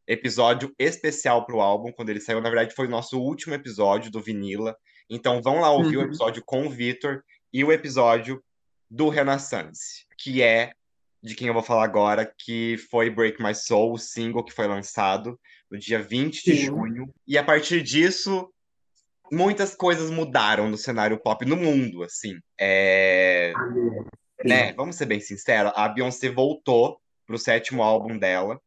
episódio 0.08 0.74
especial 0.80 1.46
para 1.46 1.58
o 1.58 1.62
álbum, 1.62 1.92
quando 1.92 2.10
ele 2.10 2.22
saiu. 2.22 2.40
Na 2.40 2.50
verdade, 2.50 2.74
foi 2.74 2.88
o 2.88 2.92
nosso 2.92 3.20
último 3.20 3.54
episódio 3.54 4.10
do 4.10 4.22
Vinila. 4.22 4.78
Então 5.10 5.42
vão 5.42 5.60
lá 5.60 5.72
ouvir 5.72 5.98
uhum. 5.98 6.04
o 6.04 6.08
episódio 6.08 6.42
com 6.46 6.68
o 6.68 6.70
Vitor 6.70 7.22
e 7.52 7.66
o 7.66 7.72
episódio 7.72 8.42
do 8.90 9.10
Renaissance, 9.10 10.06
que 10.18 10.42
é 10.42 10.72
de 11.22 11.36
quem 11.36 11.50
eu 11.50 11.54
vou 11.54 11.64
falar 11.64 11.84
agora, 11.84 12.34
que 12.40 12.78
foi 12.90 13.10
Break 13.10 13.44
My 13.44 13.54
Soul, 13.54 13.92
o 13.92 13.98
single 13.98 14.46
que 14.46 14.54
foi 14.54 14.68
lançado 14.68 15.38
no 15.70 15.78
dia 15.78 16.02
20 16.02 16.44
de 16.44 16.56
Sim. 16.56 16.66
junho. 16.66 17.14
E 17.28 17.38
a 17.38 17.44
partir 17.44 17.82
disso, 17.82 18.52
muitas 19.32 19.76
coisas 19.76 20.10
mudaram 20.10 20.70
no 20.70 20.78
cenário 20.78 21.20
pop 21.20 21.46
no 21.46 21.56
mundo, 21.56 22.04
assim. 22.04 22.40
É... 22.60 23.54
Né? 24.44 24.74
Vamos 24.74 24.96
ser 24.96 25.06
bem 25.06 25.20
sinceros, 25.20 25.72
a 25.76 25.88
Beyoncé 25.88 26.30
voltou 26.30 27.00
pro 27.26 27.38
sétimo 27.38 27.84
álbum 27.84 28.18
dela, 28.18 28.62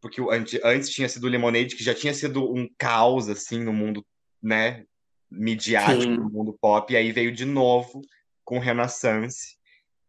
porque 0.00 0.20
antes, 0.30 0.60
antes 0.64 0.90
tinha 0.90 1.08
sido 1.08 1.28
Lemonade, 1.28 1.76
que 1.76 1.84
já 1.84 1.94
tinha 1.94 2.14
sido 2.14 2.50
um 2.50 2.68
caos, 2.78 3.28
assim, 3.28 3.62
no 3.62 3.72
mundo, 3.72 4.06
né, 4.40 4.84
midiático, 5.30 6.02
Sim. 6.02 6.16
no 6.16 6.30
mundo 6.30 6.56
pop, 6.58 6.90
e 6.92 6.96
aí 6.96 7.12
veio 7.12 7.32
de 7.32 7.44
novo 7.44 8.00
com 8.44 8.58
Renaissance, 8.58 9.57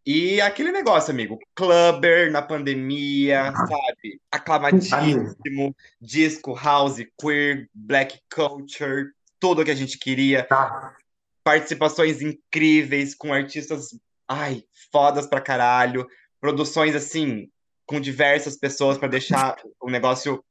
e 0.06 0.42
aquele 0.42 0.72
negócio, 0.72 1.12
amigo, 1.12 1.40
clubber 1.54 2.32
na 2.32 2.42
pandemia, 2.42 3.52
sabe? 3.54 4.22
Aclamadíssimo, 4.32 5.76
disco, 6.02 6.54
house, 6.54 7.06
queer, 7.20 7.70
black 7.74 8.20
culture, 8.34 9.12
tudo 9.40 9.64
que 9.64 9.72
a 9.72 9.76
gente 9.76 9.98
queria. 9.98 10.44
Tá. 10.44 10.96
Participações 11.44 12.22
incríveis 12.22 13.14
com 13.14 13.34
artistas, 13.34 13.90
ai, 14.28 14.64
fodas 14.92 15.28
pra 15.28 15.42
caralho. 15.42 16.08
Produções 16.40 16.96
assim, 16.96 17.50
com 17.86 18.00
diversas 18.00 18.58
pessoas 18.58 18.98
para 18.98 19.08
deixar 19.08 19.58
o 19.82 19.90
negócio 19.90 20.44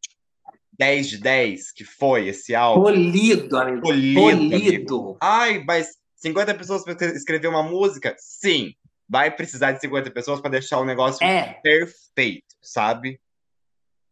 10 0.79 1.09
de 1.09 1.19
10, 1.19 1.73
que 1.73 1.85
foi 1.85 2.29
esse 2.29 2.55
álbum. 2.55 2.83
Polido, 2.83 3.57
amigo. 3.57 3.83
Polido, 3.83 4.21
Polido. 4.21 4.57
amigo. 4.57 5.19
Ai, 5.21 5.65
mas 5.67 5.97
50 6.17 6.55
pessoas 6.55 6.85
para 6.85 7.07
escrever 7.07 7.49
uma 7.49 7.63
música? 7.63 8.15
Sim. 8.19 8.75
Vai 9.09 9.31
precisar 9.35 9.73
de 9.73 9.81
50 9.81 10.11
pessoas 10.11 10.41
para 10.41 10.51
deixar 10.51 10.79
o 10.79 10.85
negócio 10.85 11.25
É, 11.27 11.55
perfeito, 11.63 12.45
sabe? 12.61 13.19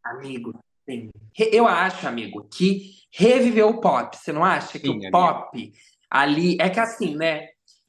amigo. 0.05 0.59
Sim. 0.89 1.11
Eu 1.37 1.67
acho, 1.67 2.07
amigo, 2.07 2.45
que 2.49 2.93
reviveu 3.13 3.69
o 3.69 3.81
pop. 3.81 4.17
Você 4.17 4.33
não 4.33 4.45
acha 4.45 4.79
que 4.79 4.87
Sim, 4.87 5.09
o 5.09 5.11
pop 5.11 5.73
ali. 6.09 6.57
É 6.61 6.71
que 6.71 6.79
assim, 6.79 7.17
né? 7.17 7.49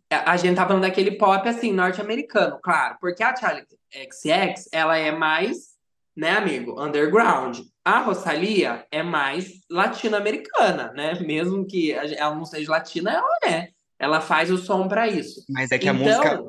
A 0.09 0.31
a 0.31 0.37
gente 0.37 0.55
tá 0.55 0.65
falando 0.65 0.81
daquele 0.81 1.11
pop 1.11 1.47
assim, 1.47 1.71
norte-americano, 1.71 2.59
claro. 2.63 2.97
Porque 2.99 3.21
a 3.21 3.35
Charlie 3.35 3.65
XX, 3.93 4.67
ela 4.71 4.97
é 4.97 5.11
mais, 5.11 5.75
né, 6.15 6.31
amigo, 6.31 6.81
underground. 6.81 7.59
A 7.85 7.99
Rosalia 7.99 8.85
é 8.91 9.03
mais 9.03 9.59
latino-americana, 9.69 10.91
né? 10.93 11.19
Mesmo 11.19 11.65
que 11.67 11.93
a 11.93 12.05
ela 12.15 12.35
não 12.35 12.45
seja 12.45 12.71
latina, 12.71 13.11
ela 13.11 13.37
é. 13.55 13.69
Ela 13.99 14.21
faz 14.21 14.49
o 14.49 14.57
som 14.57 14.87
pra 14.87 15.07
isso. 15.07 15.43
Mas 15.49 15.71
é 15.71 15.77
que 15.77 15.87
a 15.87 15.93
Então, 15.93 16.05
música, 16.05 16.43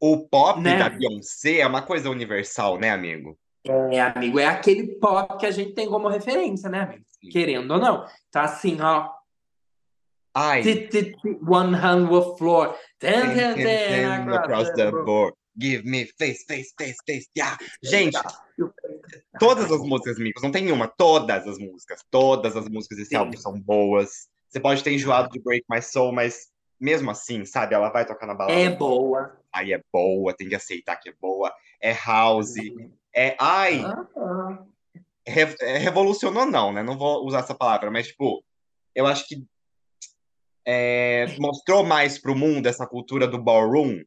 o 0.00 0.26
pop 0.26 0.60
né? 0.60 0.78
da 0.78 0.88
Beyoncé 0.88 1.58
é 1.58 1.66
uma 1.66 1.82
coisa 1.82 2.08
universal, 2.08 2.78
né, 2.78 2.90
amigo? 2.90 3.38
É, 3.64 4.00
amigo, 4.00 4.38
é 4.38 4.46
aquele 4.46 4.86
pop 4.98 5.36
que 5.38 5.44
a 5.44 5.50
gente 5.50 5.74
tem 5.74 5.88
como 5.88 6.08
referência, 6.08 6.70
né, 6.70 6.80
amigo? 6.80 7.04
Sim. 7.20 7.28
Querendo 7.28 7.70
ou 7.72 7.78
não. 7.78 8.06
Então, 8.28 8.42
assim, 8.42 8.80
ó. 8.80 9.10
Ai, 10.34 10.62
One 11.46 11.74
hand 11.74 12.08
with 12.08 12.38
floor. 12.38 12.74
Ten, 12.98 13.34
ten, 13.34 13.54
ten, 13.56 14.28
across 14.32 14.70
the 14.72 14.90
board. 14.90 15.34
Give 15.58 15.82
me 15.84 16.06
face, 16.18 16.44
face, 16.46 16.72
face, 16.78 16.96
face. 17.04 17.28
Yeah. 17.36 17.58
Gente, 17.82 18.16
todas 19.38 19.70
as 19.70 19.80
músicas, 19.80 20.16
amigos, 20.16 20.42
não 20.42 20.52
tem 20.52 20.70
uma, 20.70 20.86
todas 20.86 21.46
as 21.46 21.58
músicas, 21.58 22.02
todas 22.10 22.56
as 22.56 22.68
músicas 22.68 22.96
desse 22.96 23.10
Sim. 23.10 23.16
álbum 23.16 23.36
são 23.36 23.60
boas. 23.60 24.28
Você 24.48 24.60
pode 24.60 24.82
ter 24.82 24.92
enjoado 24.92 25.28
de 25.30 25.40
Break 25.40 25.64
My 25.68 25.82
Soul, 25.82 26.12
mas 26.12 26.48
mesmo 26.80 27.10
assim, 27.10 27.44
sabe, 27.44 27.74
ela 27.74 27.90
vai 27.90 28.06
tocar 28.06 28.26
na 28.26 28.34
balada. 28.34 28.58
É 28.58 28.70
boa. 28.70 29.38
Aí 29.52 29.72
é 29.72 29.82
boa, 29.92 30.34
tem 30.34 30.48
que 30.48 30.54
aceitar 30.54 30.96
que 30.96 31.08
é 31.10 31.14
boa. 31.20 31.52
É 31.82 31.92
house, 31.92 32.54
é. 33.14 33.36
Ai, 33.38 33.82
Ah, 33.84 34.64
re- 35.26 35.56
é, 35.60 35.78
revolucionou, 35.78 36.46
não, 36.46 36.72
né? 36.72 36.82
Não 36.82 36.96
vou 36.96 37.26
usar 37.26 37.40
essa 37.40 37.54
palavra, 37.54 37.90
mas, 37.90 38.08
tipo, 38.08 38.44
eu 38.94 39.06
acho 39.06 39.26
que 39.26 39.44
é, 40.66 41.26
mostrou 41.38 41.84
mais 41.84 42.18
pro 42.18 42.36
mundo 42.36 42.66
essa 42.66 42.86
cultura 42.86 43.26
do 43.26 43.42
ballroom. 43.42 44.02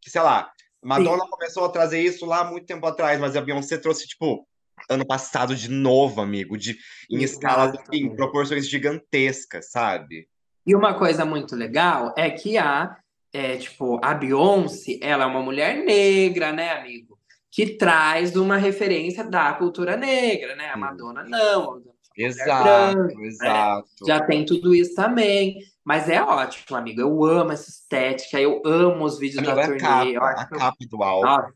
Que, 0.00 0.10
sei 0.10 0.20
lá, 0.20 0.50
Madonna 0.82 1.28
começou 1.28 1.64
a 1.64 1.68
trazer 1.70 2.00
isso 2.00 2.24
lá 2.24 2.40
há 2.40 2.44
muito 2.44 2.66
tempo 2.66 2.86
atrás, 2.86 3.18
mas 3.20 3.36
a 3.36 3.40
Beyoncé 3.40 3.78
trouxe, 3.78 4.06
tipo, 4.06 4.46
ano 4.88 5.06
passado 5.06 5.54
de 5.56 5.68
novo, 5.68 6.20
amigo, 6.20 6.56
de, 6.56 6.78
em 7.10 7.22
escalas, 7.22 7.74
em 7.92 8.14
proporções 8.14 8.68
gigantescas, 8.68 9.70
sabe? 9.70 10.28
E 10.68 10.74
uma 10.74 10.92
coisa 10.92 11.24
muito 11.24 11.56
legal 11.56 12.12
é 12.14 12.28
que 12.28 12.58
a, 12.58 12.94
é, 13.32 13.56
tipo, 13.56 13.98
a 14.04 14.12
Beyoncé, 14.12 14.98
ela 15.00 15.24
é 15.24 15.26
uma 15.26 15.40
mulher 15.40 15.82
negra, 15.82 16.52
né, 16.52 16.72
amigo? 16.72 17.18
Que 17.50 17.78
traz 17.78 18.36
uma 18.36 18.58
referência 18.58 19.24
da 19.24 19.50
cultura 19.54 19.96
negra, 19.96 20.54
né? 20.56 20.68
A. 20.68 20.76
Madonna 20.76 21.24
não. 21.24 21.76
a 21.76 21.78
é 22.18 22.22
Exato, 22.22 22.98
branca, 22.98 23.22
exato. 23.22 23.88
Já 24.06 24.20
tem 24.20 24.44
tudo 24.44 24.74
isso 24.74 24.94
também. 24.94 25.56
Mas 25.82 26.06
é 26.10 26.20
ótimo, 26.22 26.76
amigo. 26.76 27.00
Eu 27.00 27.24
amo 27.24 27.52
essa 27.52 27.70
estética, 27.70 28.38
eu 28.38 28.60
amo 28.62 29.06
os 29.06 29.18
vídeos 29.18 29.38
Amigo, 29.38 29.54
da 29.54 29.62
é 29.62 29.64
a 29.64 29.68
turnê. 29.68 29.80
capa, 30.12 30.42
a 30.42 30.46
capa 30.46 30.76
do 30.86 31.02
álbum, 31.02 31.26
Nossa, 31.26 31.54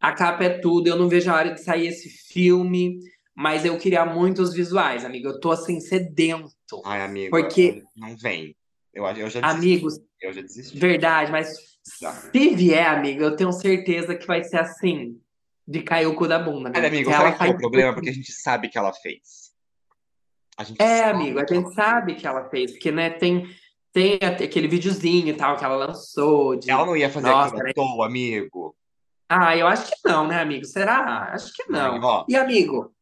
a 0.00 0.12
capa 0.12 0.44
é 0.44 0.58
tudo, 0.58 0.86
eu 0.86 0.96
não 0.96 1.06
vejo 1.06 1.30
a 1.30 1.34
hora 1.34 1.50
de 1.52 1.62
sair 1.62 1.88
esse 1.88 2.08
filme, 2.08 2.98
mas 3.34 3.64
eu 3.64 3.78
queria 3.78 4.04
muito 4.04 4.42
os 4.42 4.52
visuais, 4.54 5.04
amigo. 5.04 5.28
Eu 5.28 5.40
tô 5.40 5.50
assim, 5.52 5.80
sedento. 5.80 6.50
Ai, 6.84 7.02
amigo, 7.02 7.30
Porque- 7.30 7.82
não 7.96 8.16
vem. 8.16 8.54
Eu, 8.92 9.04
eu 9.06 9.30
já 9.30 9.40
desisti. 9.40 9.44
Amigos, 9.44 9.98
Eu 10.20 10.32
já 10.32 10.42
desisti. 10.42 10.78
verdade, 10.78 11.32
mas 11.32 11.56
Já. 12.00 12.12
se 12.12 12.50
vier, 12.54 12.86
amigo, 12.86 13.22
eu 13.22 13.34
tenho 13.36 13.52
certeza 13.52 14.14
que 14.14 14.26
vai 14.26 14.44
ser 14.44 14.58
assim, 14.58 15.18
de 15.66 15.82
cair 15.82 16.06
o 16.06 16.14
cu 16.14 16.28
da 16.28 16.38
bunda. 16.38 16.70
Olha, 16.76 16.88
amigo, 16.88 17.04
Porque 17.04 17.16
sabe 17.16 17.28
ela 17.28 17.36
qual 17.38 17.48
é 17.48 17.52
o 17.52 17.56
problema? 17.58 17.94
Porque 17.94 18.10
a 18.10 18.12
gente 18.12 18.30
sabe 18.32 18.68
que 18.68 18.76
ela 18.76 18.92
fez. 18.92 19.52
É, 20.78 21.04
amigo, 21.04 21.40
a 21.40 21.46
gente 21.46 21.74
sabe 21.74 22.14
que 22.14 22.26
ela 22.26 22.48
fez, 22.50 22.72
porque, 22.72 22.92
né, 22.92 23.10
tem, 23.10 23.48
tem 23.92 24.14
aquele 24.22 24.68
videozinho 24.68 25.28
e 25.28 25.34
tal 25.34 25.56
que 25.56 25.64
ela 25.64 25.74
lançou 25.74 26.54
de... 26.56 26.70
Ela 26.70 26.84
não 26.86 26.96
ia 26.96 27.08
fazer 27.10 27.28
Nossa, 27.30 27.48
aquilo 27.48 27.64
né? 27.64 27.70
à 27.70 27.74
toa, 27.74 28.06
amigo. 28.06 28.76
Ah, 29.28 29.56
eu 29.56 29.66
acho 29.66 29.88
que 29.90 29.96
não, 30.04 30.28
né, 30.28 30.40
amigo? 30.40 30.66
Será? 30.66 31.30
Acho 31.32 31.52
que 31.54 31.64
não. 31.70 32.24
E, 32.28 32.36
amigo, 32.36 32.94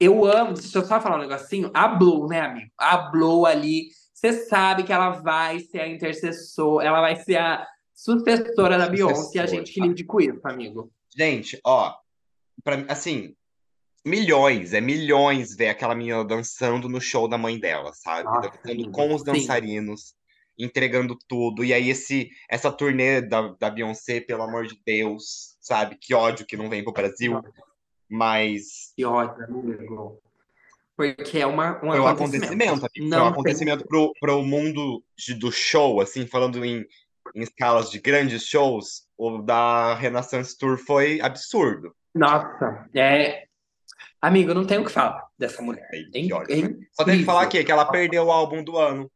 eu 0.00 0.24
amo, 0.24 0.54
deixa 0.54 0.78
eu 0.78 0.84
só 0.84 0.98
falar 0.98 1.16
um 1.16 1.20
negocinho, 1.20 1.70
a 1.74 1.86
Blue, 1.86 2.26
né, 2.26 2.40
amigo? 2.40 2.70
A 2.78 2.96
Blue 2.96 3.44
ali, 3.44 3.90
você 4.14 4.32
sabe 4.46 4.82
que 4.82 4.92
ela 4.92 5.10
vai 5.10 5.60
ser 5.60 5.80
a 5.80 5.88
intercessora, 5.88 6.88
ela 6.88 7.02
vai 7.02 7.16
ser 7.16 7.36
a 7.36 7.66
sucessora 7.94 8.78
da 8.78 8.88
Beyoncé, 8.88 9.40
a 9.40 9.46
gente 9.46 9.72
que 9.72 9.80
lide 9.80 10.04
com 10.04 10.18
isso, 10.20 10.40
amigo. 10.44 10.90
Gente, 11.14 11.60
ó, 11.66 11.94
pra, 12.64 12.82
assim, 12.88 13.34
milhões, 14.04 14.72
é 14.72 14.80
milhões 14.80 15.54
ver 15.54 15.68
aquela 15.68 15.94
menina 15.94 16.24
dançando 16.24 16.88
no 16.88 17.00
show 17.00 17.28
da 17.28 17.36
mãe 17.36 17.58
dela, 17.58 17.92
sabe? 17.92 18.24
Nossa, 18.24 18.50
Dançando 18.64 18.90
com 18.90 19.14
os 19.14 19.20
sim. 19.20 19.26
dançarinos, 19.26 20.14
entregando 20.58 21.18
tudo. 21.28 21.62
E 21.62 21.74
aí 21.74 21.90
esse, 21.90 22.30
essa 22.48 22.72
turnê 22.72 23.20
da, 23.20 23.48
da 23.60 23.68
Beyoncé, 23.68 24.20
pelo 24.20 24.42
amor 24.42 24.66
de 24.66 24.80
Deus, 24.84 25.56
sabe? 25.60 25.98
Que 26.00 26.14
ódio 26.14 26.46
que 26.46 26.56
não 26.56 26.70
vem 26.70 26.82
pro 26.82 26.92
Brasil. 26.92 27.40
Mas 28.10 28.92
Que 28.96 29.04
ódio, 29.04 29.44
amigo. 29.44 30.20
Porque 30.96 31.38
é 31.38 31.46
uma, 31.46 31.76
um 31.78 31.90
foi 31.92 32.00
um 32.00 32.06
acontecimento. 32.06 32.44
acontecimento, 32.52 32.70
amigo. 32.72 32.88
Foi 32.94 33.02
um 33.04 33.08
Não 33.08 33.18
tem- 33.22 33.28
acontecimento 33.32 33.86
pro, 33.86 34.12
pro 34.20 34.42
mundo 34.42 35.02
de- 35.16 35.34
do 35.34 35.50
show, 35.50 36.00
assim, 36.00 36.26
falando 36.26 36.62
em, 36.64 36.84
em 37.34 37.40
escalas 37.42 37.90
de 37.90 37.98
grandes 37.98 38.44
shows, 38.44 39.06
o 39.16 39.38
da 39.38 39.94
Renaissance 39.94 40.58
Tour 40.58 40.76
foi 40.76 41.20
absurdo. 41.22 41.94
Nossa, 42.14 42.86
é. 42.94 43.44
Amigo, 44.20 44.52
não 44.52 44.66
tenho 44.66 44.82
o 44.82 44.84
que 44.84 44.90
falar 44.92 45.24
dessa 45.38 45.62
mulher. 45.62 45.88
É 45.94 46.00
é 46.00 46.74
Só 46.92 47.04
tem 47.04 47.18
que 47.20 47.24
falar 47.24 47.42
aqui 47.42 47.64
que 47.64 47.72
ela 47.72 47.86
perdeu 47.86 48.24
o 48.26 48.32
álbum 48.32 48.62
do 48.62 48.76
ano. 48.76 49.10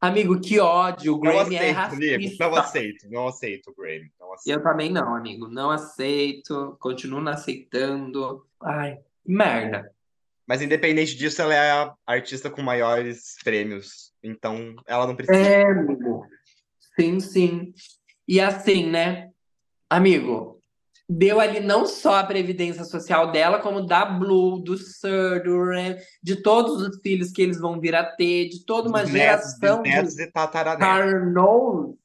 Amigo, 0.00 0.40
que 0.40 0.60
ódio. 0.60 1.14
O 1.14 1.16
Não 1.16 1.32
Grammy 1.32 1.56
é 1.56 1.70
aceito, 1.70 1.94
amigo. 1.94 2.14
racista. 2.22 2.44
Não 2.48 2.56
aceito, 2.56 3.10
não 3.10 3.28
aceito 3.28 3.70
o 3.70 3.74
Grammy. 3.74 4.12
Não 4.20 4.32
aceito. 4.34 4.56
Eu 4.58 4.62
também 4.62 4.92
não, 4.92 5.14
amigo. 5.14 5.48
Não 5.48 5.70
aceito. 5.70 6.76
Continuo 6.80 7.20
não 7.20 7.32
aceitando. 7.32 8.46
Ai, 8.62 8.98
merda. 9.24 9.90
Mas 10.46 10.62
independente 10.62 11.16
disso, 11.16 11.42
ela 11.42 11.54
é 11.54 11.70
a 11.72 11.94
artista 12.06 12.48
com 12.48 12.62
maiores 12.62 13.36
prêmios. 13.42 14.12
Então, 14.22 14.76
ela 14.86 15.06
não 15.06 15.16
precisa. 15.16 15.36
É, 15.36 15.64
amigo. 15.64 16.24
Sim, 16.98 17.18
sim. 17.20 17.74
E 18.28 18.40
assim, 18.40 18.88
né? 18.88 19.30
Amigo, 19.88 20.55
deu 21.08 21.40
ali 21.40 21.60
não 21.60 21.86
só 21.86 22.16
a 22.16 22.24
previdência 22.24 22.84
social 22.84 23.30
dela, 23.30 23.60
como 23.60 23.86
da 23.86 24.04
Blue, 24.04 24.60
do 24.60 24.76
Sir, 24.76 25.42
do 25.44 25.64
Ren, 25.64 25.96
de 26.22 26.36
todos 26.42 26.82
os 26.82 27.00
filhos 27.00 27.30
que 27.30 27.42
eles 27.42 27.60
vão 27.60 27.80
vir 27.80 27.94
a 27.94 28.04
ter, 28.04 28.48
de 28.48 28.64
toda 28.64 28.88
uma 28.88 28.98
netos, 28.98 29.12
geração 29.12 29.82
de 29.82 29.90
bisnetos 29.90 30.18
e 30.18 30.32
tataranetos. 30.32 30.86
Carnot. 30.86 31.96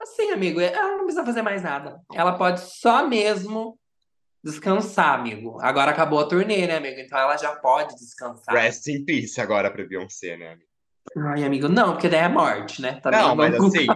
Assim, 0.00 0.30
amigo, 0.30 0.60
ela 0.60 0.96
não 0.96 1.04
precisa 1.04 1.24
fazer 1.24 1.42
mais 1.42 1.62
nada. 1.62 2.00
Ela 2.14 2.36
pode 2.36 2.60
só 2.60 3.08
mesmo 3.08 3.78
descansar, 4.44 5.18
amigo. 5.18 5.58
Agora 5.60 5.90
acabou 5.90 6.20
a 6.20 6.28
turnê, 6.28 6.66
né, 6.66 6.76
amigo? 6.76 7.00
Então 7.00 7.18
ela 7.18 7.36
já 7.36 7.56
pode 7.56 7.96
descansar. 7.96 8.54
Rest 8.54 8.86
in 8.86 9.04
peace 9.04 9.40
agora 9.40 9.70
pra 9.70 9.84
Beyoncé, 9.84 10.36
né? 10.36 10.52
amigo? 10.52 10.66
Ai, 11.28 11.44
amigo, 11.44 11.68
não, 11.68 11.92
porque 11.92 12.08
daí 12.08 12.20
é 12.20 12.28
morte, 12.28 12.80
né? 12.80 13.00
Também 13.00 13.20
Não, 13.20 13.34
mas 13.34 13.54
assim. 13.54 13.86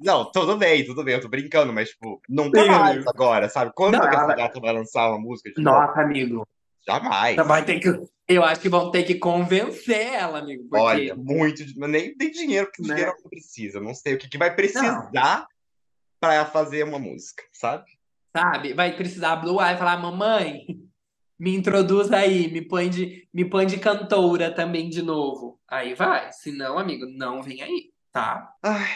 Não, 0.00 0.30
tudo 0.30 0.56
bem, 0.56 0.84
tudo 0.84 1.02
bem, 1.02 1.14
eu 1.14 1.20
tô 1.20 1.28
brincando, 1.28 1.72
mas, 1.72 1.90
tipo, 1.90 2.20
nunca 2.28 2.62
Sim, 2.62 2.68
mais 2.68 3.06
agora, 3.06 3.48
sabe? 3.48 3.72
Quando 3.74 3.94
Não, 3.94 4.08
que 4.08 4.14
essa 4.14 4.34
gata 4.34 4.60
vai 4.60 4.72
lançar 4.72 5.08
uma 5.10 5.18
música 5.18 5.50
novo? 5.56 5.78
Nossa, 5.78 6.00
amigo. 6.00 6.46
Jamais. 6.86 7.36
Vai 7.36 7.64
ter 7.64 7.80
que... 7.80 8.08
Eu 8.28 8.44
acho 8.44 8.60
que 8.60 8.68
vão 8.68 8.90
ter 8.90 9.04
que 9.04 9.14
convencer 9.14 10.14
ela, 10.14 10.38
amigo. 10.38 10.64
Porque, 10.68 10.82
Olha, 10.84 11.16
muito. 11.16 11.62
Nem 11.76 12.14
tem 12.14 12.30
dinheiro, 12.30 12.70
que 12.70 12.82
Né? 12.82 12.88
dinheiro 12.88 13.14
não 13.22 13.30
precisa. 13.30 13.80
Não 13.80 13.94
sei 13.94 14.14
o 14.14 14.18
que, 14.18 14.28
que 14.28 14.36
vai 14.38 14.54
precisar 14.54 15.46
pra 16.20 16.44
fazer 16.46 16.84
uma 16.84 16.98
música, 16.98 17.42
sabe? 17.52 17.86
sabe, 18.36 18.72
vai 18.72 18.94
precisar 18.94 19.32
a 19.32 19.36
Blue 19.36 19.60
Eye 19.60 19.76
falar, 19.76 19.96
mamãe, 19.96 20.64
me 21.38 21.56
introduz 21.56 22.12
aí, 22.12 22.50
me 22.52 22.62
põe 22.62 22.88
de, 22.88 23.26
me 23.32 23.44
põe 23.44 23.66
de 23.66 23.78
cantora 23.78 24.54
também 24.54 24.88
de 24.88 25.02
novo. 25.02 25.58
Aí 25.68 25.94
vai. 25.94 26.30
Se 26.32 26.52
não, 26.52 26.78
amigo, 26.78 27.06
não 27.06 27.42
vem 27.42 27.62
aí, 27.62 27.90
tá? 28.12 28.52
Ai, 28.62 28.88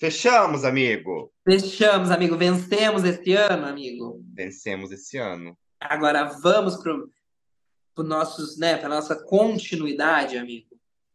fechamos, 0.00 0.64
amigo. 0.64 1.30
Fechamos, 1.44 2.10
amigo. 2.10 2.36
Vencemos 2.36 3.04
esse 3.04 3.34
ano, 3.34 3.66
amigo. 3.66 4.24
Vencemos 4.32 4.90
esse 4.90 5.18
ano. 5.18 5.56
Agora 5.78 6.24
vamos 6.24 6.76
pro, 6.76 7.10
pro 7.94 8.02
nossos, 8.02 8.58
né, 8.58 8.76
pra 8.76 8.88
nossa 8.88 9.14
continuidade, 9.14 10.38
amigo. 10.38 10.68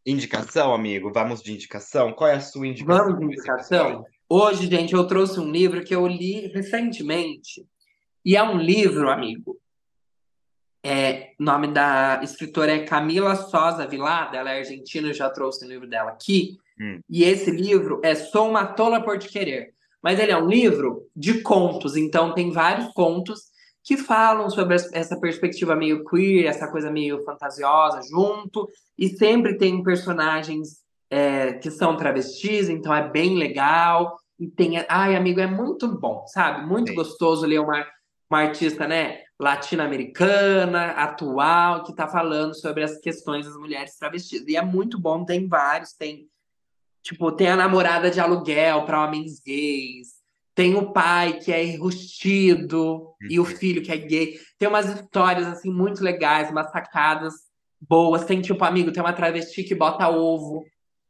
Indicação, 0.05 0.73
amigo? 0.73 1.11
Vamos 1.11 1.41
de 1.41 1.51
indicação? 1.51 2.13
Qual 2.13 2.29
é 2.29 2.35
a 2.35 2.39
sua 2.39 2.67
indicação? 2.67 3.05
Vamos 3.05 3.19
de 3.19 3.25
indicação? 3.25 4.05
Hoje, 4.29 4.67
gente, 4.67 4.93
eu 4.93 5.05
trouxe 5.05 5.39
um 5.39 5.51
livro 5.51 5.83
que 5.83 5.95
eu 5.95 6.05
li 6.07 6.47
recentemente. 6.47 7.65
E 8.23 8.35
é 8.35 8.43
um 8.43 8.57
livro, 8.57 9.09
amigo. 9.09 9.59
É, 10.83 11.33
nome 11.39 11.67
da 11.67 12.21
escritora 12.23 12.71
é 12.71 12.85
Camila 12.85 13.35
Sosa 13.35 13.87
Vilada, 13.87 14.37
ela 14.37 14.51
é 14.51 14.59
argentina, 14.59 15.07
eu 15.07 15.13
já 15.13 15.27
trouxe 15.31 15.65
o 15.65 15.67
livro 15.67 15.87
dela 15.87 16.11
aqui. 16.11 16.59
Hum. 16.79 16.99
E 17.09 17.23
esse 17.23 17.51
livro 17.51 18.01
é 18.03 18.15
Sou 18.15 18.49
uma 18.49 18.65
Tola 18.65 19.01
por 19.01 19.17
Te 19.17 19.29
Querer. 19.29 19.73
Mas 20.01 20.19
ele 20.19 20.31
é 20.31 20.37
um 20.37 20.47
livro 20.47 21.07
de 21.15 21.41
contos, 21.41 21.95
então 21.95 22.33
tem 22.33 22.51
vários 22.51 22.93
contos 22.93 23.55
que 23.83 23.97
falam 23.97 24.49
sobre 24.49 24.75
essa 24.93 25.19
perspectiva 25.19 25.75
meio 25.75 26.03
queer, 26.05 26.45
essa 26.45 26.67
coisa 26.67 26.91
meio 26.91 27.23
fantasiosa 27.23 28.01
junto, 28.09 28.67
e 28.97 29.09
sempre 29.09 29.57
tem 29.57 29.83
personagens 29.83 30.83
é, 31.09 31.53
que 31.53 31.69
são 31.69 31.95
travestis, 31.95 32.67
então 32.67 32.93
é 32.93 33.07
bem 33.07 33.37
legal. 33.37 34.17
E 34.39 34.47
tem. 34.47 34.83
Ai, 34.89 35.15
amigo, 35.15 35.39
é 35.39 35.47
muito 35.47 35.87
bom, 35.87 36.25
sabe? 36.27 36.65
Muito 36.65 36.89
Sim. 36.89 36.95
gostoso 36.95 37.45
ler 37.45 37.59
uma, 37.59 37.85
uma 38.29 38.41
artista, 38.41 38.87
né? 38.87 39.19
Latino-americana, 39.39 40.91
atual, 40.91 41.83
que 41.83 41.91
está 41.91 42.07
falando 42.07 42.53
sobre 42.53 42.83
as 42.83 42.97
questões 42.99 43.45
das 43.45 43.55
mulheres 43.55 43.97
travestis. 43.97 44.43
E 44.47 44.57
é 44.57 44.61
muito 44.61 44.99
bom, 44.99 45.23
tem 45.23 45.47
vários, 45.47 45.93
tem. 45.93 46.27
Tipo, 47.05 47.31
tem 47.31 47.47
a 47.49 47.55
namorada 47.55 48.09
de 48.09 48.19
aluguel 48.19 48.83
para 48.83 49.05
homens 49.05 49.39
gays, 49.39 50.07
tem 50.55 50.73
o 50.75 50.91
pai 50.91 51.33
que 51.33 51.53
é 51.53 51.63
enrustido 51.63 53.13
e 53.29 53.39
o 53.39 53.43
uhum. 53.43 53.47
filho 53.47 53.83
que 53.83 53.91
é 53.91 53.97
gay. 53.97 54.39
Tem 54.57 54.67
umas 54.67 54.89
histórias 54.89 55.45
assim 55.45 55.71
muito 55.71 56.03
legais, 56.03 56.49
umas 56.49 56.71
sacadas 56.71 57.35
boas. 57.79 58.25
Tem 58.25 58.41
tipo, 58.41 58.65
amigo, 58.65 58.91
tem 58.91 59.03
uma 59.03 59.13
travesti 59.13 59.63
que 59.63 59.75
bota 59.75 60.09
ovo. 60.09 60.63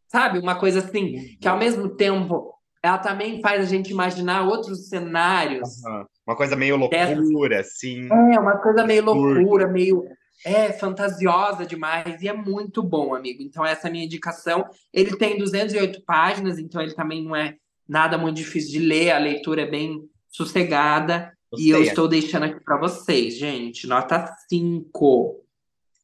Sabe? 0.10 0.38
Uma 0.38 0.60
coisa 0.60 0.80
assim, 0.80 1.16
uhum. 1.16 1.38
que 1.40 1.48
ao 1.48 1.58
mesmo 1.58 1.88
tempo 1.88 2.54
ela 2.84 2.98
também 2.98 3.42
faz 3.42 3.62
a 3.62 3.66
gente 3.66 3.90
imaginar 3.90 4.46
outros 4.46 4.90
cenários. 4.90 5.82
Uhum. 5.86 6.06
Uma 6.28 6.36
coisa 6.36 6.58
meio 6.58 6.76
loucura, 6.76 7.58
Dessa... 7.58 7.70
assim. 7.70 8.10
É, 8.12 8.38
uma 8.38 8.58
coisa 8.58 8.86
meio 8.86 9.06
loucura, 9.06 9.66
meio 9.66 10.04
é 10.46 10.72
fantasiosa 10.72 11.66
demais 11.66 12.22
e 12.22 12.28
é 12.28 12.34
muito 12.34 12.84
bom, 12.84 13.16
amigo. 13.16 13.42
Então 13.42 13.66
essa 13.66 13.88
é 13.88 13.90
a 13.90 13.92
minha 13.92 14.06
indicação. 14.06 14.64
Ele 14.94 15.18
tem 15.18 15.40
208 15.40 16.04
páginas, 16.04 16.60
então 16.60 16.80
ele 16.80 16.94
também 16.94 17.24
não 17.24 17.36
é 17.36 17.58
nada 17.88 18.16
muito 18.16 18.38
difícil 18.38 18.72
de 18.72 18.80
ler, 18.80 19.12
a 19.12 19.18
leitura 19.18 19.64
é 19.64 19.66
bem 19.66 20.08
sossegada. 20.30 21.36
Gostei. 21.52 21.68
E 21.68 21.72
eu 21.72 21.82
estou 21.82 22.08
deixando 22.08 22.44
aqui 22.44 22.64
para 22.64 22.78
vocês, 22.78 23.38
gente. 23.38 23.88
Nota 23.88 24.36
5. 24.48 25.44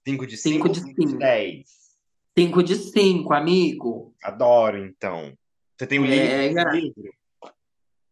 5 0.08 0.28
de 0.28 0.38
5 0.38 0.70
de 0.70 0.80
5. 0.80 1.18
10. 1.18 1.68
5 2.36 2.64
de 2.64 2.76
5, 2.76 3.34
amigo. 3.34 4.16
Adoro, 4.24 4.78
então. 4.80 5.34
Você 5.78 5.86
tem 5.86 6.00
um 6.00 6.06
é, 6.06 6.48
livro? 6.48 7.14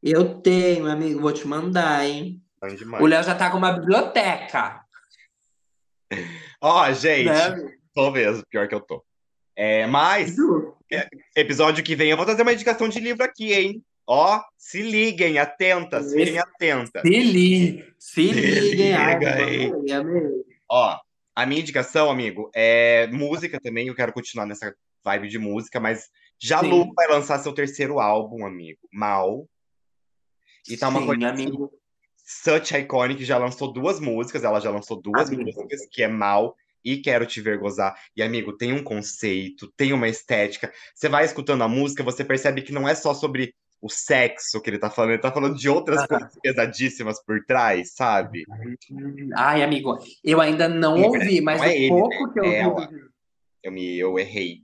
Eu 0.03 0.35
tenho, 0.41 0.85
amigo. 0.85 1.21
Vou 1.21 1.31
te 1.31 1.47
mandar, 1.47 2.05
hein? 2.05 2.39
O 2.99 3.07
Léo 3.07 3.23
já 3.23 3.33
tá 3.33 3.49
com 3.49 3.57
uma 3.57 3.71
biblioteca. 3.71 4.85
Ó, 6.61 6.87
oh, 6.87 6.93
gente. 6.93 7.25
Né? 7.25 7.77
Tô 7.93 8.11
mesmo, 8.11 8.43
pior 8.49 8.67
que 8.67 8.75
eu 8.75 8.81
tô. 8.81 9.03
É, 9.55 9.85
mas, 9.87 10.35
é, 10.91 11.07
episódio 11.35 11.83
que 11.83 11.95
vem 11.95 12.09
eu 12.09 12.17
vou 12.17 12.25
trazer 12.25 12.43
uma 12.43 12.53
indicação 12.53 12.87
de 12.87 12.99
livro 12.99 13.23
aqui, 13.23 13.53
hein? 13.53 13.83
Ó, 14.07 14.41
se 14.57 14.81
liguem, 14.81 15.37
atentas, 15.37 16.11
fiquem 16.13 16.39
atentas. 16.39 17.01
Se 17.01 17.09
liguem, 17.09 17.85
se, 17.99 18.27
se 18.27 18.31
liguem. 18.31 18.93
Ai, 18.95 19.19
Ó, 20.71 20.97
a 21.35 21.45
minha 21.45 21.61
indicação, 21.61 22.09
amigo, 22.09 22.49
é 22.55 23.07
música 23.07 23.59
também. 23.61 23.87
Eu 23.87 23.95
quero 23.95 24.11
continuar 24.11 24.45
nessa 24.45 24.73
vibe 25.03 25.27
de 25.27 25.37
música, 25.37 25.79
mas 25.79 26.09
Jalu 26.41 26.93
vai 26.93 27.07
lançar 27.07 27.37
seu 27.39 27.53
terceiro 27.53 27.99
álbum, 27.99 28.45
amigo. 28.45 28.79
Mal. 28.91 29.47
E 30.67 30.77
tá 30.77 30.89
uma 30.89 31.01
Sim, 31.01 31.05
coisa 31.05 31.29
amigo. 31.29 31.71
Such 32.31 32.77
Iconic 32.77 33.25
já 33.25 33.39
lançou 33.39 33.73
duas 33.73 33.99
músicas, 33.99 34.43
ela 34.43 34.59
já 34.59 34.69
lançou 34.69 35.01
duas 35.01 35.29
amigo. 35.29 35.45
músicas, 35.45 35.87
que 35.91 36.03
é 36.03 36.07
Mal 36.07 36.55
e 36.85 36.97
Quero 36.97 37.25
Te 37.25 37.41
Ver 37.41 37.57
Gozar. 37.57 37.99
E, 38.15 38.21
amigo, 38.21 38.55
tem 38.55 38.71
um 38.71 38.83
conceito, 38.83 39.67
tem 39.75 39.93
uma 39.93 40.07
estética. 40.07 40.71
Você 40.93 41.09
vai 41.09 41.25
escutando 41.25 41.63
a 41.63 41.67
música, 41.67 42.03
você 42.03 42.23
percebe 42.23 42.61
que 42.61 42.71
não 42.71 42.87
é 42.87 42.93
só 42.93 43.15
sobre 43.15 43.55
o 43.81 43.89
sexo 43.89 44.61
que 44.61 44.69
ele 44.69 44.77
tá 44.77 44.91
falando, 44.91 45.13
ele 45.13 45.21
tá 45.21 45.31
falando 45.31 45.57
de 45.57 45.67
outras 45.67 46.05
coisas 46.05 46.37
pesadíssimas 46.39 47.19
por 47.23 47.43
trás, 47.45 47.93
sabe? 47.95 48.43
Ai, 49.35 49.63
amigo, 49.63 49.97
eu 50.23 50.39
ainda 50.39 50.69
não 50.69 51.01
ouvi, 51.01 51.41
mas 51.41 51.59
não 51.59 51.67
é 51.67 51.75
ele, 51.75 51.89
pouco 51.89 52.27
né? 52.27 52.33
que 52.33 52.39
eu 52.39 52.45
é 52.45 52.67
ouvi. 52.67 52.87
Eu, 53.63 53.71
me, 53.71 53.97
eu 53.97 54.19
errei. 54.19 54.61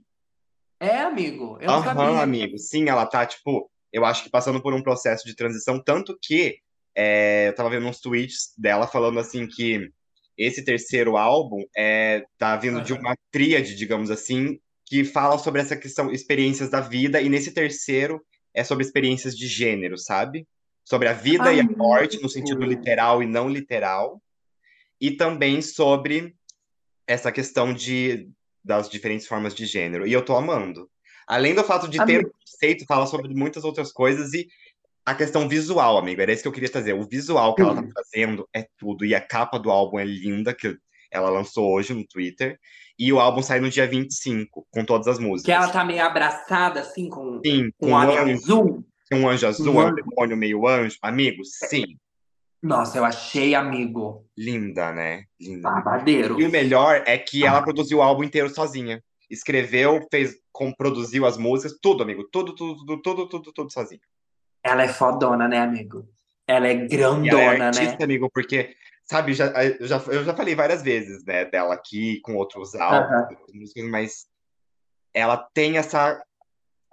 É, 0.78 1.00
amigo. 1.00 1.58
Eu 1.60 1.70
Aham, 1.70 1.82
sabia. 1.82 2.22
amigo. 2.22 2.58
Sim, 2.58 2.88
ela 2.88 3.06
tá, 3.06 3.26
tipo, 3.26 3.68
eu 3.92 4.04
acho 4.04 4.22
que 4.22 4.30
passando 4.30 4.62
por 4.62 4.72
um 4.72 4.82
processo 4.84 5.26
de 5.26 5.34
transição, 5.34 5.82
tanto 5.82 6.16
que 6.22 6.60
é, 6.96 7.48
eu 7.48 7.54
tava 7.54 7.68
vendo 7.68 7.86
uns 7.86 8.00
tweets 8.00 8.54
dela 8.56 8.86
falando 8.86 9.20
assim 9.20 9.46
que 9.46 9.90
esse 10.36 10.64
terceiro 10.64 11.16
álbum 11.16 11.62
é, 11.76 12.24
tá 12.38 12.56
vindo 12.56 12.80
de 12.82 12.92
uma 12.92 13.14
tríade, 13.30 13.74
digamos 13.74 14.10
assim, 14.10 14.58
que 14.84 15.04
fala 15.04 15.38
sobre 15.38 15.60
essa 15.60 15.76
questão, 15.76 16.10
experiências 16.10 16.70
da 16.70 16.80
vida, 16.80 17.20
e 17.20 17.28
nesse 17.28 17.52
terceiro 17.52 18.24
é 18.54 18.64
sobre 18.64 18.84
experiências 18.84 19.36
de 19.36 19.46
gênero, 19.46 19.98
sabe? 19.98 20.46
Sobre 20.84 21.08
a 21.08 21.12
vida 21.12 21.44
Ai, 21.44 21.56
e 21.56 21.60
a 21.60 21.64
morte, 21.64 22.20
no 22.22 22.28
sentido 22.28 22.64
literal 22.64 23.22
e 23.22 23.26
não 23.26 23.48
literal, 23.48 24.22
e 25.00 25.10
também 25.10 25.60
sobre 25.60 26.34
essa 27.06 27.30
questão 27.32 27.74
de, 27.74 28.28
das 28.64 28.88
diferentes 28.88 29.26
formas 29.26 29.54
de 29.54 29.66
gênero. 29.66 30.06
E 30.06 30.12
eu 30.12 30.24
tô 30.24 30.36
amando. 30.36 30.88
Além 31.26 31.54
do 31.54 31.64
fato 31.64 31.88
de 31.88 32.04
ter 32.06 32.24
um 32.24 32.30
conceito, 32.30 32.86
fala 32.86 33.06
sobre 33.06 33.34
muitas 33.34 33.64
outras 33.64 33.90
coisas 33.90 34.32
e 34.32 34.46
a 35.06 35.14
questão 35.14 35.48
visual, 35.48 35.96
amigo, 35.96 36.20
era 36.20 36.32
isso 36.32 36.42
que 36.42 36.48
eu 36.48 36.52
queria 36.52 36.68
trazer. 36.68 36.92
O 36.92 37.06
visual 37.06 37.54
que 37.54 37.62
ela 37.62 37.76
tá 37.76 37.88
fazendo 37.94 38.48
é 38.52 38.66
tudo. 38.76 39.04
E 39.04 39.14
a 39.14 39.20
capa 39.20 39.56
do 39.56 39.70
álbum 39.70 40.00
é 40.00 40.04
linda, 40.04 40.52
que 40.52 40.76
ela 41.12 41.30
lançou 41.30 41.72
hoje 41.72 41.94
no 41.94 42.04
Twitter. 42.04 42.58
E 42.98 43.12
o 43.12 43.20
álbum 43.20 43.40
sai 43.40 43.60
no 43.60 43.70
dia 43.70 43.86
25, 43.86 44.66
com 44.68 44.84
todas 44.84 45.06
as 45.06 45.20
músicas. 45.20 45.44
Que 45.44 45.52
ela 45.52 45.68
tá 45.68 45.84
meio 45.84 46.02
abraçada, 46.02 46.80
assim, 46.80 47.08
com, 47.08 47.40
sim, 47.46 47.70
com, 47.78 47.86
com 47.86 47.92
um 47.92 47.96
anjo 47.96 48.32
azul. 48.32 48.84
Um 49.12 49.28
anjo 49.28 49.46
azul, 49.46 49.76
um, 49.76 49.86
um 49.86 49.94
demônio 49.94 50.36
meio 50.36 50.66
anjo. 50.66 50.98
Amigo, 51.00 51.44
sim. 51.44 51.84
Nossa, 52.60 52.98
eu 52.98 53.04
achei, 53.04 53.54
amigo. 53.54 54.26
Linda, 54.36 54.92
né? 54.92 55.22
Linda. 55.40 55.70
Babadeiro. 55.70 56.40
E 56.40 56.44
o 56.44 56.50
melhor 56.50 57.04
é 57.06 57.16
que 57.16 57.46
ela 57.46 57.62
produziu 57.62 57.98
o 57.98 58.02
álbum 58.02 58.24
inteiro 58.24 58.50
sozinha. 58.50 59.00
Escreveu, 59.30 60.04
fez, 60.10 60.36
com, 60.50 60.72
produziu 60.72 61.26
as 61.26 61.38
músicas, 61.38 61.78
tudo, 61.80 62.02
amigo. 62.02 62.28
Tudo, 62.32 62.56
tudo, 62.56 62.84
tudo, 62.84 63.02
tudo, 63.02 63.28
tudo, 63.28 63.52
tudo 63.52 63.72
sozinho. 63.72 64.00
Ela 64.66 64.82
é 64.82 64.88
fodona, 64.88 65.46
né, 65.46 65.58
amigo? 65.58 66.08
Ela 66.46 66.68
é 66.68 66.74
grandona, 66.74 67.42
ela 67.42 67.64
é 67.64 67.66
artista, 67.68 67.98
né? 67.98 68.04
amigo, 68.04 68.30
porque, 68.32 68.74
sabe, 69.04 69.32
já, 69.32 69.46
eu, 69.62 69.86
já, 69.86 70.02
eu 70.08 70.24
já 70.24 70.34
falei 70.34 70.54
várias 70.54 70.82
vezes, 70.82 71.24
né, 71.24 71.44
dela 71.44 71.74
aqui 71.74 72.20
com 72.22 72.34
outros 72.34 72.74
álbuns, 72.74 73.72
mas 73.90 74.26
ela 75.14 75.36
tem 75.54 75.78
essa 75.78 76.20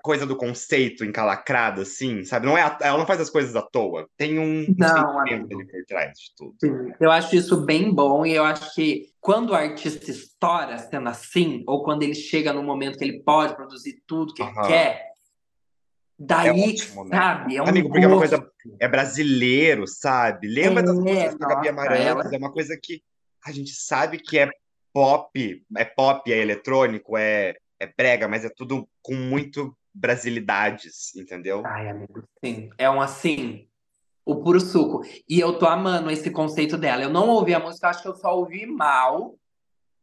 coisa 0.03 0.25
do 0.25 0.35
conceito 0.35 1.05
encalacrada, 1.05 1.81
assim, 1.81 2.25
sabe? 2.25 2.45
Não 2.45 2.57
é, 2.57 2.77
ela 2.81 2.97
não 2.97 3.07
faz 3.07 3.21
as 3.21 3.29
coisas 3.29 3.55
à 3.55 3.61
toa. 3.61 4.05
Tem 4.17 4.37
um 4.37 4.65
não, 4.77 5.19
ali 5.19 5.47
por 5.47 5.85
trás 5.87 6.11
de 6.19 6.35
tudo. 6.35 6.55
Sim, 6.59 6.93
eu 6.99 7.09
acho 7.09 7.33
isso 7.37 7.65
bem 7.65 7.89
bom 7.89 8.25
e 8.25 8.33
eu 8.33 8.43
acho 8.43 8.75
que 8.75 9.07
quando 9.21 9.51
o 9.51 9.55
artista 9.55 10.11
estoura 10.11 10.77
sendo 10.77 11.07
assim, 11.07 11.63
ou 11.65 11.83
quando 11.83 12.03
ele 12.03 12.13
chega 12.13 12.51
no 12.51 12.61
momento 12.61 12.97
que 12.97 13.03
ele 13.05 13.23
pode 13.23 13.55
produzir 13.55 14.03
tudo 14.05 14.33
que 14.33 14.43
ele 14.43 14.53
quer, 14.67 15.12
Daí, 16.17 16.47
é 16.47 16.69
ótimo, 16.69 17.03
né? 17.05 17.17
sabe, 17.17 17.57
é 17.57 17.61
um 17.61 17.67
Amigo, 17.67 17.89
porque 17.89 18.05
é 18.05 18.07
uma 18.07 18.17
coisa. 18.17 18.51
É 18.79 18.87
brasileiro, 18.87 19.87
sabe? 19.87 20.47
Lembra 20.47 20.81
é, 20.81 20.85
das 20.85 20.95
músicas 20.95 21.37
da 21.37 21.47
Gabi 21.47 21.69
Amarantos? 21.69 22.25
Ela... 22.25 22.35
É 22.35 22.37
uma 22.37 22.51
coisa 22.51 22.79
que 22.81 23.01
a 23.45 23.51
gente 23.51 23.71
sabe 23.71 24.19
que 24.19 24.39
é 24.39 24.49
pop, 24.93 25.65
é 25.75 25.85
pop, 25.85 26.31
é 26.31 26.37
eletrônico, 26.37 27.17
é, 27.17 27.55
é 27.79 27.87
brega, 27.97 28.27
mas 28.27 28.45
é 28.45 28.49
tudo 28.49 28.87
com 29.01 29.15
muito 29.15 29.75
brasilidades, 29.93 31.15
entendeu? 31.15 31.63
Ai, 31.65 31.89
amigo, 31.89 32.23
sim. 32.43 32.69
É 32.77 32.89
um 32.89 33.01
assim, 33.01 33.67
o 34.25 34.37
puro 34.37 34.59
suco. 34.59 35.01
E 35.27 35.39
eu 35.39 35.57
tô 35.57 35.65
amando 35.65 36.09
esse 36.09 36.29
conceito 36.31 36.77
dela. 36.77 37.03
Eu 37.03 37.09
não 37.09 37.29
ouvi 37.29 37.53
a 37.53 37.59
música, 37.59 37.89
acho 37.89 38.01
que 38.01 38.07
eu 38.07 38.15
só 38.15 38.35
ouvi 38.37 38.65
mal. 38.65 39.35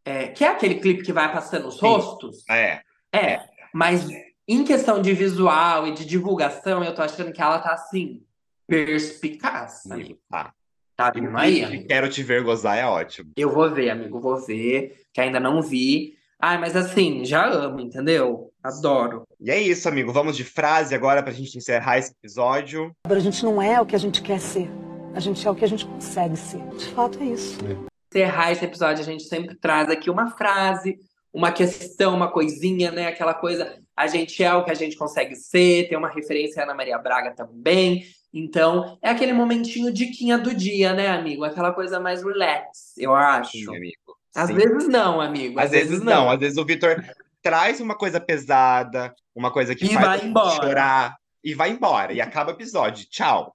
É, 0.04 0.28
que 0.28 0.44
é 0.44 0.48
aquele 0.48 0.76
clipe 0.76 1.02
que 1.02 1.12
vai 1.12 1.30
passando 1.32 1.68
os 1.68 1.74
sim. 1.74 1.86
rostos? 1.86 2.44
É. 2.48 2.82
É. 3.12 3.32
é. 3.32 3.50
Mas 3.72 4.06
em 4.53 4.64
questão 4.64 5.01
de 5.01 5.12
visual 5.14 5.86
e 5.86 5.94
de 5.94 6.05
divulgação, 6.05 6.82
eu 6.82 6.92
tô 6.92 7.03
achando 7.03 7.32
que 7.32 7.40
ela 7.40 7.61
tá 7.61 7.72
assim, 7.72 8.22
perspicaz, 8.66 9.88
amigo. 9.88 10.18
Tá. 10.28 10.53
Tá 10.96 11.11
vindo 11.11 11.36
aí, 11.38 11.64
amigo? 11.64 11.86
Quero 11.86 12.09
te 12.09 12.22
ver 12.22 12.42
gozar 12.42 12.76
é 12.76 12.84
ótimo. 12.84 13.30
Eu 13.36 13.51
vou 13.51 13.70
ver, 13.70 13.90
amigo, 13.90 14.20
vou 14.20 14.36
ver, 14.36 15.03
que 15.14 15.20
ainda 15.20 15.38
não 15.38 15.62
vi. 15.62 16.14
Ai, 16.38 16.59
mas 16.59 16.74
assim, 16.74 17.24
já 17.24 17.46
amo, 17.46 17.80
entendeu? 17.80 18.51
Adoro. 18.62 19.22
E 19.38 19.51
é 19.51 19.59
isso, 19.59 19.88
amigo. 19.88 20.12
Vamos 20.12 20.36
de 20.36 20.42
frase 20.42 20.94
agora 20.94 21.22
pra 21.22 21.32
gente 21.32 21.57
encerrar 21.57 21.98
esse 21.98 22.12
episódio. 22.12 22.92
A 23.05 23.18
gente 23.20 23.44
não 23.44 23.62
é 23.62 23.80
o 23.80 23.86
que 23.86 23.94
a 23.94 23.98
gente 24.01 24.20
quer 24.20 24.40
ser. 24.40 24.68
A 25.14 25.20
gente 25.20 25.46
é 25.46 25.51
o 25.51 25.55
que 25.55 25.64
a 25.64 25.68
gente 25.68 25.86
consegue 25.86 26.36
ser. 26.36 26.61
De 26.76 26.86
fato, 26.86 27.22
é 27.22 27.26
isso. 27.26 27.59
É. 27.64 27.76
Encerrar 28.12 28.53
esse 28.53 28.64
episódio, 28.64 29.01
a 29.01 29.07
gente 29.07 29.22
sempre 29.22 29.55
traz 29.55 29.88
aqui 29.88 30.11
uma 30.11 30.30
frase 30.30 30.98
uma 31.32 31.53
questão, 31.53 32.14
uma 32.14 32.30
coisinha, 32.30 32.90
né? 32.90 33.07
Aquela 33.07 33.34
coisa, 33.34 33.78
a 34.01 34.07
gente 34.07 34.42
é 34.42 34.55
o 34.55 34.64
que 34.64 34.70
a 34.70 34.74
gente 34.74 34.96
consegue 34.96 35.36
ser, 35.36 35.88
tem 35.88 35.98
uma 35.98 36.09
referência 36.09 36.62
a 36.62 36.64
Ana 36.64 36.74
Maria 36.74 36.98
Braga 36.98 37.32
também. 37.32 38.05
Então, 38.32 38.98
é 39.03 39.11
aquele 39.11 39.32
momentinho 39.32 39.92
diquinha 39.92 40.38
do 40.38 40.55
dia, 40.55 40.94
né, 40.94 41.09
amigo? 41.09 41.44
Aquela 41.44 41.72
coisa 41.72 42.01
mais 42.01 42.22
relax, 42.22 42.94
eu 42.96 43.14
acho. 43.14 43.53
Sim, 43.53 43.76
amigo. 43.76 44.16
Às 44.34 44.48
Sim. 44.48 44.55
vezes 44.55 44.88
não, 44.88 45.20
amigo. 45.20 45.61
Às 45.61 45.70
vezes 45.70 46.03
não. 46.03 46.30
Às 46.30 46.38
vezes 46.38 46.57
o 46.57 46.64
Vitor 46.64 47.05
traz 47.42 47.80
uma 47.80 47.94
coisa 47.94 48.18
pesada, 48.18 49.14
uma 49.34 49.53
coisa 49.53 49.74
que 49.74 49.84
E 49.84 49.88
faz 49.90 50.22
chorar 50.55 51.16
e 51.44 51.53
vai 51.53 51.70
embora. 51.70 52.12
E 52.12 52.20
acaba 52.20 52.53
o 52.53 52.55
episódio. 52.55 53.07
Tchau. 53.11 53.55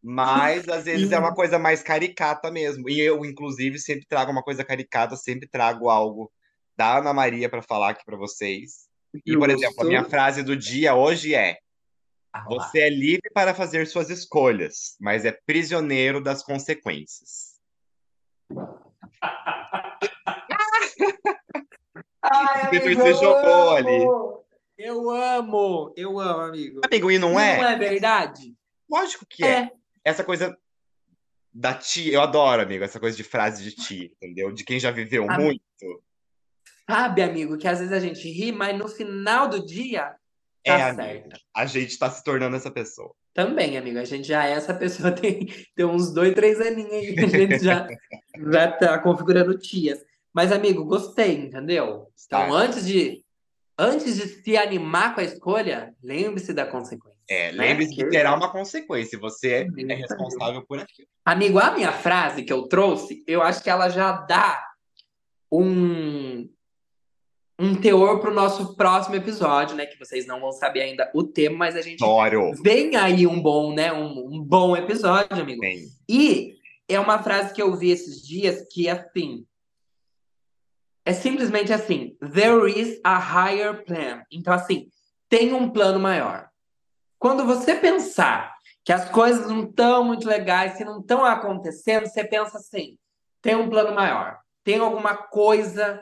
Mas 0.00 0.68
às 0.68 0.84
vezes 0.84 1.10
é 1.10 1.18
uma 1.18 1.34
coisa 1.34 1.58
mais 1.58 1.82
caricata 1.82 2.50
mesmo. 2.50 2.88
E 2.88 3.00
eu, 3.00 3.24
inclusive, 3.24 3.78
sempre 3.78 4.06
trago 4.06 4.30
uma 4.30 4.42
coisa 4.42 4.62
caricata, 4.62 5.16
sempre 5.16 5.48
trago 5.48 5.88
algo 5.88 6.30
da 6.76 6.98
Ana 6.98 7.12
Maria 7.12 7.48
para 7.48 7.62
falar 7.62 7.90
aqui 7.90 8.04
para 8.04 8.16
vocês. 8.16 8.91
E, 9.26 9.36
por 9.36 9.50
exemplo, 9.50 9.82
a 9.82 9.84
minha 9.84 10.04
frase 10.04 10.42
do 10.42 10.56
dia 10.56 10.94
hoje 10.94 11.34
é: 11.34 11.58
Ah. 12.32 12.44
Você 12.48 12.80
é 12.80 12.90
livre 12.90 13.30
para 13.32 13.54
fazer 13.54 13.86
suas 13.86 14.08
escolhas, 14.10 14.96
mas 15.00 15.24
é 15.24 15.32
prisioneiro 15.32 16.22
das 16.22 16.42
consequências. 16.42 17.52
Ai, 22.22 22.70
se 22.70 22.88
eu 22.88 23.14
jogou 23.14 23.76
amo! 23.76 23.76
ali. 23.76 24.04
Eu 24.78 25.10
amo, 25.10 25.92
eu 25.96 26.18
amo, 26.18 26.40
amigo. 26.40 26.80
Amigo, 26.84 27.10
e 27.10 27.18
não 27.18 27.32
Não 27.32 27.40
é? 27.40 27.74
é 27.74 27.76
verdade? 27.76 28.56
Lógico 28.90 29.26
que 29.28 29.44
é. 29.44 29.70
Essa 30.04 30.24
coisa 30.24 30.58
da 31.52 31.74
tia, 31.74 32.14
eu 32.14 32.22
adoro, 32.22 32.62
amigo, 32.62 32.82
essa 32.82 32.98
coisa 32.98 33.16
de 33.16 33.22
frase 33.22 33.62
de 33.62 33.72
tia, 33.72 34.06
entendeu? 34.06 34.50
De 34.50 34.64
quem 34.64 34.80
já 34.80 34.90
viveu 34.90 35.26
muito. 35.26 36.02
Sabe, 36.92 37.22
amigo, 37.22 37.56
que 37.56 37.66
às 37.66 37.78
vezes 37.78 37.92
a 37.94 37.98
gente 37.98 38.28
ri, 38.30 38.52
mas 38.52 38.76
no 38.78 38.86
final 38.86 39.48
do 39.48 39.64
dia 39.64 40.14
É, 40.62 40.76
tá 40.76 40.88
amigo. 40.90 41.02
certo. 41.02 41.40
A 41.56 41.64
gente 41.64 41.98
tá 41.98 42.10
se 42.10 42.22
tornando 42.22 42.54
essa 42.54 42.70
pessoa. 42.70 43.14
Também, 43.32 43.78
amigo, 43.78 43.98
a 43.98 44.04
gente 44.04 44.28
já 44.28 44.46
é 44.46 44.52
essa 44.52 44.74
pessoa, 44.74 45.10
tem, 45.16 45.46
tem 45.74 45.86
uns 45.86 46.12
dois, 46.12 46.34
três 46.34 46.60
aninhos 46.60 46.92
aí 46.92 47.14
que 47.14 47.24
a 47.24 47.28
gente 47.28 47.64
já, 47.64 47.88
já 48.52 48.72
tá 48.72 48.98
configurando 48.98 49.56
tias. 49.58 50.00
Mas, 50.34 50.52
amigo, 50.52 50.84
gostei, 50.84 51.38
entendeu? 51.38 52.08
Então, 52.26 52.40
Tá. 52.50 52.50
antes 52.50 52.86
de, 52.86 53.24
antes 53.78 54.16
de 54.16 54.28
se 54.42 54.54
animar 54.58 55.14
com 55.14 55.22
a 55.22 55.24
escolha, 55.24 55.94
lembre-se 56.02 56.52
da 56.52 56.66
consequência. 56.66 57.18
É, 57.26 57.52
né? 57.52 57.68
lembre-se 57.68 57.94
que 57.94 58.04
Que- 58.04 58.10
terá 58.10 58.34
uma 58.34 58.52
consequência. 58.52 59.18
Você 59.18 59.48
é, 59.50 59.62
Amigo, 59.62 59.90
é 59.92 59.94
responsável 59.94 60.62
por 60.68 60.78
aquilo. 60.78 61.08
Amigo, 61.24 61.58
a 61.58 61.70
minha 61.70 61.90
frase 61.92 62.42
que 62.44 62.52
eu 62.52 62.64
trouxe, 62.68 63.24
eu 63.26 63.40
acho 63.40 63.62
que 63.62 63.70
ela 63.70 63.88
já 63.88 64.12
dá 64.12 64.62
um, 65.50 66.48
um 67.58 67.74
teor 67.74 68.20
pro 68.20 68.34
nosso 68.34 68.74
próximo 68.74 69.14
episódio, 69.14 69.76
né? 69.76 69.86
Que 69.86 69.98
vocês 69.98 70.26
não 70.26 70.40
vão 70.40 70.52
saber 70.52 70.82
ainda 70.82 71.10
o 71.14 71.22
tema, 71.22 71.56
mas 71.58 71.76
a 71.76 71.82
gente 71.82 72.02
Adoro. 72.02 72.52
vem 72.62 72.96
aí 72.96 73.26
um 73.26 73.40
bom, 73.40 73.74
né? 73.74 73.92
Um, 73.92 74.36
um 74.36 74.42
bom 74.42 74.76
episódio, 74.76 75.40
amigo. 75.40 75.60
Bem, 75.60 75.86
E 76.08 76.56
é 76.88 76.98
uma 76.98 77.22
frase 77.22 77.54
que 77.54 77.62
eu 77.62 77.74
vi 77.76 77.90
esses 77.90 78.26
dias 78.26 78.66
que 78.70 78.88
é 78.88 78.92
assim. 78.92 79.46
É 81.04 81.12
simplesmente 81.12 81.72
assim: 81.72 82.16
There 82.32 82.70
is 82.70 83.00
a 83.04 83.18
higher 83.18 83.84
plan. 83.84 84.22
Então, 84.30 84.52
assim, 84.52 84.88
tem 85.28 85.52
um 85.52 85.70
plano 85.70 85.98
maior. 85.98 86.48
Quando 87.18 87.44
você 87.44 87.74
pensar 87.74 88.54
que 88.84 88.92
as 88.92 89.08
coisas 89.10 89.46
não 89.46 89.64
estão 89.64 90.04
muito 90.04 90.26
legais, 90.26 90.76
que 90.76 90.84
não 90.84 91.00
estão 91.00 91.24
acontecendo, 91.24 92.06
você 92.06 92.24
pensa 92.24 92.58
assim: 92.58 92.98
tem 93.40 93.54
um 93.54 93.68
plano 93.68 93.94
maior. 93.94 94.38
Tem 94.64 94.78
alguma 94.78 95.16
coisa 95.16 96.00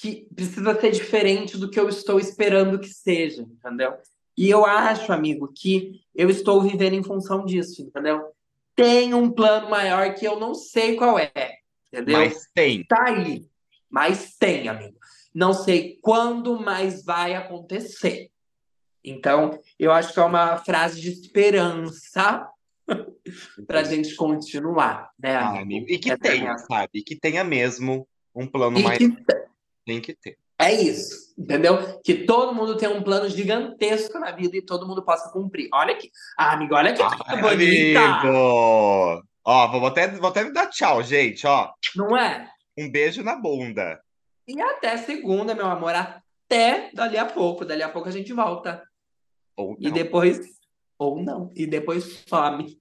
que 0.00 0.26
precisa 0.34 0.80
ser 0.80 0.92
diferente 0.92 1.58
do 1.58 1.68
que 1.70 1.78
eu 1.78 1.86
estou 1.88 2.18
esperando 2.18 2.78
que 2.78 2.88
seja, 2.88 3.42
entendeu? 3.42 3.94
E 4.36 4.48
eu 4.48 4.64
acho, 4.64 5.12
amigo, 5.12 5.52
que 5.54 6.00
eu 6.14 6.30
estou 6.30 6.62
vivendo 6.62 6.94
em 6.94 7.02
função 7.02 7.44
disso, 7.44 7.82
entendeu? 7.82 8.24
Tem 8.74 9.12
um 9.12 9.30
plano 9.30 9.68
maior 9.68 10.14
que 10.14 10.26
eu 10.26 10.40
não 10.40 10.54
sei 10.54 10.96
qual 10.96 11.18
é, 11.18 11.58
entendeu? 11.92 12.18
mas 12.18 12.48
tem. 12.54 12.82
Tá 12.84 13.08
aí, 13.08 13.46
mas 13.90 14.36
tem, 14.38 14.68
amigo. 14.68 14.96
Não 15.34 15.52
sei 15.52 15.98
quando, 16.00 16.58
mas 16.58 17.04
vai 17.04 17.34
acontecer. 17.34 18.30
Então, 19.04 19.58
eu 19.78 19.92
acho 19.92 20.14
que 20.14 20.20
é 20.20 20.24
uma 20.24 20.56
frase 20.56 20.98
de 21.00 21.10
esperança 21.10 22.48
pra 23.66 23.84
gente 23.84 24.14
continuar, 24.14 25.10
né, 25.18 25.36
Ah, 25.36 25.48
amigo? 25.50 25.62
amigo. 25.62 25.86
E 25.90 25.98
que 25.98 26.10
é 26.10 26.14
a 26.14 26.18
tenha, 26.18 26.56
sabe? 26.58 26.90
E 26.94 27.02
que 27.02 27.16
tenha 27.16 27.44
mesmo 27.44 28.08
um 28.34 28.46
plano 28.46 28.78
E 28.78 28.82
mais. 28.82 28.98
que 28.98 29.08
Tem 29.86 30.00
que 30.00 30.14
ter. 30.14 30.36
é 30.58 30.72
isso, 30.72 31.34
entendeu? 31.38 32.00
Que 32.04 32.24
todo 32.26 32.54
mundo 32.54 32.76
tem 32.76 32.88
um 32.88 33.02
plano 33.02 33.28
gigantesco 33.28 34.18
na 34.18 34.30
vida 34.30 34.56
e 34.56 34.62
todo 34.62 34.86
mundo 34.86 35.02
possa 35.04 35.30
cumprir. 35.30 35.68
Olha 35.72 35.94
aqui. 35.94 36.10
Ah, 36.38 36.52
amigo, 36.52 36.74
olha 36.74 36.92
que 36.92 37.02
coisa 37.02 37.16
Ai, 37.26 37.40
bonita. 37.40 38.00
amigo! 38.00 39.22
Ó, 39.44 39.68
vou 39.68 39.86
até, 39.86 40.08
vou 40.08 40.28
até 40.28 40.44
me 40.44 40.52
dar 40.52 40.66
tchau, 40.68 41.02
gente. 41.02 41.46
Ó, 41.46 41.70
Não 41.96 42.16
é? 42.16 42.48
um 42.78 42.90
beijo 42.90 43.22
na 43.22 43.36
bunda. 43.36 44.00
E 44.46 44.60
até 44.60 44.96
segunda, 44.98 45.54
meu 45.54 45.66
amor. 45.66 45.94
Até 45.94 46.90
dali 46.92 47.16
a 47.16 47.24
pouco. 47.24 47.64
Dali 47.64 47.82
a 47.82 47.88
pouco 47.88 48.08
a 48.08 48.12
gente 48.12 48.32
volta. 48.32 48.82
Ou 49.56 49.76
E 49.80 49.86
não. 49.88 49.92
depois. 49.92 50.40
Ou 50.98 51.22
não. 51.22 51.50
E 51.54 51.66
depois 51.66 52.22
some. 52.28 52.78